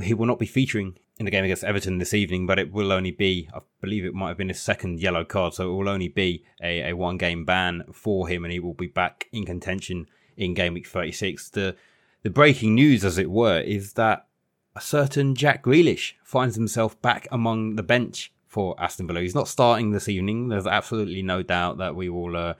He 0.04 0.14
will 0.14 0.28
not 0.28 0.38
be 0.38 0.46
featuring 0.46 0.96
in 1.22 1.26
the 1.26 1.32
game 1.32 1.46
against 1.46 1.64
Everton 1.64 2.00
this 2.00 2.16
evening, 2.16 2.48
but 2.48 2.58
it 2.58 2.74
will 2.74 2.92
only 2.92 3.12
be, 3.12 3.48
I 3.54 3.60
believe 3.80 4.04
it 4.04 4.14
might 4.16 4.30
have 4.30 4.38
been 4.38 4.50
his 4.50 4.60
second 4.60 5.00
yellow 5.00 5.24
card, 5.24 5.54
so 5.54 5.70
it 5.72 5.78
will 5.78 5.88
only 5.88 6.08
be 6.08 6.44
a, 6.62 6.90
a 6.90 6.94
one 6.94 7.18
game 7.18 7.46
ban 7.46 7.84
for 7.94 8.28
him, 8.28 8.44
and 8.44 8.52
he 8.52 8.60
will 8.60 8.74
be 8.74 8.88
back 8.88 9.28
in 9.32 9.46
contention 9.46 10.08
in 10.36 10.56
game 10.56 10.74
week 10.74 10.88
36. 10.88 11.50
The 11.52 11.76
the 12.24 12.30
breaking 12.30 12.76
news, 12.76 13.06
as 13.06 13.18
it 13.18 13.32
were, 13.32 13.60
is 13.60 13.94
that 13.94 14.28
a 14.76 14.82
certain 14.82 15.36
Jack 15.36 15.64
Grealish 15.64 16.14
finds 16.24 16.56
himself 16.56 17.00
back 17.02 17.28
among 17.32 17.76
the 17.76 17.84
bench 17.84 18.32
for 18.48 18.76
Aston 18.80 19.08
Villa. 19.08 19.22
He's 19.22 19.36
not 19.36 19.48
starting 19.48 19.92
this 19.92 20.10
evening. 20.10 20.50
There's 20.50 20.68
absolutely 20.68 21.22
no 21.24 21.42
doubt 21.42 21.78
that 21.78 21.96
we 21.96 22.10
will 22.10 22.36
uh, 22.36 22.54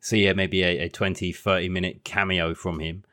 see 0.00 0.26
a, 0.26 0.34
maybe 0.34 0.62
a, 0.62 0.84
a 0.84 0.88
20, 0.88 1.32
30 1.32 1.68
minute 1.68 2.04
cameo 2.04 2.54
from 2.54 2.80
him. 2.80 3.04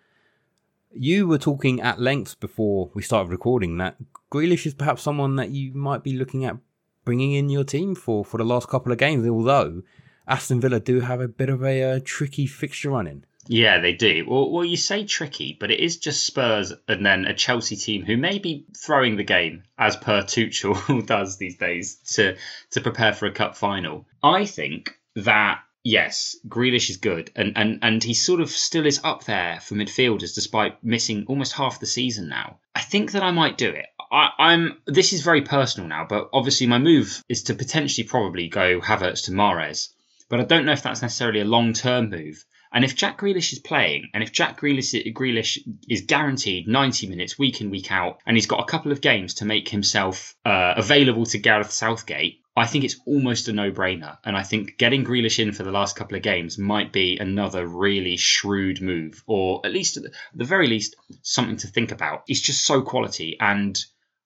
You 0.91 1.27
were 1.27 1.37
talking 1.37 1.81
at 1.81 1.99
length 1.99 2.39
before 2.39 2.89
we 2.93 3.01
started 3.01 3.29
recording 3.29 3.77
that 3.77 3.97
Grealish 4.31 4.65
is 4.65 4.73
perhaps 4.73 5.03
someone 5.03 5.35
that 5.35 5.49
you 5.51 5.73
might 5.73 6.03
be 6.03 6.13
looking 6.13 6.45
at 6.45 6.57
bringing 7.05 7.33
in 7.33 7.49
your 7.49 7.63
team 7.63 7.95
for 7.95 8.25
for 8.25 8.37
the 8.37 8.43
last 8.43 8.69
couple 8.69 8.91
of 8.91 8.97
games, 8.97 9.27
although 9.27 9.83
Aston 10.27 10.61
Villa 10.61 10.79
do 10.79 10.99
have 10.99 11.21
a 11.21 11.27
bit 11.27 11.49
of 11.49 11.63
a 11.63 11.83
uh, 11.83 11.99
tricky 12.03 12.45
fixture 12.45 12.91
running. 12.91 13.23
Yeah, 13.47 13.79
they 13.79 13.93
do. 13.93 14.25
Well, 14.27 14.51
well, 14.51 14.63
you 14.63 14.77
say 14.77 15.05
tricky, 15.05 15.57
but 15.59 15.71
it 15.71 15.79
is 15.79 15.97
just 15.97 16.23
Spurs 16.23 16.71
and 16.87 17.03
then 17.03 17.25
a 17.25 17.33
Chelsea 17.33 17.75
team 17.75 18.05
who 18.05 18.15
may 18.15 18.37
be 18.37 18.65
throwing 18.77 19.15
the 19.15 19.23
game 19.23 19.63
as 19.77 19.95
per 19.95 20.21
Tuchel 20.23 21.05
does 21.07 21.37
these 21.37 21.57
days 21.57 21.95
to 22.13 22.35
to 22.71 22.81
prepare 22.81 23.13
for 23.13 23.25
a 23.25 23.31
cup 23.31 23.57
final. 23.57 24.05
I 24.21 24.45
think 24.45 24.99
that 25.15 25.61
yes, 25.83 26.35
Grealish 26.47 26.89
is 26.89 26.97
good, 26.97 27.31
and 27.35 27.53
and 27.55 27.79
and 27.81 28.03
he 28.03 28.13
sort 28.13 28.41
of 28.41 28.49
still 28.49 28.85
is 28.85 28.99
up 29.03 29.23
there 29.25 29.59
for 29.61 29.75
midfielders 29.75 30.35
despite 30.35 30.83
missing 30.83 31.25
almost 31.27 31.53
half 31.53 31.79
the 31.79 31.85
season 31.85 32.27
now. 32.29 32.59
I 32.75 32.81
think 32.81 33.11
that 33.11 33.23
I 33.23 33.31
might 33.31 33.57
do 33.57 33.69
it. 33.69 33.87
I, 34.11 34.53
am 34.53 34.81
This 34.87 35.13
is 35.13 35.21
very 35.21 35.41
personal 35.41 35.87
now, 35.87 36.05
but 36.09 36.29
obviously 36.33 36.67
my 36.67 36.79
move 36.79 37.23
is 37.29 37.43
to 37.43 37.53
potentially 37.53 38.07
probably 38.07 38.47
go 38.47 38.81
Havertz 38.81 39.25
to 39.25 39.31
Mahrez, 39.31 39.89
but 40.29 40.39
I 40.39 40.43
don't 40.43 40.65
know 40.65 40.71
if 40.71 40.83
that's 40.83 41.01
necessarily 41.01 41.41
a 41.41 41.45
long 41.45 41.73
term 41.73 42.09
move. 42.09 42.43
And 42.71 42.85
if 42.85 42.95
Jack 42.95 43.19
Grealish 43.19 43.51
is 43.51 43.59
playing, 43.59 44.09
and 44.13 44.21
if 44.21 44.31
Jack 44.31 44.59
Grealish, 44.61 44.93
Grealish 45.13 45.57
is 45.87 46.01
guaranteed 46.01 46.67
90 46.67 47.07
minutes 47.07 47.39
week 47.39 47.61
in, 47.61 47.71
week 47.71 47.91
out, 47.91 48.19
and 48.27 48.37
he's 48.37 48.45
got 48.45 48.59
a 48.59 48.65
couple 48.65 48.91
of 48.91 49.01
games 49.01 49.33
to 49.35 49.45
make 49.45 49.69
himself 49.69 50.35
uh, 50.45 50.75
available 50.77 51.25
to 51.25 51.39
Gareth 51.39 51.71
Southgate, 51.71 52.41
I 52.59 52.65
think 52.65 52.83
it's 52.83 52.99
almost 53.05 53.47
a 53.47 53.53
no 53.53 53.71
brainer. 53.71 54.17
And 54.23 54.35
I 54.35 54.43
think 54.43 54.77
getting 54.77 55.05
Grealish 55.05 55.39
in 55.39 55.51
for 55.51 55.63
the 55.63 55.71
last 55.71 55.95
couple 55.95 56.17
of 56.17 56.23
games 56.23 56.57
might 56.57 56.91
be 56.91 57.17
another 57.17 57.65
really 57.65 58.17
shrewd 58.17 58.81
move, 58.81 59.23
or 59.27 59.61
at 59.65 59.71
least 59.71 59.97
at 59.97 60.03
the 60.33 60.45
very 60.45 60.67
least, 60.67 60.95
something 61.21 61.57
to 61.57 61.67
think 61.67 61.91
about. 61.91 62.23
He's 62.27 62.41
just 62.41 62.65
so 62.65 62.81
quality. 62.81 63.37
And 63.39 63.79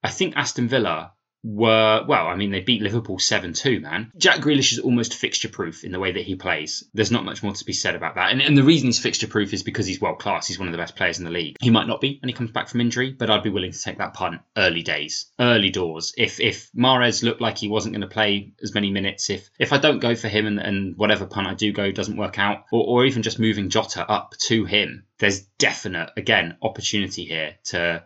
I 0.03 0.09
think 0.09 0.35
Aston 0.35 0.67
Villa 0.67 1.13
were 1.43 2.05
well, 2.07 2.27
I 2.27 2.35
mean, 2.35 2.51
they 2.51 2.61
beat 2.61 2.81
Liverpool 2.81 3.19
7 3.19 3.53
2, 3.53 3.81
man. 3.81 4.11
Jack 4.17 4.39
Grealish 4.39 4.71
is 4.71 4.79
almost 4.79 5.15
fixture 5.15 5.49
proof 5.49 5.83
in 5.83 5.91
the 5.91 5.99
way 5.99 6.13
that 6.13 6.23
he 6.23 6.35
plays. 6.35 6.83
There's 6.93 7.11
not 7.11 7.25
much 7.25 7.43
more 7.43 7.53
to 7.53 7.65
be 7.65 7.73
said 7.73 7.95
about 7.95 8.15
that. 8.15 8.31
And, 8.31 8.41
and 8.41 8.57
the 8.57 8.63
reason 8.63 8.87
he's 8.87 8.99
fixture 8.99 9.27
proof 9.27 9.53
is 9.53 9.63
because 9.63 9.85
he's 9.85 9.99
world 9.99 10.19
class. 10.19 10.47
He's 10.47 10.59
one 10.59 10.67
of 10.67 10.71
the 10.71 10.77
best 10.77 10.95
players 10.95 11.19
in 11.19 11.25
the 11.25 11.31
league. 11.31 11.57
He 11.59 11.69
might 11.69 11.87
not 11.87 12.01
be 12.01 12.17
when 12.21 12.29
he 12.29 12.33
comes 12.33 12.51
back 12.51 12.69
from 12.69 12.81
injury, 12.81 13.11
but 13.11 13.29
I'd 13.29 13.43
be 13.43 13.49
willing 13.49 13.71
to 13.71 13.81
take 13.81 13.97
that 13.97 14.13
punt 14.13 14.41
early 14.57 14.83
days, 14.83 15.31
early 15.39 15.69
doors. 15.69 16.13
If 16.17 16.39
if 16.39 16.71
Mahrez 16.71 17.23
looked 17.23 17.41
like 17.41 17.57
he 17.57 17.67
wasn't 17.67 17.93
going 17.93 18.07
to 18.07 18.13
play 18.13 18.53
as 18.63 18.73
many 18.73 18.91
minutes, 18.91 19.29
if 19.29 19.49
if 19.59 19.73
I 19.73 19.77
don't 19.77 19.99
go 19.99 20.15
for 20.15 20.29
him 20.29 20.45
and, 20.45 20.59
and 20.59 20.97
whatever 20.97 21.25
punt 21.25 21.47
I 21.47 21.53
do 21.53 21.73
go 21.73 21.91
doesn't 21.91 22.17
work 22.17 22.39
out, 22.39 22.65
or, 22.71 22.83
or 22.85 23.05
even 23.05 23.21
just 23.21 23.39
moving 23.39 23.69
Jota 23.69 24.09
up 24.09 24.33
to 24.47 24.65
him, 24.65 25.05
there's 25.19 25.41
definite, 25.57 26.11
again, 26.17 26.57
opportunity 26.61 27.25
here 27.25 27.55
to 27.65 28.03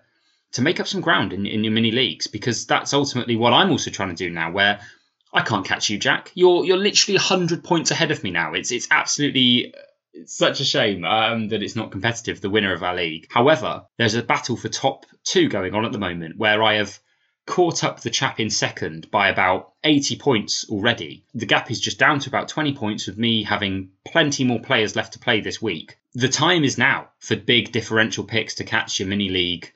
to 0.58 0.64
make 0.64 0.80
up 0.80 0.88
some 0.88 1.02
ground 1.02 1.34
in, 1.34 1.46
in 1.46 1.64
your 1.64 1.72
mini 1.72 1.92
leagues 1.92 2.26
because 2.26 2.66
that's 2.66 2.92
ultimately 2.92 3.36
what 3.36 3.54
I'm 3.54 3.70
also 3.70 3.92
trying 3.92 4.10
to 4.10 4.16
do 4.16 4.32
now. 4.32 4.52
Where 4.52 4.80
I 5.32 5.42
can't 5.42 5.64
catch 5.64 5.88
you, 5.92 6.00
Jack. 6.00 6.32
You're 6.34 6.66
you're 6.66 6.78
literally 6.78 7.20
hundred 7.20 7.64
points 7.64 7.92
ahead 7.92 8.10
of 8.10 8.24
me 8.24 8.32
now. 8.32 8.54
It's 8.54 8.72
it's 8.72 8.88
absolutely 8.90 9.76
it's 10.14 10.36
such 10.36 10.60
a 10.60 10.66
shame 10.66 11.06
um, 11.06 11.50
that 11.50 11.62
it's 11.62 11.76
not 11.76 11.92
competitive. 11.92 12.42
The 12.42 12.50
winner 12.50 12.74
of 12.74 12.82
our 12.82 12.96
league. 12.96 13.28
However, 13.30 13.86
there's 13.98 14.16
a 14.16 14.24
battle 14.24 14.58
for 14.58 14.68
top 14.68 15.06
two 15.24 15.48
going 15.48 15.76
on 15.76 15.86
at 15.86 15.92
the 15.92 16.00
moment 16.00 16.38
where 16.38 16.64
I 16.64 16.78
have 16.78 16.98
caught 17.46 17.84
up 17.84 18.00
the 18.00 18.10
chap 18.10 18.40
in 18.40 18.50
second 18.50 19.12
by 19.12 19.30
about 19.30 19.74
80 19.84 20.18
points 20.18 20.66
already. 20.70 21.24
The 21.36 21.46
gap 21.46 21.70
is 21.70 21.80
just 21.80 22.00
down 22.00 22.20
to 22.22 22.30
about 22.30 22.50
20 22.50 22.74
points 22.74 23.06
with 23.06 23.20
me 23.20 23.44
having 23.44 23.92
plenty 24.08 24.44
more 24.44 24.60
players 24.60 24.96
left 24.96 25.14
to 25.14 25.20
play 25.20 25.40
this 25.40 25.62
week. 25.62 25.98
The 26.16 26.30
time 26.30 26.64
is 26.64 26.80
now 26.80 27.10
for 27.20 27.36
big 27.36 27.72
differential 27.72 28.24
picks 28.24 28.56
to 28.56 28.64
catch 28.64 29.00
your 29.00 29.08
mini 29.08 29.30
league 29.30 29.72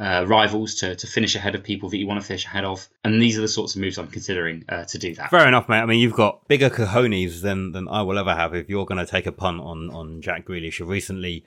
uh, 0.00 0.24
rivals 0.26 0.74
to, 0.76 0.96
to 0.96 1.06
finish 1.06 1.36
ahead 1.36 1.54
of 1.54 1.62
people 1.62 1.90
that 1.90 1.98
you 1.98 2.06
want 2.06 2.20
to 2.20 2.26
finish 2.26 2.46
ahead 2.46 2.64
of. 2.64 2.88
And 3.04 3.20
these 3.20 3.36
are 3.38 3.42
the 3.42 3.48
sorts 3.48 3.74
of 3.74 3.82
moves 3.82 3.98
I'm 3.98 4.08
considering 4.08 4.64
uh, 4.68 4.84
to 4.84 4.98
do 4.98 5.14
that. 5.16 5.30
Fair 5.30 5.46
enough, 5.46 5.68
mate. 5.68 5.80
I 5.80 5.86
mean, 5.86 6.00
you've 6.00 6.14
got 6.14 6.48
bigger 6.48 6.70
cojones 6.70 7.42
than, 7.42 7.72
than 7.72 7.86
I 7.86 8.02
will 8.02 8.18
ever 8.18 8.34
have 8.34 8.54
if 8.54 8.68
you're 8.70 8.86
going 8.86 9.04
to 9.04 9.10
take 9.10 9.26
a 9.26 9.32
punt 9.32 9.60
on, 9.60 9.90
on 9.90 10.22
Jack 10.22 10.46
Grealish. 10.46 10.84
Recently 10.84 11.44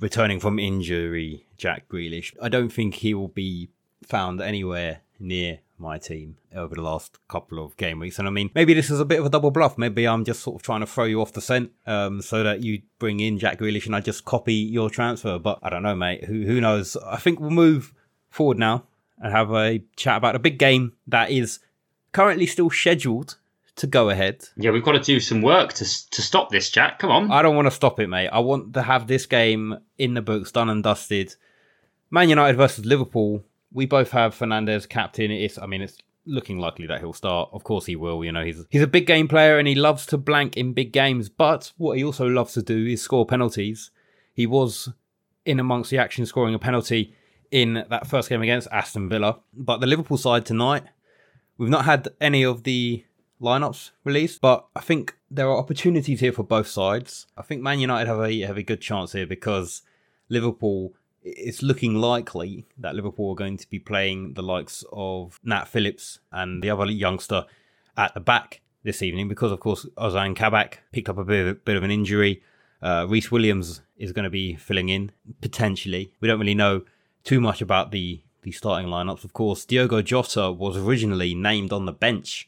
returning 0.00 0.38
from 0.38 0.58
injury, 0.58 1.46
Jack 1.56 1.88
Grealish. 1.88 2.34
I 2.42 2.48
don't 2.48 2.68
think 2.68 2.96
he 2.96 3.14
will 3.14 3.28
be 3.28 3.70
found 4.02 4.40
anywhere 4.40 5.00
near 5.18 5.60
my 5.78 5.98
team 5.98 6.36
over 6.54 6.74
the 6.74 6.82
last 6.82 7.18
couple 7.28 7.64
of 7.64 7.76
game 7.76 7.98
weeks. 7.98 8.18
And 8.18 8.28
I 8.28 8.30
mean, 8.30 8.50
maybe 8.54 8.74
this 8.74 8.90
is 8.90 9.00
a 9.00 9.04
bit 9.04 9.20
of 9.20 9.26
a 9.26 9.30
double 9.30 9.50
bluff. 9.50 9.76
Maybe 9.76 10.06
I'm 10.06 10.24
just 10.24 10.42
sort 10.42 10.56
of 10.56 10.62
trying 10.62 10.80
to 10.80 10.86
throw 10.86 11.04
you 11.04 11.20
off 11.20 11.32
the 11.32 11.40
scent 11.40 11.72
um, 11.86 12.22
so 12.22 12.42
that 12.42 12.62
you 12.62 12.82
bring 12.98 13.20
in 13.20 13.38
Jack 13.38 13.58
Grealish 13.58 13.86
and 13.86 13.96
I 13.96 14.00
just 14.00 14.24
copy 14.24 14.54
your 14.54 14.90
transfer. 14.90 15.38
But 15.38 15.58
I 15.62 15.70
don't 15.70 15.82
know, 15.82 15.96
mate. 15.96 16.24
Who, 16.24 16.42
who 16.42 16.60
knows? 16.60 16.96
I 16.96 17.16
think 17.16 17.40
we'll 17.40 17.50
move 17.50 17.92
forward 18.30 18.58
now 18.58 18.84
and 19.18 19.32
have 19.32 19.52
a 19.52 19.82
chat 19.96 20.16
about 20.16 20.36
a 20.36 20.40
big 20.40 20.58
game 20.58 20.92
that 21.06 21.30
is 21.30 21.60
currently 22.12 22.46
still 22.46 22.70
scheduled 22.70 23.36
to 23.76 23.86
go 23.86 24.10
ahead. 24.10 24.48
Yeah, 24.56 24.70
we've 24.70 24.84
got 24.84 24.92
to 24.92 25.00
do 25.00 25.20
some 25.20 25.42
work 25.42 25.72
to 25.74 26.10
to 26.10 26.22
stop 26.22 26.50
this, 26.50 26.70
Jack. 26.70 26.98
Come 27.00 27.10
on. 27.10 27.30
I 27.30 27.42
don't 27.42 27.56
want 27.56 27.66
to 27.66 27.72
stop 27.72 27.98
it, 28.00 28.08
mate. 28.08 28.28
I 28.28 28.38
want 28.38 28.74
to 28.74 28.82
have 28.82 29.06
this 29.06 29.26
game 29.26 29.78
in 29.98 30.14
the 30.14 30.22
books, 30.22 30.52
done 30.52 30.70
and 30.70 30.82
dusted. 30.82 31.34
Man 32.10 32.28
United 32.28 32.56
versus 32.56 32.84
Liverpool 32.84 33.44
we 33.74 33.84
both 33.84 34.12
have 34.12 34.34
Fernandes 34.34 34.88
captain. 34.88 35.30
It's, 35.30 35.58
I 35.58 35.66
mean, 35.66 35.82
it's 35.82 35.98
looking 36.24 36.58
likely 36.58 36.86
that 36.86 37.00
he'll 37.00 37.12
start. 37.12 37.50
Of 37.52 37.64
course 37.64 37.84
he 37.84 37.96
will. 37.96 38.24
You 38.24 38.32
know, 38.32 38.44
he's 38.44 38.64
he's 38.70 38.82
a 38.82 38.86
big 38.86 39.06
game 39.06 39.28
player 39.28 39.58
and 39.58 39.68
he 39.68 39.74
loves 39.74 40.06
to 40.06 40.16
blank 40.16 40.56
in 40.56 40.72
big 40.72 40.92
games. 40.92 41.28
But 41.28 41.72
what 41.76 41.98
he 41.98 42.04
also 42.04 42.26
loves 42.26 42.54
to 42.54 42.62
do 42.62 42.86
is 42.86 43.02
score 43.02 43.26
penalties. 43.26 43.90
He 44.32 44.46
was 44.46 44.88
in 45.44 45.60
amongst 45.60 45.90
the 45.90 45.98
action 45.98 46.24
scoring 46.24 46.54
a 46.54 46.58
penalty 46.58 47.14
in 47.50 47.84
that 47.90 48.06
first 48.06 48.28
game 48.28 48.40
against 48.40 48.68
Aston 48.72 49.08
Villa. 49.08 49.40
But 49.52 49.80
the 49.80 49.86
Liverpool 49.86 50.16
side 50.16 50.46
tonight, 50.46 50.84
we've 51.58 51.68
not 51.68 51.84
had 51.84 52.08
any 52.20 52.42
of 52.42 52.62
the 52.62 53.04
lineups 53.40 53.90
released, 54.04 54.40
but 54.40 54.66
I 54.74 54.80
think 54.80 55.16
there 55.30 55.48
are 55.48 55.58
opportunities 55.58 56.20
here 56.20 56.32
for 56.32 56.44
both 56.44 56.68
sides. 56.68 57.26
I 57.36 57.42
think 57.42 57.60
Man 57.60 57.80
United 57.80 58.08
have 58.08 58.20
a 58.20 58.40
have 58.40 58.56
a 58.56 58.62
good 58.62 58.80
chance 58.80 59.12
here 59.12 59.26
because 59.26 59.82
Liverpool 60.28 60.94
it's 61.24 61.62
looking 61.62 61.94
likely 61.94 62.66
that 62.78 62.94
Liverpool 62.94 63.32
are 63.32 63.36
going 63.36 63.56
to 63.56 63.68
be 63.68 63.78
playing 63.78 64.34
the 64.34 64.42
likes 64.42 64.84
of 64.92 65.40
Nat 65.42 65.64
Phillips 65.64 66.18
and 66.30 66.62
the 66.62 66.70
other 66.70 66.86
youngster 66.86 67.46
at 67.96 68.12
the 68.12 68.20
back 68.20 68.60
this 68.82 69.02
evening 69.02 69.26
because, 69.28 69.50
of 69.50 69.60
course, 69.60 69.86
Ozan 69.96 70.36
Kabak 70.36 70.82
picked 70.92 71.08
up 71.08 71.16
a 71.16 71.24
bit 71.24 71.46
of, 71.46 71.64
bit 71.64 71.76
of 71.76 71.82
an 71.82 71.90
injury. 71.90 72.42
Uh, 72.82 73.06
Rhys 73.08 73.30
Williams 73.30 73.80
is 73.96 74.12
going 74.12 74.24
to 74.24 74.30
be 74.30 74.54
filling 74.54 74.90
in 74.90 75.12
potentially. 75.40 76.12
We 76.20 76.28
don't 76.28 76.38
really 76.38 76.54
know 76.54 76.82
too 77.24 77.40
much 77.40 77.62
about 77.62 77.90
the 77.90 78.20
the 78.42 78.52
starting 78.52 78.90
lineups. 78.90 79.24
Of 79.24 79.32
course, 79.32 79.64
Diogo 79.64 80.02
Jota 80.02 80.52
was 80.52 80.76
originally 80.76 81.34
named 81.34 81.72
on 81.72 81.86
the 81.86 81.92
bench 81.92 82.46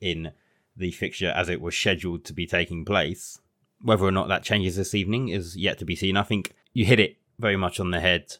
in 0.00 0.32
the 0.76 0.90
fixture 0.90 1.32
as 1.36 1.48
it 1.48 1.60
was 1.60 1.76
scheduled 1.76 2.24
to 2.24 2.32
be 2.32 2.48
taking 2.48 2.84
place. 2.84 3.40
Whether 3.80 4.04
or 4.04 4.10
not 4.10 4.26
that 4.26 4.42
changes 4.42 4.74
this 4.74 4.92
evening 4.92 5.28
is 5.28 5.56
yet 5.56 5.78
to 5.78 5.84
be 5.84 5.94
seen. 5.94 6.16
I 6.16 6.24
think 6.24 6.56
you 6.72 6.84
hit 6.84 6.98
it 6.98 7.16
very 7.38 7.56
much 7.56 7.80
on 7.80 7.90
the 7.90 8.00
head 8.00 8.36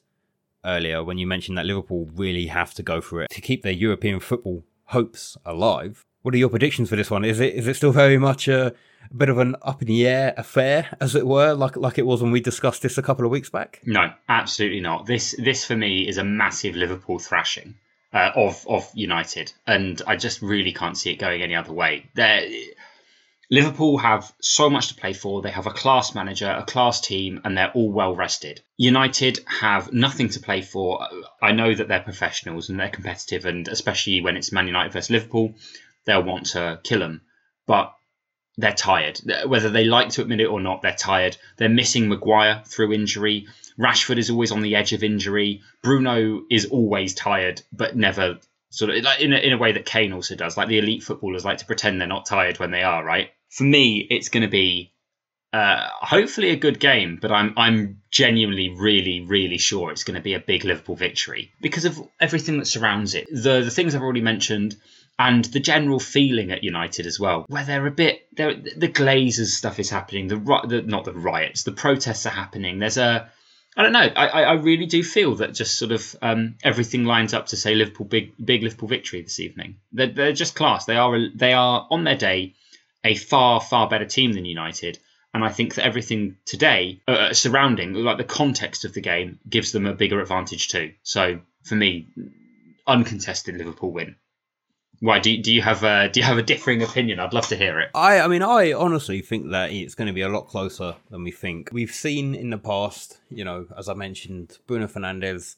earlier 0.65 1.03
when 1.03 1.19
you 1.19 1.27
mentioned 1.27 1.57
that 1.57 1.67
Liverpool 1.67 2.11
really 2.15 2.47
have 2.47 2.75
to 2.75 2.83
go 2.83 3.01
for 3.01 3.23
it 3.23 3.31
to 3.31 3.41
keep 3.41 3.63
their 3.63 3.73
European 3.73 4.21
football 4.21 4.65
hopes 4.87 5.37
alive. 5.45 6.05
What 6.23 6.35
are 6.35 6.39
your 6.39 6.49
predictions 6.49 6.89
for 6.89 6.97
this 6.97 7.11
one? 7.11 7.25
Is 7.25 7.39
it 7.39 7.55
is 7.55 7.69
it 7.69 7.75
still 7.75 7.93
very 7.93 8.19
much 8.19 8.49
a, 8.49 8.75
a 9.11 9.15
bit 9.15 9.29
of 9.29 9.39
an 9.39 9.55
up 9.63 9.81
in 9.81 9.89
the 9.89 10.07
air 10.07 10.35
affair, 10.37 10.97
as 11.01 11.15
it 11.15 11.27
were, 11.27 11.53
like 11.55 11.77
like 11.77 11.99
it 11.99 12.07
was 12.07 12.21
when 12.21 12.33
we 12.33 12.41
discussed 12.41 12.83
this 12.83 12.99
a 12.99 13.03
couple 13.03 13.25
of 13.25 13.31
weeks 13.31 13.49
back? 13.49 13.81
No, 13.85 14.13
absolutely 14.29 14.81
not. 14.81 15.07
This 15.07 15.37
this 15.39 15.65
for 15.65 15.77
me 15.77 16.09
is 16.09 16.19
a 16.19 16.25
massive 16.25 16.75
Liverpool 16.75 17.21
thrashing 17.21 17.77
uh, 18.13 18.33
of 18.35 18.67
of 18.69 18.91
United, 18.95 19.53
and 19.69 20.03
I 20.07 20.17
just 20.17 20.43
really 20.43 20.73
can't 20.73 20.99
see 20.99 21.13
it 21.13 21.17
going 21.17 21.43
any 21.43 21.55
other 21.55 21.73
way. 21.73 22.07
They're, 22.15 22.49
Liverpool 23.51 23.99
have 23.99 24.33
so 24.41 24.69
much 24.69 24.89
to 24.89 24.95
play 24.95 25.13
for. 25.13 25.41
They 25.41 25.51
have 25.51 25.67
a 25.67 25.73
class 25.73 26.15
manager, 26.15 26.51
a 26.51 26.65
class 26.65 27.01
team, 27.01 27.41
and 27.45 27.57
they're 27.57 27.71
all 27.73 27.93
well 27.93 28.15
rested. 28.15 28.61
United 28.77 29.39
have 29.47 29.93
nothing 29.93 30.29
to 30.31 30.41
play 30.41 30.63
for. 30.63 31.07
I 31.41 31.53
know 31.53 31.73
that 31.75 31.87
they're 31.87 32.01
professionals 32.01 32.69
and 32.69 32.81
they're 32.81 32.89
competitive, 32.89 33.45
and 33.45 33.69
especially 33.69 34.21
when 34.21 34.37
it's 34.37 34.53
Man 34.53 34.67
United 34.67 34.93
versus 34.93 35.11
Liverpool, 35.11 35.55
they'll 36.07 36.23
want 36.23 36.47
to 36.47 36.81
kill 36.83 36.99
them. 36.99 37.23
But 37.67 37.93
they're 38.59 38.73
tired. 38.73 39.21
Whether 39.47 39.71
they 39.71 39.85
like 39.85 40.09
to 40.11 40.23
admit 40.23 40.41
it 40.41 40.47
or 40.47 40.61
not, 40.61 40.83
they're 40.83 40.95
tired. 40.95 41.37
They're 41.57 41.69
missing 41.69 42.09
Maguire 42.09 42.63
through 42.67 42.95
injury. 42.95 43.47
Rashford 43.79 44.19
is 44.19 44.31
always 44.31 44.51
on 44.51 44.63
the 44.63 44.77
edge 44.77 44.93
of 44.93 45.05
injury. 45.05 45.61
Bruno 45.83 46.43
is 46.51 46.67
always 46.67 47.15
tired, 47.15 47.63
but 47.73 47.97
never 47.97 48.39
sort 48.77 48.91
of 48.91 49.03
like 49.03 49.20
in 49.20 49.33
a, 49.33 49.37
in 49.37 49.53
a 49.55 49.59
way 49.59 49.72
that 49.72 49.87
Kane 49.87 50.12
also 50.12 50.37
does. 50.37 50.57
Like 50.57 50.68
the 50.68 50.79
elite 50.79 51.03
footballers 51.03 51.45
like 51.45 51.59
to 51.59 51.66
pretend 51.66 51.99
they're 51.99 52.09
not 52.09 52.27
tired 52.27 52.59
when 52.59 52.70
they 52.70 52.83
are, 52.83 53.03
right? 53.03 53.31
For 53.49 53.64
me, 53.64 54.07
it's 54.11 54.29
going 54.29 54.43
to 54.43 54.51
be 54.51 54.93
uh, 55.55 55.89
hopefully 55.91 56.51
a 56.51 56.57
good 56.57 56.79
game, 56.79 57.18
but 57.20 57.33
I'm 57.33 57.55
I'm 57.57 58.03
genuinely 58.11 58.68
really 58.68 59.22
really 59.22 59.57
sure 59.57 59.91
it's 59.91 60.05
going 60.05 60.16
to 60.16 60.20
be 60.20 60.35
a 60.35 60.41
big 60.41 60.64
Liverpool 60.64 60.97
victory 60.97 61.53
because 61.62 61.87
of 61.87 61.99
everything 62.20 62.59
that 62.59 62.66
surrounds 62.66 63.14
it. 63.14 63.27
The 63.31 63.62
the 63.62 63.70
things 63.70 63.95
I've 63.95 64.03
already 64.03 64.20
mentioned 64.20 64.77
and 65.18 65.45
the 65.47 65.61
general 65.61 65.99
feeling 65.99 66.51
at 66.51 66.62
United 66.62 67.07
as 67.07 67.18
well, 67.18 67.47
where 67.49 67.64
they're 67.64 67.87
a 67.87 67.91
bit, 67.91 68.27
they're, 68.37 68.55
the 68.55 68.89
Glazers 68.89 69.47
stuff 69.47 69.79
is 69.79 69.89
happening, 69.89 70.29
the, 70.29 70.37
the 70.68 70.83
not 70.83 71.05
the 71.05 71.14
riots, 71.14 71.62
the 71.62 71.72
protests 71.72 72.27
are 72.27 72.31
happening. 72.31 72.79
There's 72.79 72.99
a, 72.99 73.31
I 73.77 73.83
don't 73.83 73.93
know, 73.93 74.01
I, 74.01 74.43
I 74.43 74.53
really 74.55 74.87
do 74.87 75.03
feel 75.03 75.35
that 75.37 75.53
just 75.53 75.79
sort 75.79 75.93
of 75.93 76.16
um, 76.22 76.57
everything 76.64 77.05
lines 77.05 77.35
up 77.35 77.49
to 77.49 77.57
say 77.57 77.74
Liverpool 77.74 78.07
big 78.07 78.33
big 78.43 78.62
Liverpool 78.62 78.89
victory 78.89 79.20
this 79.20 79.39
evening. 79.39 79.77
They're, 79.93 80.07
they're 80.07 80.33
just 80.33 80.55
class. 80.55 80.87
They 80.87 80.97
are 80.97 81.29
they 81.35 81.53
are 81.53 81.87
on 81.91 82.05
their 82.05 82.16
day 82.16 82.55
a 83.05 83.14
far 83.14 83.61
far 83.61 83.89
better 83.89 84.07
team 84.07 84.33
than 84.33 84.47
United. 84.47 84.99
And 85.35 85.45
I 85.45 85.51
think 85.51 85.74
that 85.74 85.85
everything 85.85 86.39
today 86.47 87.03
uh, 87.07 87.35
surrounding, 87.35 87.93
like 87.93 88.16
the 88.16 88.24
context 88.24 88.87
of 88.87 88.95
the 88.95 89.03
game, 89.03 89.39
gives 89.47 89.72
them 89.72 89.85
a 89.85 89.93
bigger 89.93 90.22
advantage 90.22 90.68
too. 90.68 90.95
So 91.03 91.41
for 91.62 91.74
me, 91.74 92.09
uncontested 92.87 93.57
Liverpool 93.57 93.93
win. 93.93 94.16
Why 95.01 95.19
do 95.19 95.31
you, 95.31 95.43
do 95.43 95.53
you 95.53 95.63
have 95.63 95.83
a 95.83 96.09
do 96.09 96.21
you 96.21 96.27
have 96.27 96.39
a 96.39 96.43
differing 96.43 96.83
opinion? 96.83 97.21
I'd 97.21 97.33
love 97.33 97.49
to 97.49 97.57
hear 97.57 97.81
it. 97.81 97.91
I 97.95 98.21
I 98.21 98.29
mean 98.29 98.43
I 98.43 98.73
honestly 98.73 99.21
think 99.21 99.51
that 99.51 99.71
it's 99.71 99.95
going 99.95 100.07
to 100.07 100.13
be 100.13 100.23
a 100.23 100.29
lot 100.29 100.49
closer 100.49 100.97
than 101.11 101.25
we 101.25 101.31
think. 101.31 101.71
We've 101.73 101.91
seen 101.91 102.35
in 102.35 102.51
the 102.51 102.59
past, 102.59 103.21
you 103.29 103.45
know, 103.45 103.67
as 103.77 103.89
I 103.89 103.95
mentioned, 103.95 104.59
Bruno 104.67 104.87
Fernandes 104.87 105.57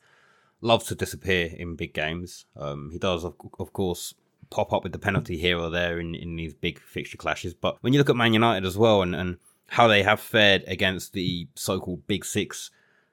loves 0.61 0.87
to 0.87 0.95
disappear 0.95 1.51
in 1.57 1.77
big 1.77 1.95
games. 1.95 2.47
Um, 2.57 2.91
he 2.93 2.99
does, 2.99 3.25
of, 3.25 3.35
of 3.61 3.73
course, 3.73 4.15
pop 4.51 4.73
up 4.73 4.83
with 4.83 4.93
the 4.93 4.99
penalty 4.99 5.39
here 5.39 5.59
or 5.59 5.71
there 5.71 6.01
in, 6.01 6.15
in 6.15 6.37
these 6.37 6.55
big 6.55 6.81
fixture 6.81 7.17
clashes. 7.17 7.55
But 7.55 7.77
when 7.81 7.93
you 7.93 7.99
look 7.99 8.11
at 8.11 8.17
Man 8.17 8.33
United 8.33 8.67
as 8.67 8.77
well 8.77 9.03
and, 9.03 9.15
and 9.15 9.39
how 9.69 9.87
they 9.87 10.03
have 10.03 10.21
fared 10.21 10.65
against 10.67 11.13
the 11.13 11.47
so-called 11.55 12.07
Big 12.07 12.25
Six 12.25 12.71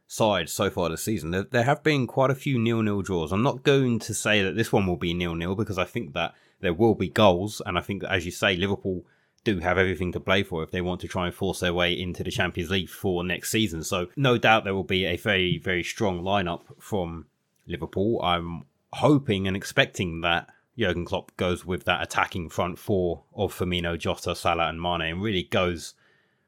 side 0.08 0.50
so 0.50 0.70
far 0.70 0.90
this 0.90 1.04
season. 1.04 1.32
There, 1.32 1.44
there 1.44 1.64
have 1.64 1.84
been 1.84 2.08
quite 2.08 2.32
a 2.32 2.36
few 2.36 2.60
nil-nil 2.60 3.02
draws. 3.02 3.32
I'm 3.32 3.44
not 3.44 3.64
going 3.64 4.00
to 4.00 4.14
say 4.14 4.44
that 4.44 4.56
this 4.56 4.72
one 4.72 4.86
will 4.86 4.98
be 4.98 5.14
nil-nil 5.14 5.56
because 5.56 5.78
I 5.78 5.86
think 5.86 6.14
that 6.14 6.34
there 6.62 6.74
will 6.74 6.96
be 6.96 7.10
goals, 7.10 7.62
and 7.66 7.78
I 7.78 7.82
think 7.82 8.02
that, 8.02 8.12
as 8.12 8.26
you 8.26 8.32
say, 8.32 8.56
Liverpool 8.56 9.04
do 9.44 9.60
have 9.60 9.78
everything 9.78 10.12
to 10.12 10.20
play 10.20 10.42
for 10.42 10.64
if 10.64 10.72
they 10.72 10.82
want 10.82 11.02
to 11.02 11.08
try 11.08 11.28
and 11.28 11.36
force 11.36 11.60
their 11.60 11.74
way 11.74 11.94
into 11.94 12.24
the 12.24 12.32
Champions 12.32 12.72
League 12.72 12.90
for 12.90 13.24
next 13.24 13.52
season. 13.52 13.84
So 13.84 14.08
no 14.16 14.38
doubt 14.38 14.64
there 14.64 14.74
will 14.74 14.84
be 14.84 15.06
a 15.06 15.18
very, 15.18 15.60
very 15.60 15.84
strong 15.84 16.22
lineup 16.24 16.62
from 16.80 17.28
Liverpool. 17.68 18.20
I'm 18.24 18.64
hoping 18.94 19.48
and 19.48 19.56
expecting 19.56 20.22
that 20.22 20.50
Jurgen 20.78 21.06
Klopp 21.06 21.36
goes 21.38 21.64
with 21.64 21.86
that 21.86 22.02
attacking 22.02 22.50
front 22.50 22.80
four 22.80 23.24
of 23.36 23.54
Firmino, 23.54 23.98
Jota, 24.00 24.36
Salah, 24.36 24.68
and 24.68 24.82
Mane, 24.82 25.02
and 25.02 25.22
really 25.22 25.44
goes 25.44 25.94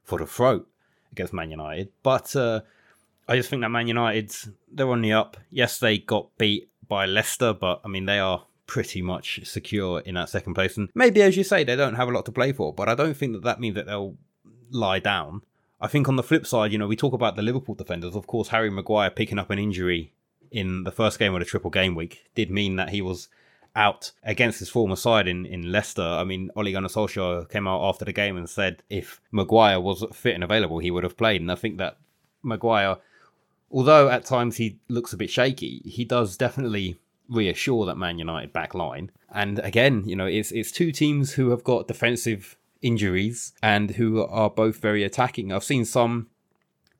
for 0.03 0.17
the 0.17 0.25
throat 0.25 0.67
against 1.11 1.33
Man 1.33 1.51
United. 1.51 1.89
But 2.01 2.35
uh, 2.35 2.61
I 3.27 3.35
just 3.35 3.49
think 3.49 3.61
that 3.61 3.69
Man 3.69 3.87
United, 3.87 4.33
they're 4.71 4.89
on 4.89 5.01
the 5.01 5.13
up. 5.13 5.37
Yes, 5.49 5.79
they 5.79 5.97
got 5.97 6.29
beat 6.37 6.69
by 6.87 7.05
Leicester, 7.05 7.53
but 7.53 7.81
I 7.83 7.87
mean, 7.87 8.05
they 8.05 8.19
are 8.19 8.45
pretty 8.67 9.01
much 9.01 9.41
secure 9.43 9.99
in 10.01 10.15
that 10.15 10.29
second 10.29 10.53
place. 10.53 10.77
And 10.77 10.89
maybe, 10.93 11.21
as 11.21 11.35
you 11.35 11.43
say, 11.43 11.63
they 11.63 11.75
don't 11.75 11.95
have 11.95 12.07
a 12.07 12.11
lot 12.11 12.25
to 12.25 12.31
play 12.31 12.53
for, 12.53 12.73
but 12.73 12.87
I 12.89 12.95
don't 12.95 13.15
think 13.15 13.33
that 13.33 13.43
that 13.43 13.59
means 13.59 13.75
that 13.75 13.85
they'll 13.85 14.15
lie 14.71 14.99
down. 14.99 15.41
I 15.79 15.87
think 15.87 16.07
on 16.09 16.15
the 16.15 16.23
flip 16.23 16.47
side, 16.47 16.71
you 16.71 16.77
know, 16.77 16.87
we 16.87 16.95
talk 16.95 17.13
about 17.13 17.35
the 17.35 17.41
Liverpool 17.41 17.75
defenders. 17.75 18.15
Of 18.15 18.27
course, 18.27 18.49
Harry 18.49 18.69
Maguire 18.69 19.09
picking 19.09 19.39
up 19.39 19.49
an 19.49 19.59
injury 19.59 20.13
in 20.51 20.83
the 20.83 20.91
first 20.91 21.19
game 21.19 21.33
of 21.33 21.39
the 21.39 21.45
triple 21.45 21.69
game 21.69 21.95
week 21.95 22.29
did 22.33 22.49
mean 22.49 22.77
that 22.77 22.89
he 22.89 23.01
was 23.01 23.27
out 23.75 24.11
against 24.23 24.59
his 24.59 24.69
former 24.69 24.95
side 24.95 25.27
in, 25.27 25.45
in 25.45 25.71
Leicester. 25.71 26.01
I 26.01 26.23
mean, 26.23 26.49
Ole 26.55 26.71
Gunnar 26.71 26.87
Solskjaer 26.87 27.49
came 27.49 27.67
out 27.67 27.83
after 27.83 28.05
the 28.05 28.13
game 28.13 28.37
and 28.37 28.49
said 28.49 28.81
if 28.89 29.21
Maguire 29.31 29.79
was 29.79 30.03
fit 30.13 30.33
and 30.33 30.43
available, 30.43 30.79
he 30.79 30.89
would 30.89 31.03
have 31.03 31.17
played. 31.17 31.41
And 31.41 31.51
I 31.51 31.55
think 31.55 31.77
that 31.77 31.97
Maguire 32.41 32.97
although 33.71 34.09
at 34.09 34.25
times 34.25 34.57
he 34.57 34.79
looks 34.87 35.13
a 35.13 35.17
bit 35.17 35.29
shaky, 35.29 35.81
he 35.85 36.05
does 36.05 36.37
definitely 36.37 36.97
reassure 37.29 37.85
that 37.85 37.97
Man 37.97 38.19
United 38.19 38.53
back 38.53 38.73
line. 38.73 39.11
And 39.33 39.59
again, 39.59 40.03
you 40.05 40.15
know, 40.15 40.25
it's 40.25 40.51
it's 40.51 40.71
two 40.71 40.91
teams 40.91 41.33
who 41.33 41.49
have 41.49 41.63
got 41.63 41.87
defensive 41.87 42.57
injuries 42.81 43.53
and 43.61 43.91
who 43.91 44.23
are 44.23 44.49
both 44.49 44.77
very 44.77 45.03
attacking. 45.03 45.51
I've 45.51 45.63
seen 45.63 45.85
some 45.85 46.27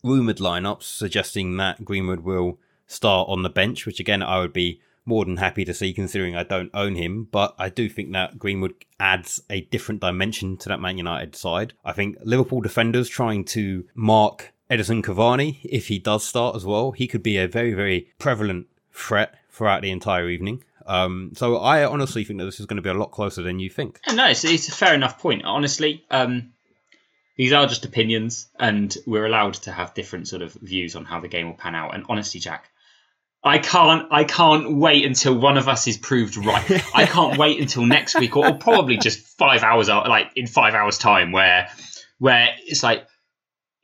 rumored 0.03 0.38
lineups 0.38 0.84
suggesting 0.84 1.57
that 1.57 1.86
Greenwood 1.86 2.22
will 2.22 2.59
start 2.88 3.30
on 3.30 3.43
the 3.43 3.49
bench, 3.49 3.86
which 3.86 3.99
again 3.99 4.24
I 4.24 4.39
would 4.39 4.53
be 4.53 4.82
more 5.05 5.24
than 5.24 5.38
happy 5.38 5.63
to 5.63 5.74
see 5.74 5.93
considering 5.93 6.36
I 6.36 6.43
don't 6.43 6.70
own 6.74 6.95
him, 6.95 7.30
but 7.32 7.55
I 7.57 7.70
do 7.70 7.88
think 7.88 8.11
that 8.11 8.38
Greenwood 8.38 8.74
adds 8.99 9.41
a 9.49 9.61
different 9.61 10.01
dimension 10.01 10.57
to 10.57 10.70
that 10.70 10.82
Man 10.82 10.97
United 10.97 11.34
side. 11.34 11.74
I 11.86 11.93
think 11.93 12.18
Liverpool 12.24 12.59
defenders 12.59 13.07
trying 13.07 13.45
to 13.45 13.86
mark 13.95 14.53
Edinson 14.70 15.01
Cavani, 15.01 15.59
if 15.63 15.88
he 15.88 15.99
does 15.99 16.24
start 16.26 16.55
as 16.55 16.65
well, 16.65 16.91
he 16.91 17.07
could 17.07 17.24
be 17.24 17.38
a 17.38 17.47
very, 17.47 17.74
very 17.74 18.09
prevalent 18.20 18.68
threat 18.91 19.36
throughout 19.49 19.82
the 19.82 19.91
entire 19.91 20.30
evening. 20.30 20.63
Um, 20.86 21.32
so 21.36 21.57
I 21.57 21.86
honestly 21.86 22.24
think 22.24 22.39
that 22.39 22.45
this 22.45 22.59
is 22.59 22.65
going 22.65 22.78
to 22.78 22.82
be 22.82 22.89
a 22.89 22.93
lot 22.93 23.11
closer 23.11 23.41
than 23.41 23.59
you 23.59 23.70
think. 23.70 23.99
No, 24.11 24.28
it's, 24.28 24.43
it's 24.43 24.68
a 24.68 24.72
fair 24.72 24.93
enough 24.93 25.20
point. 25.20 25.43
Honestly, 25.45 26.05
um, 26.09 26.53
these 27.38 27.53
are 27.53 27.68
just 27.68 27.86
opinions, 27.86 28.47
and 28.59 28.95
we're 29.05 29.26
allowed 29.26 29.55
to 29.55 29.72
have 29.72 29.93
different 29.93 30.28
sort 30.28 30.41
of 30.41 30.53
views 30.53 30.95
on 30.95 31.05
how 31.05 31.20
the 31.20 31.28
game 31.28 31.47
will 31.47 31.57
pan 31.57 31.76
out. 31.76 31.93
And 31.93 32.05
honestly, 32.09 32.39
Jack, 32.39 32.70
I 33.43 33.59
can't, 33.59 34.07
I 34.11 34.24
can't 34.24 34.78
wait 34.78 35.05
until 35.05 35.38
one 35.38 35.57
of 35.57 35.68
us 35.68 35.88
is 35.88 35.97
proved 35.97 36.38
right. 36.38 36.84
I 36.95 37.05
can't 37.05 37.38
wait 37.39 37.61
until 37.61 37.86
next 37.86 38.20
week, 38.20 38.36
or, 38.36 38.47
or 38.47 38.57
probably 38.57 38.97
just 38.97 39.20
five 39.38 39.63
hours, 39.63 39.89
like 39.89 40.32
in 40.36 40.47
five 40.47 40.74
hours' 40.74 40.97
time, 40.97 41.32
where, 41.32 41.70
where 42.18 42.49
it's 42.65 42.82
like 42.82 43.07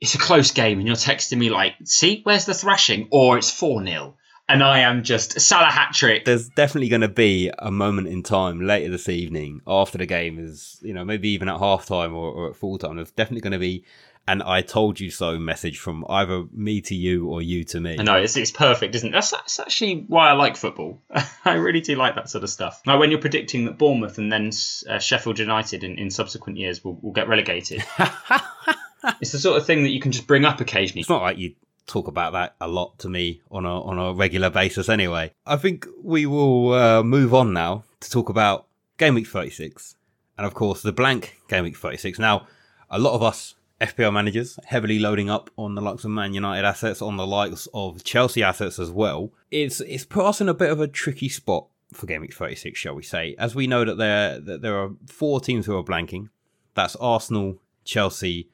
it's 0.00 0.14
a 0.14 0.18
close 0.18 0.50
game 0.50 0.78
and 0.78 0.86
you're 0.86 0.96
texting 0.96 1.38
me 1.38 1.50
like, 1.50 1.74
see, 1.84 2.20
where's 2.24 2.46
the 2.46 2.54
thrashing? 2.54 3.08
Or 3.10 3.38
it's 3.38 3.50
4 3.50 3.84
0. 3.84 4.16
And 4.46 4.62
I 4.62 4.80
am 4.80 5.04
just 5.04 5.40
Salah 5.40 5.70
hat 5.70 5.94
trick. 5.94 6.26
There's 6.26 6.50
definitely 6.50 6.90
going 6.90 7.00
to 7.00 7.08
be 7.08 7.50
a 7.58 7.70
moment 7.70 8.08
in 8.08 8.22
time 8.22 8.60
later 8.60 8.90
this 8.90 9.08
evening 9.08 9.62
after 9.66 9.96
the 9.96 10.04
game 10.04 10.38
is, 10.38 10.78
you 10.82 10.92
know, 10.92 11.04
maybe 11.04 11.30
even 11.30 11.48
at 11.48 11.58
half 11.58 11.86
time 11.86 12.14
or, 12.14 12.30
or 12.30 12.50
at 12.50 12.56
full 12.56 12.76
time. 12.76 12.96
There's 12.96 13.10
definitely 13.10 13.40
going 13.40 13.52
to 13.52 13.58
be 13.58 13.84
an 14.26 14.42
I 14.42 14.62
told 14.62 15.00
you 15.00 15.10
so 15.10 15.38
message 15.38 15.78
from 15.78 16.04
either 16.08 16.44
me 16.52 16.80
to 16.82 16.94
you 16.94 17.26
or 17.28 17.42
you 17.42 17.64
to 17.64 17.80
me. 17.80 17.96
I 17.98 18.02
know, 18.02 18.16
it's, 18.16 18.36
it's 18.36 18.50
perfect, 18.50 18.94
isn't 18.94 19.08
it? 19.08 19.12
That's, 19.12 19.30
that's 19.30 19.60
actually 19.60 20.04
why 20.08 20.30
I 20.30 20.32
like 20.32 20.56
football. 20.56 21.02
I 21.44 21.54
really 21.54 21.80
do 21.80 21.94
like 21.96 22.14
that 22.14 22.30
sort 22.30 22.44
of 22.44 22.50
stuff. 22.50 22.82
Now, 22.86 22.98
when 22.98 23.10
you're 23.10 23.20
predicting 23.20 23.66
that 23.66 23.78
Bournemouth 23.78 24.18
and 24.18 24.32
then 24.32 24.50
uh, 24.88 24.98
Sheffield 24.98 25.38
United 25.38 25.84
in, 25.84 25.98
in 25.98 26.10
subsequent 26.10 26.58
years 26.58 26.82
will, 26.82 26.98
will 27.00 27.12
get 27.12 27.28
relegated. 27.28 27.84
it's 29.20 29.32
the 29.32 29.38
sort 29.38 29.56
of 29.56 29.66
thing 29.66 29.82
that 29.82 29.90
you 29.90 30.00
can 30.00 30.12
just 30.12 30.26
bring 30.26 30.44
up 30.44 30.60
occasionally. 30.60 31.00
It's 31.00 31.10
not 31.10 31.22
like 31.22 31.38
you 31.38 31.54
talk 31.86 32.08
about 32.08 32.32
that 32.32 32.54
a 32.60 32.68
lot 32.68 32.98
to 32.98 33.08
me 33.08 33.42
on 33.50 33.66
a 33.66 33.82
on 33.82 33.98
a 33.98 34.14
regular 34.14 34.50
basis 34.50 34.88
anyway. 34.88 35.32
I 35.46 35.56
think 35.56 35.86
we 36.02 36.26
will 36.26 36.72
uh, 36.72 37.02
move 37.02 37.34
on 37.34 37.52
now 37.52 37.84
to 38.00 38.10
talk 38.10 38.28
about 38.28 38.66
game 38.96 39.14
week 39.14 39.26
36 39.26 39.96
and 40.38 40.46
of 40.46 40.54
course 40.54 40.82
the 40.82 40.92
blank 40.92 41.38
game 41.48 41.64
week 41.64 41.76
36. 41.76 42.18
Now, 42.18 42.46
a 42.90 42.98
lot 42.98 43.14
of 43.14 43.22
us 43.22 43.54
FPL 43.80 44.12
managers 44.12 44.58
heavily 44.66 44.98
loading 44.98 45.28
up 45.28 45.50
on 45.56 45.74
the 45.74 45.82
likes 45.82 46.04
of 46.04 46.10
Man 46.10 46.32
United 46.32 46.64
assets, 46.64 47.02
on 47.02 47.16
the 47.16 47.26
likes 47.26 47.68
of 47.74 48.04
Chelsea 48.04 48.42
assets 48.42 48.78
as 48.78 48.90
well. 48.90 49.32
It's 49.50 49.80
it's 49.80 50.04
put 50.04 50.24
us 50.24 50.40
in 50.40 50.48
a 50.48 50.54
bit 50.54 50.70
of 50.70 50.80
a 50.80 50.88
tricky 50.88 51.28
spot 51.28 51.66
for 51.92 52.06
Game 52.06 52.22
Week 52.22 52.34
36, 52.34 52.78
shall 52.78 52.94
we 52.94 53.02
say? 53.02 53.34
As 53.38 53.54
we 53.54 53.66
know 53.66 53.84
that 53.84 53.98
there 53.98 54.40
that 54.40 54.62
there 54.62 54.76
are 54.78 54.90
four 55.06 55.40
teams 55.40 55.66
who 55.66 55.76
are 55.76 55.84
blanking. 55.84 56.28
That's 56.74 56.96
Arsenal, 56.96 57.58
Chelsea, 57.84 58.48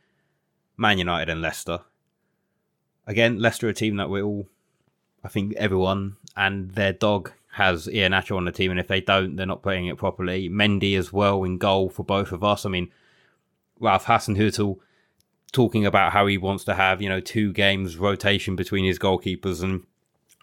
Man 0.80 0.96
United, 0.96 1.30
and 1.30 1.42
Leicester. 1.42 1.80
Again, 3.06 3.38
Leicester, 3.38 3.68
a 3.68 3.74
team 3.74 3.96
that 3.96 4.08
we 4.08 4.22
all, 4.22 4.48
I 5.22 5.28
think, 5.28 5.52
everyone 5.56 6.16
and 6.36 6.70
their 6.70 6.94
dog 6.94 7.32
has 7.52 7.86
Ian 7.86 8.12
Iheanacho 8.12 8.36
on 8.36 8.46
the 8.46 8.52
team, 8.52 8.70
and 8.70 8.80
if 8.80 8.88
they 8.88 9.02
don't, 9.02 9.36
they're 9.36 9.44
not 9.44 9.62
playing 9.62 9.86
it 9.86 9.98
properly. 9.98 10.48
Mendy 10.48 10.96
as 10.96 11.12
well 11.12 11.44
in 11.44 11.58
goal 11.58 11.90
for 11.90 12.02
both 12.02 12.32
of 12.32 12.42
us. 12.42 12.64
I 12.64 12.70
mean, 12.70 12.90
Ralph 13.78 14.06
Hasenhüttl 14.06 14.78
talking 15.52 15.84
about 15.84 16.12
how 16.12 16.26
he 16.26 16.38
wants 16.38 16.64
to 16.64 16.74
have, 16.74 17.02
you 17.02 17.10
know, 17.10 17.20
two 17.20 17.52
games 17.52 17.98
rotation 17.98 18.56
between 18.56 18.86
his 18.86 18.98
goalkeepers. 18.98 19.62
And 19.62 19.84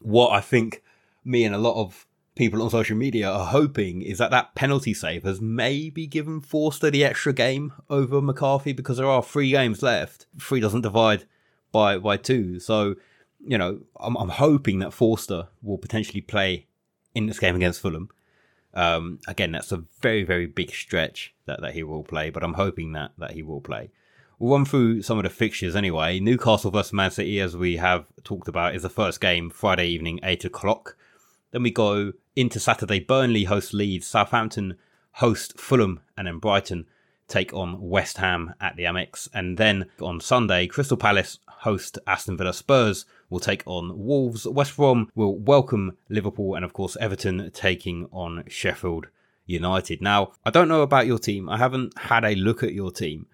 what 0.02 0.34
I 0.34 0.42
think 0.42 0.84
me 1.26 1.46
and 1.46 1.56
a 1.56 1.60
lot 1.60 1.82
of 1.82 2.06
people 2.38 2.62
on 2.62 2.70
social 2.70 2.96
media 2.96 3.30
are 3.30 3.48
hoping 3.48 4.02
is 4.02 4.18
that 4.20 4.32
that 4.32 4.56
penalty 4.56 4.94
save 4.94 5.24
has 5.24 5.42
maybe 5.42 6.08
given 6.08 6.40
Forster 6.40 6.90
the 6.90 7.04
extra 7.04 7.34
game 7.34 7.74
over 7.90 8.22
McCarthy 8.22 8.74
because 8.74 8.98
there 8.98 9.08
are 9.08 9.24
three 9.24 9.52
games 9.52 9.82
left. 9.82 10.28
Three 10.40 10.60
doesn't 10.60 10.82
divide 10.82 11.26
by, 11.72 11.98
by 11.98 12.18
two. 12.18 12.60
So, 12.60 12.96
you 13.46 13.58
know, 13.58 13.82
I'm, 14.00 14.16
I'm 14.16 14.30
hoping 14.30 14.80
that 14.80 14.94
Forster 14.94 15.48
will 15.62 15.78
potentially 15.78 16.22
play 16.22 16.68
in 17.14 17.26
this 17.26 17.40
game 17.40 17.56
against 17.56 17.82
Fulham. 17.82 18.10
Um, 18.74 19.20
again, 19.28 19.52
that's 19.52 19.72
a 19.72 19.84
very, 20.02 20.24
very 20.24 20.46
big 20.46 20.72
stretch 20.72 21.34
that, 21.46 21.62
that 21.62 21.74
he 21.74 21.84
will 21.84 22.04
play, 22.04 22.30
but 22.30 22.44
I'm 22.44 22.54
hoping 22.54 22.92
that, 22.94 23.12
that 23.18 23.32
he 23.32 23.42
will 23.42 23.62
play. 23.62 23.90
We'll 24.40 24.54
run 24.54 24.66
through 24.66 25.02
some 25.02 25.18
of 25.18 25.24
the 25.24 25.32
fixtures 25.32 25.76
anyway. 25.76 26.20
Newcastle 26.20 26.70
versus 26.70 26.94
Man 26.94 27.10
City, 27.10 27.40
as 27.40 27.58
we 27.58 27.78
have 27.78 28.06
talked 28.24 28.48
about, 28.48 28.76
is 28.76 28.84
the 28.84 28.90
first 28.90 29.20
game 29.20 29.50
Friday 29.50 29.88
evening, 29.88 30.20
8 30.22 30.46
o'clock. 30.46 30.96
Then 31.52 31.64
we 31.64 31.72
go 31.72 32.14
into 32.38 32.60
Saturday. 32.60 33.00
Burnley 33.00 33.46
host 33.46 33.74
Leeds, 33.74 34.06
Southampton 34.06 34.78
host 35.14 35.60
Fulham, 35.60 36.00
and 36.16 36.28
then 36.28 36.38
Brighton 36.38 36.86
take 37.28 37.52
on 37.52 37.82
West 37.82 38.18
Ham 38.20 38.54
at 38.62 38.76
the 38.76 38.84
Amex. 38.84 39.28
And 39.34 39.58
then 39.58 39.88
on 40.00 40.22
Sunday, 40.22 40.68
Crystal 40.68 40.96
Palace 40.96 41.40
host 41.48 41.98
Aston 42.06 42.38
Villa. 42.38 42.54
Spurs 42.54 43.06
will 43.30 43.40
take 43.40 43.64
on 43.66 43.98
Wolves. 43.98 44.48
West 44.48 44.78
Brom 44.78 45.12
will 45.16 45.36
welcome 45.36 45.98
Liverpool, 46.10 46.54
and 46.56 46.64
of 46.64 46.74
course, 46.74 46.96
Everton 47.02 47.50
taking 47.54 48.08
on 48.12 48.44
Sheffield 48.48 49.08
United. 49.48 50.02
Now, 50.02 50.34
I 50.46 50.52
don't 50.52 50.68
know 50.68 50.84
about 50.84 51.08
your 51.08 51.20
team. 51.20 51.50
I 51.50 51.58
haven't 51.58 51.98
had 51.98 52.24
a 52.24 52.36
look 52.36 52.62
at 52.62 52.74
your 52.74 52.92
team. 52.92 53.26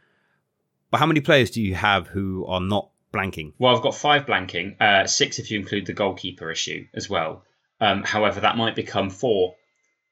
But 0.89 0.99
how 0.99 1.05
many 1.05 1.19
players 1.19 1.51
do 1.51 1.61
you 1.61 1.75
have 1.75 2.07
who 2.07 2.45
are 2.47 2.61
not 2.61 2.89
blanking? 3.13 3.51
Well, 3.59 3.75
I've 3.75 3.83
got 3.83 3.95
five 3.95 4.25
blanking, 4.25 4.81
uh, 4.81 5.07
six 5.07 5.39
if 5.39 5.51
you 5.51 5.59
include 5.59 5.87
the 5.87 5.93
goalkeeper 5.93 6.49
issue 6.49 6.87
as 6.93 7.09
well. 7.09 7.43
Um, 7.83 8.03
however, 8.03 8.39
that 8.39 8.55
might 8.55 8.75
become 8.75 9.09
four 9.09 9.55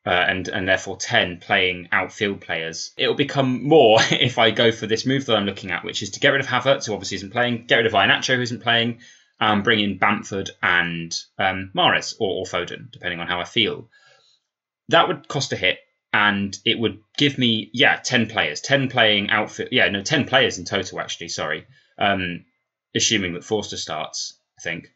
uh, 0.06 0.10
and 0.10 0.50
and 0.50 0.68
therefore 0.68 0.98
10 0.98 1.38
playing 1.38 1.88
outfield 1.94 2.42
players. 2.42 2.92
It'll 2.98 3.16
become 3.16 3.64
more 3.64 4.00
if 4.12 4.38
I 4.38 4.52
go 4.52 4.74
for 4.74 4.88
this 4.88 5.06
move 5.06 5.26
that 5.26 5.38
I'm 5.38 5.46
looking 5.46 5.72
at, 5.72 5.86
which 5.86 6.04
is 6.04 6.10
to 6.12 6.20
get 6.20 6.30
rid 6.30 6.42
of 6.42 6.48
Havertz, 6.48 6.88
who 6.88 6.94
obviously 6.94 7.16
isn't 7.16 7.32
playing, 7.32 7.68
get 7.68 7.78
rid 7.78 7.86
of 7.86 7.94
Iheanacho, 7.94 8.36
who 8.36 8.42
isn't 8.42 8.62
playing, 8.62 9.00
and 9.40 9.64
bring 9.64 9.80
in 9.80 9.98
Bamford 9.98 10.50
and 10.62 11.18
um, 11.40 11.72
Mahrez 11.74 12.14
or, 12.20 12.42
or 12.42 12.46
Foden, 12.46 12.92
depending 12.92 13.22
on 13.22 13.28
how 13.28 13.40
I 13.40 13.46
feel. 13.46 13.90
That 14.90 15.08
would 15.08 15.30
cost 15.30 15.54
a 15.54 15.56
hit, 15.56 15.80
and 16.12 16.58
it 16.66 16.78
would 16.78 17.00
give 17.18 17.38
me, 17.38 17.70
yeah, 17.74 17.96
10 17.96 18.28
players, 18.28 18.60
10 18.60 18.90
playing 18.90 19.30
outfield, 19.30 19.70
yeah, 19.72 19.88
no, 19.88 20.02
10 20.02 20.26
players 20.26 20.58
in 20.58 20.66
total, 20.66 21.00
actually, 21.00 21.30
sorry, 21.30 21.66
um, 21.98 22.44
assuming 22.94 23.34
that 23.36 23.46
Forster 23.46 23.78
starts, 23.78 24.38
I 24.60 24.62
think. 24.62 24.92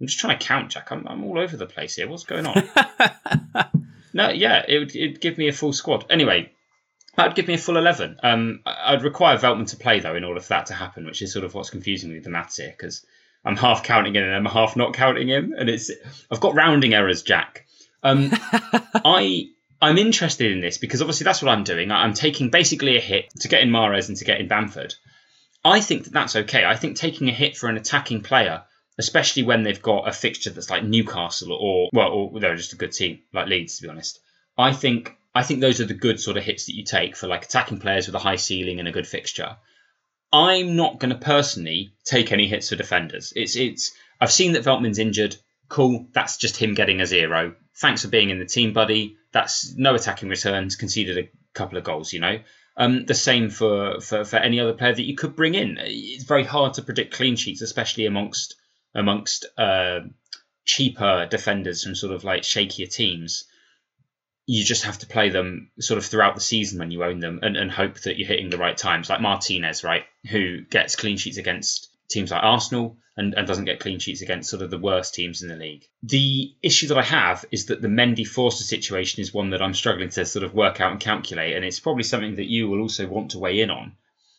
I'm 0.00 0.06
just 0.06 0.18
trying 0.18 0.38
to 0.38 0.44
count, 0.44 0.70
Jack. 0.70 0.92
I'm, 0.92 1.06
I'm 1.08 1.24
all 1.24 1.38
over 1.38 1.56
the 1.56 1.66
place 1.66 1.96
here. 1.96 2.08
What's 2.08 2.24
going 2.24 2.46
on? 2.46 2.62
no, 4.12 4.30
yeah, 4.30 4.64
it 4.66 4.78
would 4.78 4.94
it'd 4.94 5.20
give 5.20 5.38
me 5.38 5.48
a 5.48 5.52
full 5.52 5.72
squad. 5.72 6.06
Anyway, 6.08 6.52
that 7.16 7.26
would 7.26 7.36
give 7.36 7.48
me 7.48 7.54
a 7.54 7.58
full 7.58 7.76
11. 7.76 8.20
Um, 8.22 8.60
I'd 8.64 9.02
require 9.02 9.36
Veltman 9.36 9.68
to 9.70 9.76
play, 9.76 9.98
though, 9.98 10.14
in 10.14 10.22
order 10.22 10.40
for 10.40 10.50
that 10.50 10.66
to 10.66 10.74
happen, 10.74 11.04
which 11.04 11.20
is 11.20 11.32
sort 11.32 11.44
of 11.44 11.52
what's 11.54 11.70
confusing 11.70 12.10
me 12.10 12.16
with 12.16 12.24
the 12.24 12.30
maths 12.30 12.58
here, 12.58 12.70
because 12.70 13.04
I'm 13.44 13.56
half 13.56 13.82
counting 13.82 14.14
him 14.14 14.24
and 14.24 14.34
I'm 14.34 14.44
half 14.44 14.76
not 14.76 14.94
counting 14.94 15.28
him. 15.28 15.52
And 15.56 15.68
it's 15.68 15.90
I've 16.30 16.40
got 16.40 16.54
rounding 16.54 16.94
errors, 16.94 17.22
Jack. 17.22 17.66
Um, 18.04 18.30
I 19.04 19.48
I'm 19.80 19.98
interested 19.98 20.52
in 20.52 20.60
this 20.60 20.78
because 20.78 21.02
obviously 21.02 21.24
that's 21.24 21.42
what 21.42 21.50
I'm 21.50 21.64
doing. 21.64 21.90
I'm 21.90 22.14
taking 22.14 22.50
basically 22.50 22.96
a 22.96 23.00
hit 23.00 23.30
to 23.40 23.48
get 23.48 23.62
in 23.62 23.70
Mahrez 23.70 24.08
and 24.08 24.16
to 24.18 24.24
get 24.24 24.40
in 24.40 24.48
Bamford. 24.48 24.94
I 25.64 25.80
think 25.80 26.04
that 26.04 26.12
that's 26.12 26.36
okay. 26.36 26.64
I 26.64 26.76
think 26.76 26.96
taking 26.96 27.28
a 27.28 27.32
hit 27.32 27.56
for 27.56 27.68
an 27.68 27.76
attacking 27.76 28.22
player 28.22 28.62
especially 28.98 29.44
when 29.44 29.62
they've 29.62 29.80
got 29.80 30.08
a 30.08 30.12
fixture 30.12 30.50
that's 30.50 30.70
like 30.70 30.84
Newcastle 30.84 31.52
or 31.52 31.88
well, 31.92 32.10
or 32.10 32.40
they're 32.40 32.56
just 32.56 32.72
a 32.72 32.76
good 32.76 32.92
team 32.92 33.20
like 33.32 33.46
Leeds, 33.46 33.76
to 33.76 33.84
be 33.84 33.88
honest. 33.88 34.18
I 34.56 34.72
think 34.72 35.16
I 35.34 35.44
think 35.44 35.60
those 35.60 35.80
are 35.80 35.86
the 35.86 35.94
good 35.94 36.20
sort 36.20 36.36
of 36.36 36.42
hits 36.42 36.66
that 36.66 36.74
you 36.74 36.84
take 36.84 37.16
for 37.16 37.28
like 37.28 37.44
attacking 37.44 37.78
players 37.78 38.06
with 38.06 38.16
a 38.16 38.20
high 38.20 38.36
ceiling 38.36 38.80
and 38.80 38.88
a 38.88 38.92
good 38.92 39.06
fixture. 39.06 39.56
I'm 40.32 40.76
not 40.76 40.98
going 40.98 41.12
to 41.12 41.18
personally 41.18 41.94
take 42.04 42.32
any 42.32 42.48
hits 42.48 42.68
for 42.68 42.76
defenders. 42.76 43.32
It's 43.34 43.56
it's 43.56 43.92
I've 44.20 44.32
seen 44.32 44.52
that 44.52 44.64
Veltman's 44.64 44.98
injured. 44.98 45.36
Cool, 45.68 46.08
that's 46.12 46.38
just 46.38 46.56
him 46.56 46.74
getting 46.74 47.00
a 47.00 47.06
zero. 47.06 47.54
Thanks 47.76 48.02
for 48.02 48.08
being 48.08 48.30
in 48.30 48.38
the 48.38 48.46
team, 48.46 48.72
buddy. 48.72 49.16
That's 49.32 49.74
no 49.76 49.94
attacking 49.94 50.28
returns, 50.28 50.76
conceded 50.76 51.18
a 51.18 51.30
couple 51.54 51.78
of 51.78 51.84
goals, 51.84 52.12
you 52.12 52.20
know. 52.20 52.40
Um, 52.76 53.04
the 53.04 53.14
same 53.14 53.50
for, 53.50 54.00
for, 54.00 54.24
for 54.24 54.36
any 54.36 54.60
other 54.60 54.72
player 54.72 54.94
that 54.94 55.02
you 55.02 55.14
could 55.14 55.36
bring 55.36 55.54
in. 55.54 55.78
It's 55.80 56.24
very 56.24 56.44
hard 56.44 56.74
to 56.74 56.82
predict 56.82 57.14
clean 57.14 57.36
sheets, 57.36 57.60
especially 57.60 58.06
amongst 58.06 58.54
amongst 58.94 59.46
uh, 59.56 60.00
cheaper 60.64 61.26
defenders 61.26 61.82
from 61.82 61.94
sort 61.94 62.14
of 62.14 62.24
like 62.24 62.42
shakier 62.42 62.92
teams, 62.92 63.44
you 64.46 64.64
just 64.64 64.84
have 64.84 64.98
to 64.98 65.06
play 65.06 65.28
them 65.28 65.70
sort 65.78 65.98
of 65.98 66.06
throughout 66.06 66.34
the 66.34 66.40
season 66.40 66.78
when 66.78 66.90
you 66.90 67.04
own 67.04 67.20
them 67.20 67.40
and, 67.42 67.56
and 67.56 67.70
hope 67.70 68.00
that 68.00 68.18
you're 68.18 68.28
hitting 68.28 68.50
the 68.50 68.58
right 68.58 68.76
times. 68.76 69.10
Like 69.10 69.20
Martinez, 69.20 69.84
right, 69.84 70.04
who 70.30 70.62
gets 70.62 70.96
clean 70.96 71.18
sheets 71.18 71.36
against 71.36 71.88
teams 72.08 72.30
like 72.30 72.42
Arsenal 72.42 72.96
and, 73.16 73.34
and 73.34 73.46
doesn't 73.46 73.66
get 73.66 73.80
clean 73.80 73.98
sheets 73.98 74.22
against 74.22 74.48
sort 74.48 74.62
of 74.62 74.70
the 74.70 74.78
worst 74.78 75.12
teams 75.14 75.42
in 75.42 75.48
the 75.48 75.56
league. 75.56 75.84
The 76.02 76.54
issue 76.62 76.88
that 76.88 76.98
I 76.98 77.02
have 77.02 77.44
is 77.50 77.66
that 77.66 77.82
the 77.82 77.88
Mendy 77.88 78.26
Forster 78.26 78.64
situation 78.64 79.20
is 79.20 79.34
one 79.34 79.50
that 79.50 79.60
I'm 79.60 79.74
struggling 79.74 80.08
to 80.10 80.24
sort 80.24 80.44
of 80.44 80.54
work 80.54 80.80
out 80.80 80.92
and 80.92 81.00
calculate, 81.00 81.54
and 81.54 81.64
it's 81.64 81.80
probably 81.80 82.04
something 82.04 82.36
that 82.36 82.48
you 82.48 82.68
will 82.68 82.80
also 82.80 83.06
want 83.06 83.32
to 83.32 83.38
weigh 83.38 83.60
in 83.60 83.70
on, 83.70 83.96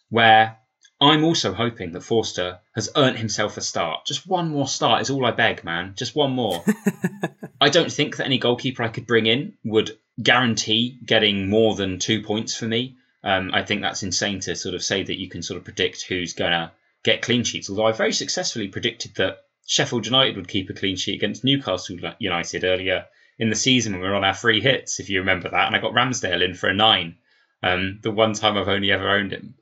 where 0.10 0.58
I'm 1.02 1.24
also 1.24 1.54
hoping 1.54 1.94
that 1.94 2.02
Forster 2.02 2.60
has 2.76 2.90
earned 2.96 3.18
himself 3.18 3.56
a 3.56 3.62
start. 3.62 4.06
Just 4.06 4.28
one 4.28 4.50
more 4.50 4.68
start 4.68 5.02
is 5.02 5.10
all 5.10 5.26
I 5.26 5.32
beg, 5.32 5.64
man. 5.64 5.94
Just 5.96 6.16
one 6.16 6.32
more. 6.32 6.64
I 7.62 7.70
don't 7.70 7.92
think 7.92 8.18
that 8.18 8.26
any 8.26 8.38
goalkeeper 8.38 8.84
I 8.84 8.90
could 8.90 9.08
bring 9.08 9.26
in 9.26 9.54
would 9.64 9.98
guarantee 10.22 11.00
getting 11.06 11.50
more 11.50 11.76
than 11.76 12.00
two 12.00 12.22
points 12.22 12.56
for 12.56 12.66
me. 12.66 12.98
Um, 13.24 13.52
I 13.54 13.64
think 13.64 13.82
that's 13.82 14.04
insane 14.04 14.42
to 14.42 14.56
sort 14.56 14.76
of 14.76 14.84
say 14.84 15.04
that 15.04 15.20
you 15.20 15.30
can 15.30 15.42
sort 15.42 15.58
of 15.58 15.64
predict 15.64 16.04
who's 16.04 16.34
going 16.34 16.52
to 16.52 16.72
get 17.04 17.22
clean 17.22 17.44
sheets. 17.44 17.70
Although 17.70 17.88
I 17.88 17.92
very 17.94 18.14
successfully 18.14 18.68
predicted 18.68 19.16
that 19.16 19.38
Sheffield 19.66 20.06
United 20.06 20.36
would 20.36 20.48
keep 20.48 20.70
a 20.70 20.74
clean 20.74 20.98
sheet 20.98 21.16
against 21.16 21.44
Newcastle 21.44 21.98
United 22.20 22.64
earlier 22.64 23.06
in 23.38 23.50
the 23.50 23.56
season 23.56 23.94
when 23.94 24.02
we 24.02 24.08
were 24.10 24.16
on 24.16 24.24
our 24.26 24.34
free 24.34 24.62
hits, 24.62 25.00
if 25.00 25.10
you 25.10 25.20
remember 25.20 25.50
that. 25.50 25.68
And 25.68 25.76
I 25.76 25.80
got 25.80 25.94
Ramsdale 25.94 26.44
in 26.44 26.56
for 26.56 26.70
a 26.70 26.74
nine. 26.74 27.18
Um, 27.62 28.00
the 28.02 28.12
one 28.12 28.34
time 28.34 28.58
I've 28.58 28.68
only 28.68 28.92
ever 28.92 29.10
owned 29.10 29.32
him. 29.32 29.56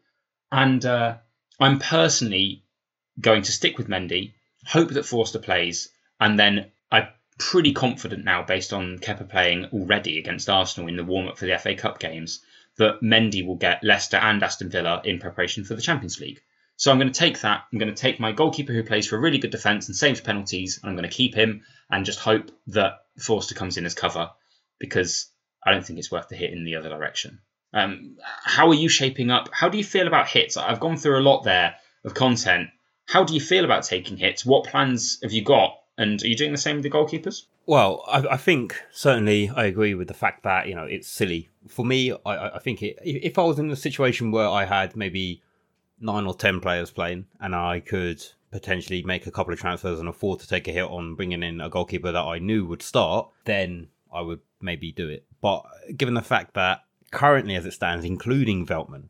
And 0.52 0.84
uh, 0.86 1.18
I'm 1.60 1.80
personally 1.80 2.64
going 3.20 3.42
to 3.44 3.52
stick 3.52 3.78
with 3.78 3.88
Mendy, 3.88 4.34
hope 4.66 4.90
that 4.92 5.06
Forster 5.06 5.40
plays, 5.40 5.90
and 6.20 6.38
then 6.38 6.72
I'm 6.92 7.08
pretty 7.40 7.74
confident 7.74 8.24
now, 8.24 8.44
based 8.44 8.74
on 8.74 9.00
Kepa 9.00 9.30
playing 9.30 9.66
already 9.74 10.20
against 10.20 10.50
Arsenal 10.50 10.88
in 10.88 10.98
the 10.98 11.04
warm 11.04 11.28
up 11.28 11.38
for 11.38 11.46
the 11.46 11.58
FA 11.58 11.76
Cup 11.76 12.00
games, 12.00 12.42
that 12.78 13.02
Mendy 13.02 13.46
will 13.46 13.56
get 13.56 13.84
Leicester 13.84 14.18
and 14.18 14.44
Aston 14.44 14.70
Villa 14.70 15.02
in 15.04 15.20
preparation 15.20 15.64
for 15.64 15.74
the 15.74 15.82
Champions 15.82 16.20
League. 16.20 16.42
So 16.76 16.92
I'm 16.92 17.00
going 17.00 17.12
to 17.12 17.20
take 17.20 17.42
that. 17.42 17.64
I'm 17.72 17.80
going 17.80 17.94
to 17.94 18.00
take 18.00 18.20
my 18.20 18.34
goalkeeper 18.34 18.72
who 18.72 18.84
plays 18.84 19.08
for 19.08 19.16
a 19.16 19.20
really 19.20 19.40
good 19.40 19.50
defence 19.50 19.88
and 19.88 19.96
saves 19.96 20.22
penalties, 20.22 20.80
and 20.82 20.90
I'm 20.90 20.96
going 20.96 21.10
to 21.10 21.16
keep 21.16 21.34
him 21.34 21.64
and 21.90 22.06
just 22.06 22.20
hope 22.20 22.52
that 22.68 23.00
Forster 23.18 23.56
comes 23.56 23.78
in 23.78 23.86
as 23.86 23.96
cover 23.96 24.30
because 24.78 25.32
I 25.66 25.72
don't 25.72 25.84
think 25.84 25.98
it's 25.98 26.12
worth 26.12 26.30
the 26.30 26.36
hit 26.36 26.54
in 26.54 26.66
the 26.66 26.76
other 26.76 26.90
direction. 26.90 27.40
Um, 27.74 28.18
how 28.44 28.70
are 28.70 28.74
you 28.74 28.90
shaping 28.90 29.30
up? 29.30 29.50
How 29.52 29.70
do 29.70 29.78
you 29.78 29.84
feel 29.84 30.08
about 30.08 30.28
hits? 30.28 30.58
I've 30.58 30.80
gone 30.80 30.98
through 30.98 31.20
a 31.20 31.22
lot 31.22 31.44
there 31.44 31.76
of 32.06 32.14
content. 32.14 32.70
How 33.06 33.24
do 33.24 33.34
you 33.34 33.42
feel 33.42 33.66
about 33.66 33.84
taking 33.84 34.18
hits? 34.18 34.46
What 34.46 34.66
plans 34.66 35.20
have 35.22 35.32
you 35.32 35.44
got? 35.44 35.78
And 35.98 36.22
are 36.22 36.28
you 36.28 36.36
doing 36.36 36.52
the 36.52 36.58
same 36.58 36.78
with 36.78 36.84
the 36.84 36.90
goalkeepers? 36.90 37.44
Well, 37.66 38.04
I, 38.08 38.20
I 38.32 38.38
think 38.38 38.82
certainly 38.92 39.50
I 39.50 39.66
agree 39.66 39.94
with 39.94 40.08
the 40.08 40.14
fact 40.14 40.44
that 40.44 40.68
you 40.68 40.76
know 40.76 40.86
it's 40.86 41.08
silly 41.08 41.50
for 41.68 41.86
me. 41.86 42.14
I, 42.26 42.56
I 42.56 42.60
think 42.60 42.82
it, 42.82 42.98
if 43.04 43.38
I 43.38 43.44
was 43.44 43.60
in 43.60 43.70
a 43.70 43.76
situation 43.76 44.32
where 44.32 44.48
I 44.48 44.66
had 44.66 44.96
maybe 44.96 45.42
nine 46.00 46.26
or 46.26 46.34
ten 46.34 46.62
players 46.62 46.92
playing, 46.92 47.26
and 47.40 47.56
I 47.56 47.82
could 47.82 48.24
potentially 48.52 49.04
make 49.04 49.28
a 49.28 49.32
couple 49.32 49.52
of 49.52 49.60
transfers 49.60 50.00
and 50.00 50.08
afford 50.08 50.40
to 50.40 50.48
take 50.48 50.68
a 50.68 50.72
hit 50.72 50.86
on 50.86 51.16
bringing 51.16 51.44
in 51.44 51.60
a 51.60 51.70
goalkeeper 51.70 52.12
that 52.12 52.24
I 52.24 52.40
knew 52.40 52.66
would 52.66 52.82
start, 52.82 53.30
then 53.44 53.88
I 54.14 54.22
would 54.22 54.40
maybe 54.62 54.92
do 54.92 55.10
it. 55.10 55.26
But 55.42 55.64
given 55.96 56.14
the 56.14 56.22
fact 56.22 56.54
that 56.54 56.84
currently, 57.12 57.56
as 57.56 57.66
it 57.66 57.74
stands, 57.74 58.06
including 58.06 58.66
Veltman, 58.66 59.10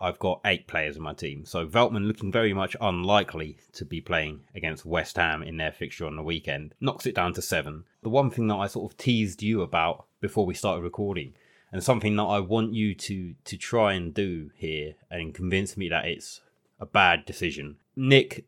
I've 0.00 0.18
got 0.18 0.40
eight 0.44 0.66
players 0.66 0.96
in 0.96 1.02
my 1.02 1.14
team. 1.14 1.44
So 1.44 1.66
Veltman 1.66 2.06
looking 2.06 2.30
very 2.30 2.52
much 2.52 2.76
unlikely 2.80 3.58
to 3.72 3.84
be 3.84 4.00
playing 4.00 4.40
against 4.54 4.84
West 4.84 5.16
Ham 5.16 5.42
in 5.42 5.56
their 5.56 5.72
fixture 5.72 6.06
on 6.06 6.16
the 6.16 6.22
weekend. 6.22 6.74
Knocks 6.80 7.06
it 7.06 7.14
down 7.14 7.32
to 7.34 7.42
seven. 7.42 7.84
The 8.02 8.10
one 8.10 8.30
thing 8.30 8.48
that 8.48 8.56
I 8.56 8.66
sort 8.66 8.92
of 8.92 8.98
teased 8.98 9.42
you 9.42 9.62
about 9.62 10.06
before 10.20 10.46
we 10.46 10.54
started 10.54 10.82
recording, 10.82 11.34
and 11.72 11.82
something 11.82 12.16
that 12.16 12.24
I 12.24 12.40
want 12.40 12.74
you 12.74 12.94
to 12.94 13.34
to 13.44 13.56
try 13.56 13.94
and 13.94 14.12
do 14.12 14.50
here 14.54 14.94
and 15.10 15.34
convince 15.34 15.76
me 15.76 15.88
that 15.88 16.06
it's 16.06 16.40
a 16.78 16.86
bad 16.86 17.24
decision. 17.24 17.76
Nick, 17.96 18.46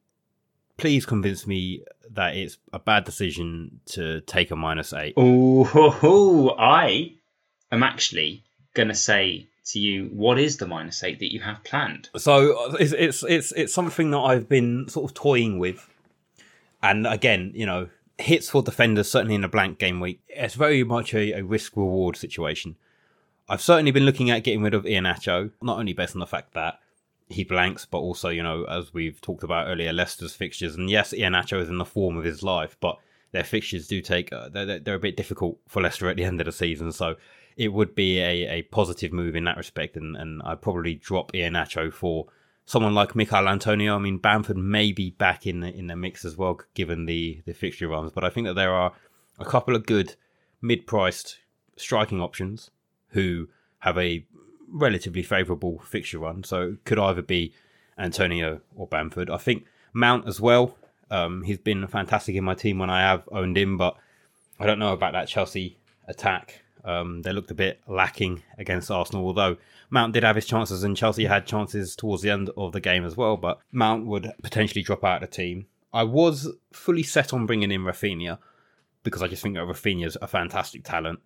please 0.76 1.07
convince 1.07 1.47
me 1.47 1.84
that 2.11 2.37
it's 2.37 2.59
a 2.72 2.78
bad 2.78 3.05
decision 3.05 3.80
to 3.87 4.20
take 4.22 4.51
a 4.51 4.57
minus 4.57 4.93
eight. 4.93 5.14
Oh, 5.16 5.64
ho, 5.64 5.91
ho. 5.91 6.57
I 6.59 7.14
am 7.72 7.82
actually 7.82 8.45
going 8.76 8.88
to 8.88 8.94
say 8.94 9.48
to 9.72 9.80
you, 9.80 10.04
what 10.12 10.38
is 10.38 10.58
the 10.58 10.66
minus 10.66 11.02
eight 11.02 11.18
that 11.18 11.32
you 11.32 11.40
have 11.40 11.64
planned? 11.64 12.08
So 12.16 12.56
uh, 12.56 12.76
it's 12.78 12.92
it's 12.92 13.24
it's 13.24 13.52
it's 13.52 13.74
something 13.74 14.12
that 14.12 14.18
I've 14.18 14.48
been 14.48 14.88
sort 14.88 15.10
of 15.10 15.14
toying 15.14 15.58
with, 15.58 15.88
and 16.82 17.06
again, 17.06 17.50
you 17.54 17.66
know, 17.66 17.88
hits 18.18 18.48
for 18.48 18.62
defenders 18.62 19.10
certainly 19.10 19.34
in 19.34 19.42
a 19.42 19.48
blank 19.48 19.78
game 19.78 19.98
week. 19.98 20.20
It's 20.28 20.54
very 20.54 20.84
much 20.84 21.14
a, 21.14 21.32
a 21.32 21.42
risk 21.42 21.76
reward 21.76 22.16
situation. 22.16 22.76
I've 23.48 23.62
certainly 23.62 23.92
been 23.92 24.04
looking 24.04 24.30
at 24.30 24.44
getting 24.44 24.62
rid 24.62 24.74
of 24.74 24.84
Iheanacho, 24.84 25.50
not 25.62 25.78
only 25.78 25.92
based 25.92 26.16
on 26.16 26.20
the 26.20 26.26
fact 26.26 26.54
that 26.54 26.80
he 27.28 27.44
blanks, 27.44 27.86
but 27.86 27.98
also, 27.98 28.28
you 28.28 28.42
know, 28.42 28.64
as 28.64 28.92
we've 28.92 29.20
talked 29.20 29.44
about 29.44 29.68
earlier, 29.68 29.92
Leicester's 29.92 30.34
fixtures. 30.34 30.76
And 30.76 30.90
yes, 30.90 31.12
Iheanacho 31.12 31.60
is 31.60 31.68
in 31.68 31.78
the 31.78 31.84
form 31.84 32.16
of 32.16 32.24
his 32.24 32.42
life, 32.42 32.76
but 32.80 32.98
their 33.32 33.44
fixtures 33.44 33.86
do 33.86 34.00
take, 34.00 34.32
uh, 34.32 34.48
they're, 34.48 34.78
they're 34.78 34.94
a 34.94 35.00
bit 35.00 35.16
difficult 35.16 35.58
for 35.68 35.82
Leicester 35.82 36.08
at 36.08 36.16
the 36.16 36.24
end 36.24 36.40
of 36.40 36.46
the 36.46 36.52
season. 36.52 36.92
So 36.92 37.16
it 37.57 37.72
would 37.72 37.94
be 37.94 38.18
a, 38.18 38.48
a 38.48 38.62
positive 38.62 39.12
move 39.12 39.34
in 39.34 39.44
that 39.44 39.57
respect. 39.57 39.96
And, 39.96 40.16
and 40.16 40.42
I'd 40.44 40.62
probably 40.62 40.94
drop 40.94 41.32
Iheanacho 41.32 41.92
for 41.92 42.26
someone 42.66 42.94
like 42.94 43.14
Michail 43.14 43.48
Antonio. 43.48 43.96
I 43.96 43.98
mean, 43.98 44.18
Bamford 44.18 44.57
may 44.57 44.92
be 44.92 45.11
back 45.11 45.46
in 45.46 45.61
the, 45.61 45.74
in 45.74 45.86
the 45.86 45.96
mix 45.96 46.24
as 46.24 46.36
well, 46.36 46.61
given 46.74 47.07
the, 47.07 47.42
the 47.46 47.54
fixture 47.54 47.88
runs. 47.88 48.12
But 48.12 48.24
I 48.24 48.30
think 48.30 48.46
that 48.46 48.54
there 48.54 48.72
are 48.72 48.92
a 49.38 49.44
couple 49.44 49.74
of 49.74 49.86
good 49.86 50.16
mid 50.61 50.86
priced 50.86 51.38
striking 51.76 52.20
options 52.20 52.70
who 53.09 53.48
have 53.78 53.96
a 53.96 54.26
relatively 54.68 55.22
favourable 55.22 55.78
fixture 55.78 56.18
run. 56.18 56.44
So 56.44 56.62
it 56.62 56.84
could 56.84 56.98
either 56.98 57.22
be 57.22 57.54
Antonio 57.98 58.61
or 58.74 58.86
Bamford. 58.86 59.30
I 59.30 59.38
think 59.38 59.64
Mount 59.92 60.26
as 60.26 60.40
well. 60.40 60.76
Um, 61.11 61.42
he's 61.42 61.59
been 61.59 61.86
fantastic 61.86 62.34
in 62.34 62.44
my 62.44 62.54
team 62.54 62.78
when 62.78 62.90
I 62.90 63.00
have 63.00 63.28
owned 63.30 63.57
him, 63.57 63.78
but 63.78 63.96
I 64.59 64.66
don't 64.66 64.78
know 64.78 64.92
about 64.92 65.12
that 65.12 65.28
Chelsea 65.28 65.78
attack. 66.09 66.64
Um, 66.87 67.22
they 67.22 67.32
looked 67.32 67.51
a 67.51 67.55
bit 67.55 67.80
lacking 67.89 68.43
against 68.59 68.91
Arsenal, 68.91 69.26
although 69.26 69.57
Mount 69.91 70.14
did 70.14 70.22
have 70.22 70.37
his 70.37 70.47
chances 70.47 70.84
and 70.84 70.97
Chelsea 70.97 71.26
had 71.26 71.47
chances 71.47 71.97
towards 71.97 72.22
the 72.22 72.30
end 72.30 72.51
of 72.57 72.72
the 72.72 72.80
game 72.80 73.05
as 73.05 73.16
well. 73.16 73.37
But 73.37 73.59
Mount 73.72 74.07
would 74.07 74.32
potentially 74.43 74.82
drop 74.82 75.05
out 75.05 75.22
of 75.22 75.28
the 75.28 75.37
team. 75.37 75.66
I 75.93 76.05
was 76.05 76.49
fully 76.72 77.03
set 77.03 77.32
on 77.32 77.47
bringing 77.47 77.72
in 77.72 77.82
Raphinha 77.82 78.39
because 79.03 79.22
I 79.22 79.28
just 79.28 79.43
think 79.43 79.57
that 79.57 79.66
Raphinha's 79.66 80.16
a 80.22 80.26
fantastic 80.26 80.84
talent. 80.84 81.20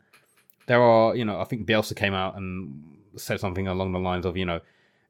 There 0.66 0.82
are, 0.82 1.14
you 1.14 1.24
know, 1.24 1.40
I 1.40 1.44
think 1.44 1.66
Bielsa 1.66 1.94
came 1.94 2.14
out 2.14 2.36
and 2.36 2.82
said 3.16 3.40
something 3.40 3.68
along 3.68 3.92
the 3.92 3.98
lines 3.98 4.24
of, 4.24 4.36
you 4.36 4.44
know, 4.44 4.60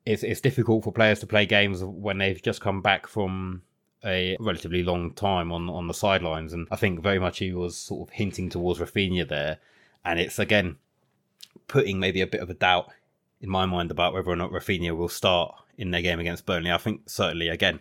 it's 0.07 0.23
it's 0.23 0.41
difficult 0.41 0.85
for 0.85 0.93
players 0.93 1.21
to 1.21 1.27
play 1.27 1.47
games 1.47 1.85
when 1.85 2.19
they've 2.19 2.41
just 2.41 2.61
come 2.61 2.81
back 2.81 3.07
from 3.07 3.63
a 4.05 4.37
relatively 4.41 4.83
long 4.83 5.13
time 5.13 5.53
on 5.53 5.69
on 5.69 5.87
the 5.87 5.95
sidelines, 5.95 6.53
and 6.53 6.67
I 6.71 6.77
think 6.77 7.03
very 7.03 7.19
much 7.19 7.39
he 7.39 7.53
was 7.53 7.77
sort 7.77 8.09
of 8.09 8.15
hinting 8.15 8.49
towards 8.49 8.81
Raphinha 8.81 9.29
there, 9.29 9.59
and 10.05 10.19
it's 10.19 10.39
again 10.39 10.77
putting 11.69 11.99
maybe 11.99 12.21
a 12.21 12.27
bit 12.27 12.41
of 12.41 12.51
a 12.51 12.55
doubt 12.55 12.91
in 13.41 13.49
my 13.49 13.67
mind 13.67 13.91
about 13.91 14.13
whether 14.13 14.31
or 14.31 14.37
not 14.37 14.51
Raphinha 14.51 14.97
will 14.97 15.09
start 15.09 15.55
in 15.79 15.91
their 15.91 16.03
game 16.03 16.21
against 16.21 16.47
Burnley. 16.47 16.71
I 16.71 16.79
think 16.79 17.03
certainly 17.09 17.49
again 17.49 17.81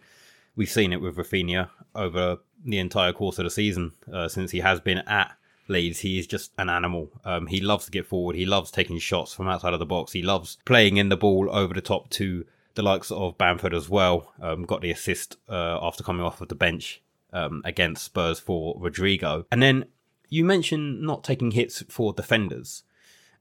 we've 0.55 0.69
seen 0.69 0.93
it 0.93 1.01
with 1.01 1.17
Raphinha 1.17 1.69
over 1.95 2.37
the 2.63 2.79
entire 2.79 3.13
course 3.13 3.39
of 3.39 3.45
the 3.45 3.49
season 3.49 3.93
uh, 4.11 4.27
since 4.27 4.51
he 4.51 4.59
has 4.59 4.79
been 4.79 4.99
at 4.99 5.31
Leeds, 5.69 5.99
he 5.99 6.19
is 6.19 6.27
just 6.27 6.51
an 6.57 6.69
animal. 6.69 7.09
Um, 7.23 7.47
he 7.47 7.61
loves 7.61 7.85
to 7.85 7.91
get 7.91 8.07
forward. 8.07 8.35
He 8.35 8.45
loves 8.45 8.71
taking 8.71 8.97
shots 8.97 9.33
from 9.33 9.47
outside 9.47 9.73
of 9.73 9.79
the 9.79 9.85
box. 9.85 10.11
He 10.11 10.21
loves 10.21 10.57
playing 10.65 10.97
in 10.97 11.09
the 11.09 11.17
ball 11.17 11.47
over 11.51 11.73
the 11.73 11.81
top 11.81 12.09
to 12.11 12.45
the 12.75 12.81
likes 12.81 13.11
of 13.11 13.37
Bamford 13.37 13.73
as 13.73 13.87
well. 13.87 14.33
Um, 14.41 14.63
got 14.63 14.81
the 14.81 14.91
assist 14.91 15.37
uh, 15.47 15.77
after 15.81 16.03
coming 16.03 16.25
off 16.25 16.41
of 16.41 16.49
the 16.49 16.55
bench 16.55 17.01
um, 17.31 17.61
against 17.63 18.03
Spurs 18.03 18.39
for 18.39 18.75
Rodrigo. 18.79 19.45
And 19.51 19.61
then 19.61 19.85
you 20.29 20.45
mentioned 20.45 21.01
not 21.01 21.23
taking 21.23 21.51
hits 21.51 21.83
for 21.89 22.13
defenders. 22.13 22.83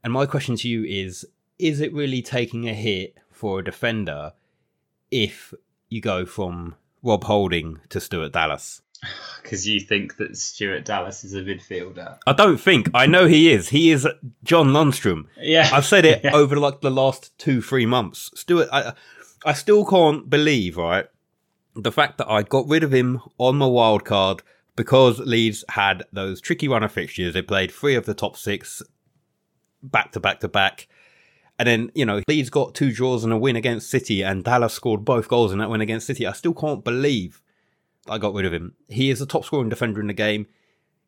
And 0.02 0.12
my 0.12 0.26
question 0.26 0.56
to 0.56 0.68
you 0.68 0.84
is 0.84 1.26
is 1.58 1.80
it 1.80 1.92
really 1.92 2.22
taking 2.22 2.68
a 2.68 2.74
hit 2.74 3.16
for 3.32 3.58
a 3.58 3.64
defender 3.64 4.32
if 5.10 5.52
you 5.88 6.00
go 6.00 6.24
from 6.24 6.76
Rob 7.02 7.24
Holding 7.24 7.80
to 7.88 8.00
Stuart 8.00 8.32
Dallas? 8.32 8.82
Because 9.42 9.66
you 9.66 9.80
think 9.80 10.16
that 10.18 10.36
Stuart 10.36 10.84
Dallas 10.84 11.24
is 11.24 11.32
a 11.32 11.40
midfielder. 11.40 12.18
I 12.26 12.32
don't 12.34 12.58
think. 12.58 12.90
I 12.92 13.06
know 13.06 13.26
he 13.26 13.50
is. 13.50 13.70
He 13.70 13.90
is 13.90 14.06
John 14.44 14.68
Lundstram. 14.68 15.24
Yeah. 15.40 15.70
I've 15.72 15.86
said 15.86 16.04
it 16.04 16.20
Yeah. 16.24 16.34
over 16.34 16.56
like 16.56 16.80
the 16.82 16.90
last 16.90 17.36
two, 17.38 17.62
three 17.62 17.86
months. 17.86 18.30
Stuart, 18.34 18.68
I, 18.70 18.92
I 19.46 19.54
still 19.54 19.86
can't 19.86 20.28
believe, 20.28 20.76
right, 20.76 21.06
the 21.74 21.92
fact 21.92 22.18
that 22.18 22.28
I 22.28 22.42
got 22.42 22.68
rid 22.68 22.82
of 22.82 22.92
him 22.92 23.22
on 23.38 23.56
my 23.56 23.66
wild 23.66 24.04
card 24.04 24.42
because 24.78 25.18
Leeds 25.18 25.64
had 25.70 26.04
those 26.12 26.40
tricky 26.40 26.68
runner 26.68 26.88
fixtures. 26.88 27.34
They 27.34 27.42
played 27.42 27.72
three 27.72 27.96
of 27.96 28.06
the 28.06 28.14
top 28.14 28.36
six 28.36 28.80
back 29.82 30.12
to 30.12 30.20
back 30.20 30.38
to 30.40 30.48
back. 30.48 30.86
And 31.58 31.66
then, 31.66 31.90
you 31.96 32.06
know, 32.06 32.22
Leeds 32.28 32.48
got 32.48 32.76
two 32.76 32.92
draws 32.92 33.24
and 33.24 33.32
a 33.32 33.36
win 33.36 33.56
against 33.56 33.90
City, 33.90 34.22
and 34.22 34.44
Dallas 34.44 34.72
scored 34.72 35.04
both 35.04 35.26
goals 35.26 35.52
in 35.52 35.58
that 35.58 35.68
win 35.68 35.80
against 35.80 36.06
City. 36.06 36.28
I 36.28 36.32
still 36.32 36.54
can't 36.54 36.84
believe 36.84 37.42
I 38.08 38.18
got 38.18 38.34
rid 38.34 38.46
of 38.46 38.52
him. 38.52 38.76
He 38.86 39.10
is 39.10 39.18
the 39.18 39.26
top 39.26 39.44
scoring 39.44 39.68
defender 39.68 40.00
in 40.00 40.06
the 40.06 40.12
game. 40.12 40.46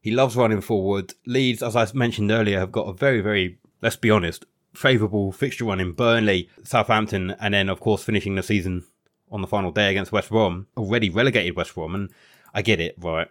He 0.00 0.10
loves 0.10 0.34
running 0.34 0.60
forward. 0.60 1.14
Leeds, 1.24 1.62
as 1.62 1.76
I 1.76 1.86
mentioned 1.94 2.32
earlier, 2.32 2.58
have 2.58 2.72
got 2.72 2.88
a 2.88 2.92
very, 2.92 3.20
very, 3.20 3.60
let's 3.80 3.94
be 3.94 4.10
honest, 4.10 4.46
favourable 4.74 5.30
fixture 5.30 5.66
run 5.66 5.78
in 5.78 5.92
Burnley, 5.92 6.50
Southampton, 6.64 7.36
and 7.40 7.54
then, 7.54 7.68
of 7.68 7.78
course, 7.78 8.02
finishing 8.02 8.34
the 8.34 8.42
season 8.42 8.84
on 9.30 9.42
the 9.42 9.46
final 9.46 9.70
day 9.70 9.90
against 9.90 10.10
West 10.10 10.30
Brom. 10.30 10.66
Already 10.76 11.08
relegated 11.08 11.54
West 11.54 11.72
Brom, 11.76 11.94
and 11.94 12.10
I 12.52 12.62
get 12.62 12.80
it, 12.80 12.96
right? 12.98 13.28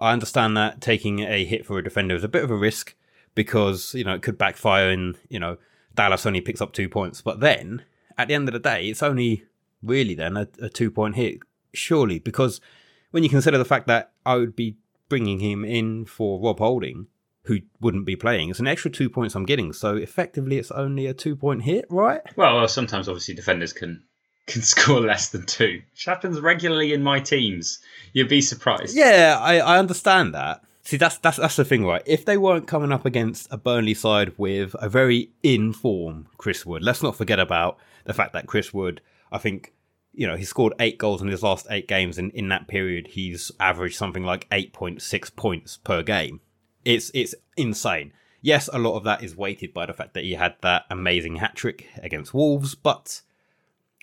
I 0.00 0.12
understand 0.12 0.56
that 0.56 0.80
taking 0.80 1.20
a 1.20 1.44
hit 1.44 1.66
for 1.66 1.78
a 1.78 1.84
defender 1.84 2.14
is 2.14 2.24
a 2.24 2.28
bit 2.28 2.42
of 2.42 2.50
a 2.50 2.56
risk 2.56 2.94
because, 3.34 3.94
you 3.94 4.04
know, 4.04 4.14
it 4.14 4.22
could 4.22 4.38
backfire 4.38 4.90
and, 4.90 5.18
you 5.28 5.38
know, 5.38 5.58
Dallas 5.94 6.26
only 6.26 6.40
picks 6.40 6.60
up 6.60 6.72
two 6.72 6.88
points. 6.88 7.20
But 7.20 7.40
then, 7.40 7.84
at 8.16 8.28
the 8.28 8.34
end 8.34 8.48
of 8.48 8.52
the 8.52 8.58
day, 8.58 8.88
it's 8.88 9.02
only 9.02 9.44
really 9.82 10.14
then 10.14 10.36
a, 10.36 10.48
a 10.60 10.68
two 10.68 10.90
point 10.90 11.16
hit, 11.16 11.40
surely, 11.74 12.18
because 12.18 12.60
when 13.10 13.22
you 13.22 13.28
consider 13.28 13.58
the 13.58 13.64
fact 13.64 13.86
that 13.88 14.12
I 14.24 14.36
would 14.36 14.56
be 14.56 14.76
bringing 15.08 15.40
him 15.40 15.64
in 15.64 16.06
for 16.06 16.40
Rob 16.40 16.58
Holding, 16.58 17.08
who 17.44 17.58
wouldn't 17.80 18.06
be 18.06 18.16
playing, 18.16 18.50
it's 18.50 18.60
an 18.60 18.68
extra 18.68 18.90
two 18.90 19.10
points 19.10 19.34
I'm 19.34 19.44
getting. 19.44 19.72
So 19.72 19.96
effectively, 19.96 20.58
it's 20.58 20.70
only 20.70 21.06
a 21.06 21.14
two 21.14 21.36
point 21.36 21.62
hit, 21.62 21.86
right? 21.90 22.22
Well, 22.36 22.56
well, 22.56 22.68
sometimes 22.68 23.08
obviously 23.08 23.34
defenders 23.34 23.72
can 23.72 24.04
can 24.46 24.62
score 24.62 25.00
less 25.00 25.30
than 25.30 25.46
two, 25.46 25.82
which 25.92 26.04
happens 26.04 26.40
regularly 26.40 26.92
in 26.92 27.02
my 27.02 27.20
teams. 27.20 27.78
You'd 28.12 28.28
be 28.28 28.40
surprised. 28.40 28.96
Yeah, 28.96 29.38
I, 29.40 29.58
I 29.58 29.78
understand 29.78 30.34
that. 30.34 30.62
See, 30.82 30.96
that's 30.96 31.18
that's 31.18 31.36
that's 31.36 31.56
the 31.56 31.64
thing, 31.64 31.84
right? 31.84 32.02
If 32.04 32.24
they 32.24 32.36
weren't 32.36 32.66
coming 32.66 32.90
up 32.90 33.06
against 33.06 33.46
a 33.52 33.56
Burnley 33.56 33.94
side 33.94 34.32
with 34.36 34.74
a 34.80 34.88
very 34.88 35.30
in 35.42 35.72
form 35.72 36.26
Chris 36.36 36.66
Wood, 36.66 36.82
let's 36.82 37.02
not 37.02 37.16
forget 37.16 37.38
about 37.38 37.78
the 38.04 38.14
fact 38.14 38.32
that 38.32 38.46
Chris 38.46 38.74
Wood, 38.74 39.00
I 39.30 39.38
think, 39.38 39.72
you 40.12 40.26
know, 40.26 40.36
he 40.36 40.44
scored 40.44 40.72
eight 40.80 40.98
goals 40.98 41.22
in 41.22 41.28
his 41.28 41.42
last 41.42 41.66
eight 41.70 41.86
games, 41.86 42.18
and 42.18 42.32
in 42.32 42.48
that 42.48 42.66
period, 42.66 43.08
he's 43.08 43.52
averaged 43.60 43.96
something 43.96 44.24
like 44.24 44.48
eight 44.50 44.72
point 44.72 45.00
six 45.00 45.30
points 45.30 45.76
per 45.76 46.02
game. 46.02 46.40
It's 46.84 47.10
it's 47.14 47.34
insane. 47.56 48.12
Yes, 48.42 48.68
a 48.72 48.78
lot 48.78 48.96
of 48.96 49.04
that 49.04 49.22
is 49.22 49.36
weighted 49.36 49.74
by 49.74 49.86
the 49.86 49.92
fact 49.92 50.14
that 50.14 50.24
he 50.24 50.32
had 50.32 50.56
that 50.62 50.86
amazing 50.90 51.36
hat 51.36 51.54
trick 51.54 51.86
against 52.02 52.32
Wolves, 52.32 52.74
but 52.74 53.20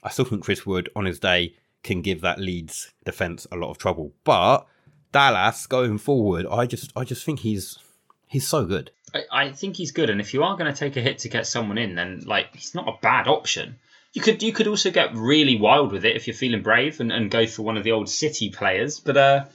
I 0.07 0.09
still 0.09 0.23
think 0.23 0.41
Chris 0.41 0.65
Wood 0.65 0.89
on 0.95 1.03
his 1.03 1.19
day 1.19 1.53
can 1.83 2.01
give 2.01 2.21
that 2.21 2.39
Leeds 2.39 2.93
defense 3.03 3.45
a 3.51 3.57
lot 3.57 3.71
of 3.71 3.77
trouble. 3.77 4.13
But 4.23 4.65
Dallas 5.11 5.67
going 5.67 5.97
forward, 5.97 6.45
I 6.49 6.65
just 6.65 6.93
I 6.95 7.03
just 7.03 7.25
think 7.25 7.41
he's 7.41 7.77
he's 8.25 8.47
so 8.47 8.63
good. 8.63 8.89
I, 9.13 9.23
I 9.31 9.51
think 9.51 9.75
he's 9.75 9.91
good, 9.91 10.09
and 10.09 10.21
if 10.21 10.33
you 10.33 10.43
are 10.43 10.55
going 10.55 10.73
to 10.73 10.79
take 10.79 10.95
a 10.95 11.01
hit 11.01 11.19
to 11.19 11.29
get 11.29 11.45
someone 11.45 11.77
in, 11.77 11.95
then 11.95 12.23
like 12.25 12.55
he's 12.55 12.73
not 12.73 12.87
a 12.87 12.93
bad 13.01 13.27
option. 13.27 13.79
You 14.13 14.21
could 14.21 14.41
you 14.41 14.53
could 14.53 14.67
also 14.67 14.91
get 14.91 15.13
really 15.13 15.59
wild 15.59 15.91
with 15.91 16.05
it 16.05 16.15
if 16.15 16.25
you're 16.25 16.33
feeling 16.33 16.63
brave 16.63 17.01
and, 17.01 17.11
and 17.11 17.29
go 17.29 17.45
for 17.45 17.63
one 17.63 17.75
of 17.75 17.83
the 17.83 17.91
old 17.91 18.07
City 18.07 18.49
players. 18.49 19.01
But 19.01 19.17
uh, 19.17 19.45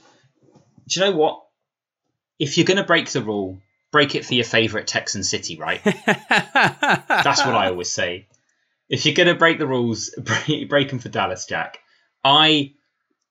do 0.87 0.99
you 0.99 1.05
know 1.07 1.17
what? 1.17 1.43
If 2.37 2.59
you're 2.59 2.65
going 2.65 2.77
to 2.77 2.83
break 2.83 3.09
the 3.09 3.23
rule, 3.23 3.59
break 3.91 4.13
it 4.13 4.23
for 4.23 4.35
your 4.35 4.45
favourite 4.45 4.85
Texan 4.85 5.23
City, 5.23 5.57
right? 5.57 5.83
That's 6.05 7.43
what 7.43 7.55
I 7.55 7.69
always 7.69 7.91
say. 7.91 8.27
If 8.93 9.07
you're 9.07 9.15
going 9.15 9.27
to 9.27 9.33
break 9.35 9.57
the 9.57 9.65
rules, 9.65 10.11
break, 10.23 10.69
break 10.69 10.89
them 10.89 10.99
for 10.99 11.09
Dallas, 11.09 11.47
Jack. 11.47 11.79
I, 12.23 12.73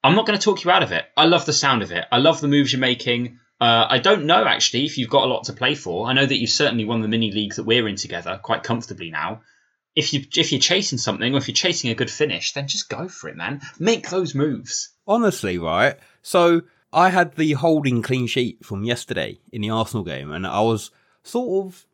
I'm 0.02 0.16
not 0.16 0.26
going 0.26 0.36
to 0.36 0.44
talk 0.44 0.64
you 0.64 0.72
out 0.72 0.82
of 0.82 0.90
it. 0.90 1.04
I 1.16 1.26
love 1.26 1.46
the 1.46 1.52
sound 1.52 1.82
of 1.82 1.92
it. 1.92 2.04
I 2.10 2.18
love 2.18 2.40
the 2.40 2.48
moves 2.48 2.72
you're 2.72 2.80
making. 2.80 3.38
Uh, 3.60 3.86
I 3.88 3.98
don't 3.98 4.26
know 4.26 4.44
actually 4.44 4.86
if 4.86 4.98
you've 4.98 5.08
got 5.08 5.22
a 5.22 5.32
lot 5.32 5.44
to 5.44 5.52
play 5.52 5.76
for. 5.76 6.08
I 6.08 6.14
know 6.14 6.26
that 6.26 6.40
you've 6.40 6.50
certainly 6.50 6.84
won 6.84 7.00
the 7.00 7.06
mini 7.06 7.30
league 7.30 7.54
that 7.54 7.62
we're 7.62 7.86
in 7.86 7.94
together 7.94 8.40
quite 8.42 8.64
comfortably 8.64 9.10
now. 9.12 9.42
if 9.94 10.12
you 10.12 10.24
if 10.36 10.50
you're 10.50 10.60
chasing 10.60 10.98
something 10.98 11.32
or 11.32 11.38
if 11.38 11.46
you're 11.46 11.54
chasing 11.54 11.90
a 11.90 11.94
good 11.94 12.10
finish, 12.10 12.54
then 12.54 12.66
just 12.66 12.88
go 12.88 13.06
for 13.06 13.28
it, 13.28 13.36
man. 13.36 13.60
Make 13.78 14.10
those 14.10 14.34
moves. 14.34 14.90
Honestly, 15.06 15.58
right? 15.58 15.96
So 16.22 16.62
I 16.92 17.10
had 17.10 17.36
the 17.36 17.52
holding 17.52 18.02
clean 18.02 18.26
sheet 18.26 18.64
from 18.64 18.84
yesterday 18.84 19.38
in 19.52 19.60
the 19.60 19.70
Arsenal 19.70 20.04
game, 20.04 20.32
and 20.32 20.44
I 20.46 20.60
was 20.62 20.90
sort 21.22 21.66
of 21.66 21.86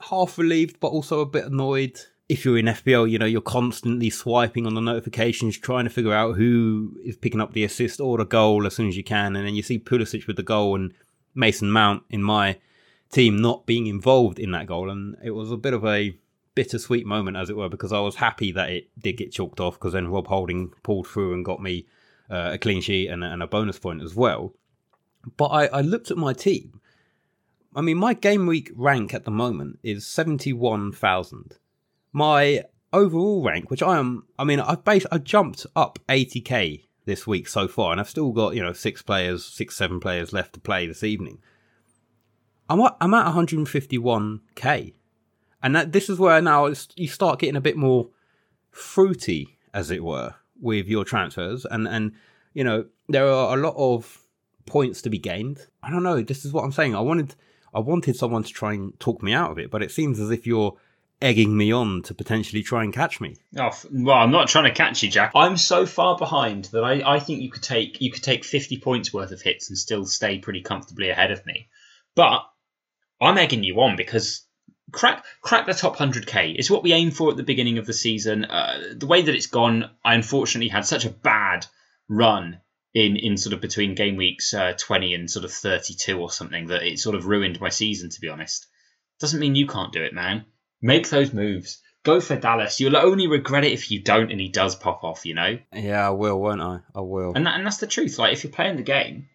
half 0.00 0.38
relieved, 0.38 0.80
but 0.80 0.88
also 0.88 1.20
a 1.20 1.26
bit 1.26 1.44
annoyed. 1.44 2.00
If 2.28 2.44
you're 2.44 2.58
in 2.58 2.66
FPL, 2.66 3.10
you 3.10 3.18
know, 3.18 3.26
you're 3.26 3.40
constantly 3.40 4.10
swiping 4.10 4.66
on 4.66 4.74
the 4.74 4.80
notifications, 4.80 5.56
trying 5.56 5.84
to 5.84 5.90
figure 5.90 6.12
out 6.12 6.36
who 6.36 6.96
is 7.04 7.16
picking 7.16 7.40
up 7.40 7.52
the 7.52 7.64
assist 7.64 8.00
or 8.00 8.18
the 8.18 8.24
goal 8.24 8.66
as 8.66 8.74
soon 8.74 8.88
as 8.88 8.96
you 8.96 9.04
can. 9.04 9.36
And 9.36 9.46
then 9.46 9.54
you 9.54 9.62
see 9.62 9.78
Pulisic 9.78 10.26
with 10.26 10.36
the 10.36 10.42
goal 10.42 10.74
and 10.74 10.92
Mason 11.34 11.70
Mount 11.70 12.02
in 12.10 12.22
my 12.22 12.58
team 13.12 13.36
not 13.36 13.66
being 13.66 13.86
involved 13.86 14.40
in 14.40 14.50
that 14.52 14.66
goal. 14.66 14.90
And 14.90 15.16
it 15.22 15.30
was 15.30 15.52
a 15.52 15.56
bit 15.56 15.72
of 15.72 15.84
a 15.84 16.18
bittersweet 16.56 17.06
moment, 17.06 17.36
as 17.36 17.48
it 17.48 17.56
were, 17.56 17.68
because 17.68 17.92
I 17.92 18.00
was 18.00 18.16
happy 18.16 18.50
that 18.52 18.70
it 18.70 18.90
did 18.98 19.18
get 19.18 19.30
chalked 19.30 19.60
off 19.60 19.74
because 19.74 19.92
then 19.92 20.08
Rob 20.08 20.26
Holding 20.26 20.72
pulled 20.82 21.06
through 21.06 21.34
and 21.34 21.44
got 21.44 21.62
me 21.62 21.86
uh, 22.28 22.50
a 22.54 22.58
clean 22.58 22.80
sheet 22.80 23.08
and, 23.08 23.22
and, 23.22 23.42
a 23.42 23.46
bonus 23.46 23.78
point 23.78 24.02
as 24.02 24.16
well. 24.16 24.52
But 25.36 25.46
I, 25.46 25.66
I 25.66 25.80
looked 25.82 26.10
at 26.10 26.16
my 26.16 26.32
team. 26.32 26.80
I 27.74 27.82
mean, 27.82 27.98
my 27.98 28.14
game 28.14 28.46
week 28.46 28.72
rank 28.74 29.14
at 29.14 29.24
the 29.24 29.30
moment 29.30 29.78
is 29.82 30.06
71,000. 30.06 31.58
My 32.16 32.62
overall 32.94 33.42
rank, 33.42 33.70
which 33.70 33.82
I 33.82 33.98
am, 33.98 34.24
I 34.38 34.44
mean, 34.44 34.58
I've 34.58 34.82
based, 34.84 35.06
I 35.12 35.18
jumped 35.18 35.66
up 35.76 35.98
80k 36.08 36.84
this 37.04 37.26
week 37.26 37.46
so 37.46 37.68
far, 37.68 37.92
and 37.92 38.00
I've 38.00 38.08
still 38.08 38.32
got, 38.32 38.54
you 38.54 38.62
know, 38.62 38.72
six 38.72 39.02
players, 39.02 39.44
six, 39.44 39.76
seven 39.76 40.00
players 40.00 40.32
left 40.32 40.54
to 40.54 40.60
play 40.60 40.86
this 40.86 41.04
evening. 41.04 41.40
I'm 42.70 42.80
at, 42.80 42.96
I'm 43.02 43.12
at 43.12 43.26
151k. 43.26 44.94
And 45.62 45.76
that, 45.76 45.92
this 45.92 46.08
is 46.08 46.18
where 46.18 46.40
now 46.40 46.72
you 46.94 47.06
start 47.06 47.38
getting 47.38 47.54
a 47.54 47.60
bit 47.60 47.76
more 47.76 48.08
fruity, 48.70 49.58
as 49.74 49.90
it 49.90 50.02
were, 50.02 50.36
with 50.58 50.86
your 50.86 51.04
transfers. 51.04 51.66
And, 51.66 51.86
and 51.86 52.12
you 52.54 52.64
know, 52.64 52.86
there 53.10 53.28
are 53.28 53.58
a 53.58 53.60
lot 53.60 53.74
of 53.76 54.22
points 54.64 55.02
to 55.02 55.10
be 55.10 55.18
gained. 55.18 55.66
I 55.82 55.90
don't 55.90 56.02
know. 56.02 56.22
This 56.22 56.46
is 56.46 56.52
what 56.54 56.64
I'm 56.64 56.72
saying. 56.72 56.96
I 56.96 57.00
wanted, 57.00 57.34
I 57.74 57.80
wanted 57.80 58.16
someone 58.16 58.42
to 58.42 58.52
try 58.54 58.72
and 58.72 58.98
talk 58.98 59.22
me 59.22 59.34
out 59.34 59.50
of 59.50 59.58
it, 59.58 59.70
but 59.70 59.82
it 59.82 59.90
seems 59.90 60.18
as 60.18 60.30
if 60.30 60.46
you're 60.46 60.78
egging 61.20 61.56
me 61.56 61.72
on 61.72 62.02
to 62.02 62.14
potentially 62.14 62.62
try 62.62 62.84
and 62.84 62.92
catch 62.92 63.20
me. 63.20 63.36
Oh, 63.58 63.70
well, 63.90 64.16
I'm 64.16 64.30
not 64.30 64.48
trying 64.48 64.64
to 64.64 64.76
catch 64.76 65.02
you, 65.02 65.10
Jack. 65.10 65.32
I'm 65.34 65.56
so 65.56 65.86
far 65.86 66.16
behind 66.16 66.66
that 66.66 66.84
I, 66.84 67.14
I 67.14 67.18
think 67.20 67.42
you 67.42 67.50
could 67.50 67.62
take 67.62 68.00
you 68.00 68.10
could 68.10 68.22
take 68.22 68.44
50 68.44 68.78
points 68.78 69.12
worth 69.12 69.32
of 69.32 69.40
hits 69.40 69.68
and 69.68 69.78
still 69.78 70.04
stay 70.06 70.38
pretty 70.38 70.62
comfortably 70.62 71.08
ahead 71.08 71.30
of 71.30 71.44
me. 71.46 71.68
But 72.14 72.40
I'm 73.20 73.38
egging 73.38 73.64
you 73.64 73.80
on 73.80 73.96
because 73.96 74.46
crack 74.92 75.24
crack 75.40 75.66
the 75.66 75.74
top 75.74 75.96
100k 75.96 76.58
is 76.58 76.70
what 76.70 76.82
we 76.82 76.92
aim 76.92 77.10
for 77.10 77.30
at 77.30 77.36
the 77.36 77.42
beginning 77.42 77.78
of 77.78 77.86
the 77.86 77.92
season. 77.92 78.44
Uh, 78.44 78.94
the 78.94 79.06
way 79.06 79.22
that 79.22 79.34
it's 79.34 79.46
gone, 79.46 79.90
I 80.04 80.14
unfortunately 80.14 80.68
had 80.68 80.86
such 80.86 81.04
a 81.04 81.10
bad 81.10 81.66
run 82.08 82.60
in 82.94 83.16
in 83.16 83.36
sort 83.36 83.54
of 83.54 83.60
between 83.60 83.94
game 83.94 84.16
weeks 84.16 84.52
uh, 84.52 84.74
20 84.78 85.14
and 85.14 85.30
sort 85.30 85.44
of 85.44 85.52
32 85.52 86.18
or 86.18 86.30
something 86.30 86.68
that 86.68 86.82
it 86.82 86.98
sort 86.98 87.16
of 87.16 87.26
ruined 87.26 87.60
my 87.60 87.70
season. 87.70 88.10
To 88.10 88.20
be 88.20 88.28
honest, 88.28 88.66
doesn't 89.18 89.40
mean 89.40 89.54
you 89.54 89.66
can't 89.66 89.92
do 89.92 90.02
it, 90.02 90.12
man. 90.12 90.44
Make 90.86 91.08
those 91.08 91.32
moves. 91.32 91.82
Go 92.04 92.20
for 92.20 92.36
Dallas. 92.36 92.80
You'll 92.80 92.96
only 92.96 93.26
regret 93.26 93.64
it 93.64 93.72
if 93.72 93.90
you 93.90 94.00
don't 94.00 94.30
and 94.30 94.40
he 94.40 94.48
does 94.48 94.76
pop 94.76 95.02
off. 95.02 95.26
You 95.26 95.34
know. 95.34 95.58
Yeah, 95.72 96.06
I 96.06 96.10
will, 96.10 96.40
won't 96.40 96.60
I? 96.60 96.80
I 96.94 97.00
will. 97.00 97.32
And 97.34 97.46
that, 97.46 97.56
and 97.56 97.66
that's 97.66 97.78
the 97.78 97.86
truth. 97.86 98.18
Like 98.18 98.32
if 98.32 98.44
you're 98.44 98.52
playing 98.52 98.76
the 98.76 98.82
game 98.82 99.28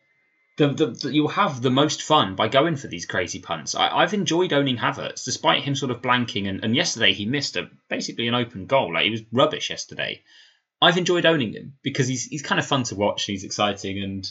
the, 0.57 0.67
the, 0.67 0.85
the, 0.87 1.13
you'll 1.13 1.29
have 1.29 1.61
the 1.61 1.71
most 1.71 2.03
fun 2.03 2.35
by 2.35 2.47
going 2.47 2.75
for 2.75 2.87
these 2.87 3.05
crazy 3.05 3.39
punts. 3.39 3.73
I, 3.73 4.01
have 4.01 4.13
enjoyed 4.13 4.53
owning 4.53 4.77
Havertz, 4.77 5.23
despite 5.23 5.63
him 5.63 5.75
sort 5.75 5.91
of 5.91 6.01
blanking. 6.01 6.47
And, 6.47 6.63
and 6.63 6.75
yesterday 6.75 7.13
he 7.13 7.25
missed 7.25 7.55
a 7.55 7.69
basically 7.89 8.27
an 8.27 8.35
open 8.35 8.65
goal. 8.65 8.93
Like 8.93 9.05
he 9.05 9.11
was 9.11 9.23
rubbish 9.31 9.69
yesterday. 9.69 10.21
I've 10.81 10.97
enjoyed 10.97 11.25
owning 11.25 11.53
him 11.53 11.73
because 11.83 12.07
he's 12.07 12.25
he's 12.25 12.41
kind 12.41 12.59
of 12.59 12.65
fun 12.65 12.83
to 12.83 12.95
watch. 12.95 13.25
He's 13.25 13.43
exciting 13.43 14.03
and 14.03 14.29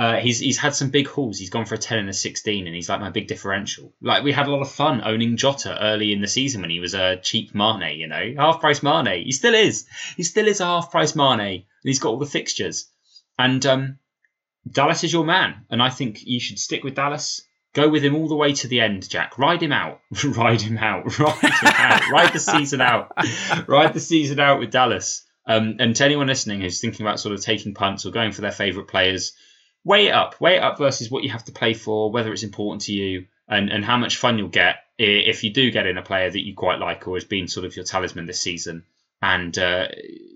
uh, 0.00 0.16
he's 0.16 0.38
he's 0.38 0.56
had 0.56 0.74
some 0.74 0.88
big 0.88 1.06
hauls. 1.06 1.38
He's 1.38 1.50
gone 1.50 1.66
for 1.66 1.74
a 1.74 1.78
ten 1.78 1.98
and 1.98 2.08
a 2.08 2.14
sixteen, 2.14 2.66
and 2.66 2.74
he's 2.74 2.88
like 2.88 3.00
my 3.00 3.10
big 3.10 3.26
differential. 3.26 3.92
Like 4.00 4.24
we 4.24 4.32
had 4.32 4.46
a 4.46 4.50
lot 4.50 4.62
of 4.62 4.70
fun 4.70 5.02
owning 5.04 5.36
Jota 5.36 5.76
early 5.78 6.14
in 6.14 6.22
the 6.22 6.26
season 6.26 6.62
when 6.62 6.70
he 6.70 6.80
was 6.80 6.94
a 6.94 7.18
cheap 7.18 7.54
Mane, 7.54 7.98
you 7.98 8.06
know, 8.06 8.32
half 8.38 8.60
price 8.60 8.82
Mane. 8.82 9.22
He 9.22 9.32
still 9.32 9.52
is. 9.52 9.86
He 10.16 10.22
still 10.22 10.48
is 10.48 10.60
a 10.60 10.64
half 10.64 10.90
price 10.90 11.14
Mane, 11.14 11.40
and 11.40 11.64
he's 11.82 11.98
got 11.98 12.08
all 12.08 12.18
the 12.18 12.24
fixtures. 12.24 12.88
And 13.38 13.64
um, 13.66 13.98
Dallas 14.66 15.04
is 15.04 15.12
your 15.12 15.26
man, 15.26 15.66
and 15.68 15.82
I 15.82 15.90
think 15.90 16.20
you 16.24 16.40
should 16.40 16.58
stick 16.58 16.82
with 16.82 16.94
Dallas. 16.94 17.42
Go 17.74 17.90
with 17.90 18.02
him 18.02 18.16
all 18.16 18.26
the 18.26 18.36
way 18.36 18.54
to 18.54 18.68
the 18.68 18.80
end, 18.80 19.06
Jack. 19.06 19.36
Ride 19.36 19.62
him 19.62 19.72
out. 19.72 20.00
Ride 20.24 20.62
him 20.62 20.78
out. 20.78 21.18
Ride 21.18 21.42
him 21.42 21.74
out. 21.76 22.10
Ride 22.10 22.32
the 22.32 22.40
season 22.40 22.80
out. 22.80 23.12
Ride 23.68 23.92
the 23.92 24.00
season 24.00 24.40
out 24.40 24.60
with 24.60 24.70
Dallas. 24.70 25.26
Um, 25.46 25.76
and 25.78 25.94
to 25.94 26.04
anyone 26.06 26.26
listening 26.26 26.62
who's 26.62 26.80
thinking 26.80 27.04
about 27.04 27.20
sort 27.20 27.34
of 27.34 27.42
taking 27.42 27.74
punts 27.74 28.06
or 28.06 28.12
going 28.12 28.32
for 28.32 28.40
their 28.40 28.50
favourite 28.50 28.88
players, 28.88 29.34
weigh 29.84 30.08
it 30.08 30.12
up. 30.12 30.40
Weigh 30.40 30.56
it 30.56 30.62
up 30.62 30.78
versus 30.78 31.10
what 31.10 31.24
you 31.24 31.30
have 31.30 31.44
to 31.44 31.52
play 31.52 31.74
for, 31.74 32.10
whether 32.10 32.32
it's 32.32 32.42
important 32.42 32.82
to 32.82 32.92
you, 32.92 33.26
and, 33.48 33.70
and 33.70 33.84
how 33.84 33.96
much 33.96 34.16
fun 34.16 34.38
you'll 34.38 34.48
get 34.48 34.76
if 34.98 35.42
you 35.42 35.50
do 35.50 35.70
get 35.70 35.86
in 35.86 35.96
a 35.96 36.02
player 36.02 36.30
that 36.30 36.44
you 36.44 36.54
quite 36.54 36.78
like 36.78 37.08
or 37.08 37.16
has 37.16 37.24
been 37.24 37.48
sort 37.48 37.64
of 37.64 37.74
your 37.74 37.86
talisman 37.86 38.26
this 38.26 38.40
season 38.40 38.84
and 39.22 39.58
uh, 39.58 39.88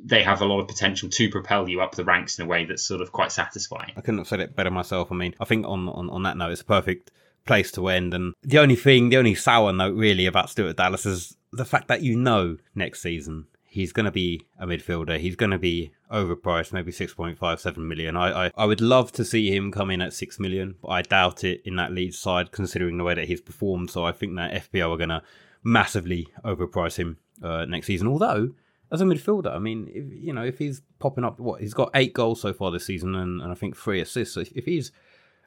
they 0.04 0.22
have 0.22 0.40
a 0.40 0.44
lot 0.44 0.60
of 0.60 0.68
potential 0.68 1.08
to 1.08 1.30
propel 1.30 1.68
you 1.68 1.80
up 1.80 1.94
the 1.94 2.04
ranks 2.04 2.38
in 2.38 2.44
a 2.44 2.48
way 2.48 2.64
that's 2.64 2.82
sort 2.82 3.00
of 3.00 3.12
quite 3.12 3.32
satisfying. 3.32 3.92
I 3.96 4.00
couldn't 4.00 4.18
have 4.18 4.28
said 4.28 4.40
it 4.40 4.54
better 4.54 4.70
myself. 4.70 5.10
I 5.10 5.14
mean, 5.14 5.34
I 5.40 5.44
think 5.44 5.66
on, 5.66 5.88
on, 5.88 6.10
on 6.10 6.22
that 6.24 6.36
note, 6.36 6.52
it's 6.52 6.60
a 6.60 6.66
perfect 6.66 7.10
place 7.46 7.70
to 7.72 7.88
end. 7.88 8.12
And 8.12 8.34
the 8.42 8.58
only 8.58 8.76
thing, 8.76 9.08
the 9.08 9.16
only 9.16 9.34
sour 9.34 9.72
note 9.72 9.96
really 9.96 10.26
about 10.26 10.50
Stuart 10.50 10.76
Dallas 10.76 11.06
is 11.06 11.36
the 11.52 11.64
fact 11.64 11.88
that 11.88 12.02
you 12.02 12.16
know 12.16 12.58
next 12.74 13.00
season 13.00 13.46
he's 13.74 13.92
going 13.92 14.04
to 14.04 14.12
be 14.12 14.46
a 14.56 14.66
midfielder. 14.68 15.18
He's 15.18 15.34
going 15.34 15.50
to 15.50 15.58
be 15.58 15.90
overpriced, 16.08 16.72
maybe 16.72 16.92
6.57 16.92 17.76
million. 17.76 18.16
I, 18.16 18.46
I, 18.46 18.50
I 18.56 18.66
would 18.66 18.80
love 18.80 19.10
to 19.12 19.24
see 19.24 19.54
him 19.54 19.72
come 19.72 19.90
in 19.90 20.00
at 20.00 20.12
6 20.12 20.38
million, 20.38 20.76
but 20.80 20.88
I 20.90 21.02
doubt 21.02 21.42
it 21.42 21.60
in 21.64 21.74
that 21.74 21.90
Leeds 21.90 22.16
side 22.16 22.52
considering 22.52 22.98
the 22.98 23.04
way 23.04 23.14
that 23.14 23.26
he's 23.26 23.40
performed. 23.40 23.90
So 23.90 24.04
I 24.04 24.12
think 24.12 24.36
that 24.36 24.70
FPL 24.70 24.94
are 24.94 24.96
going 24.96 25.08
to 25.08 25.24
massively 25.64 26.28
overprice 26.44 26.96
him 26.96 27.16
uh, 27.42 27.64
next 27.64 27.88
season. 27.88 28.06
Although 28.06 28.52
as 28.92 29.00
a 29.00 29.04
midfielder, 29.04 29.52
I 29.52 29.58
mean, 29.58 29.88
if, 29.92 30.04
you 30.24 30.32
know, 30.32 30.44
if 30.44 30.58
he's 30.58 30.80
popping 31.00 31.24
up, 31.24 31.40
what 31.40 31.60
he's 31.60 31.74
got 31.74 31.90
eight 31.94 32.14
goals 32.14 32.40
so 32.40 32.52
far 32.52 32.70
this 32.70 32.86
season, 32.86 33.16
and, 33.16 33.42
and 33.42 33.50
I 33.50 33.56
think 33.56 33.76
three 33.76 34.00
assists. 34.00 34.34
So 34.34 34.40
if, 34.40 34.52
if 34.52 34.66
he's 34.66 34.92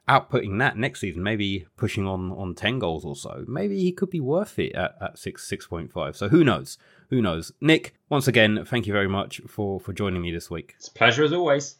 outputting 0.06 0.58
that 0.58 0.76
next 0.76 1.00
season, 1.00 1.22
maybe 1.22 1.66
pushing 1.78 2.06
on 2.06 2.30
on 2.32 2.54
ten 2.54 2.78
goals 2.78 3.06
or 3.06 3.16
so, 3.16 3.46
maybe 3.48 3.78
he 3.78 3.90
could 3.90 4.10
be 4.10 4.20
worth 4.20 4.58
it 4.58 4.74
at, 4.74 4.96
at 5.00 5.18
six 5.18 5.48
six 5.48 5.66
point 5.66 5.90
five. 5.90 6.14
So 6.14 6.28
who 6.28 6.44
knows? 6.44 6.76
Who 7.10 7.22
knows? 7.22 7.52
Nick, 7.60 7.94
once 8.08 8.28
again, 8.28 8.64
thank 8.64 8.86
you 8.86 8.92
very 8.92 9.08
much 9.08 9.40
for 9.46 9.80
for 9.80 9.92
joining 9.92 10.22
me 10.22 10.32
this 10.32 10.50
week. 10.50 10.74
It's 10.76 10.88
a 10.88 10.92
pleasure 10.92 11.24
as 11.24 11.32
always. 11.32 11.76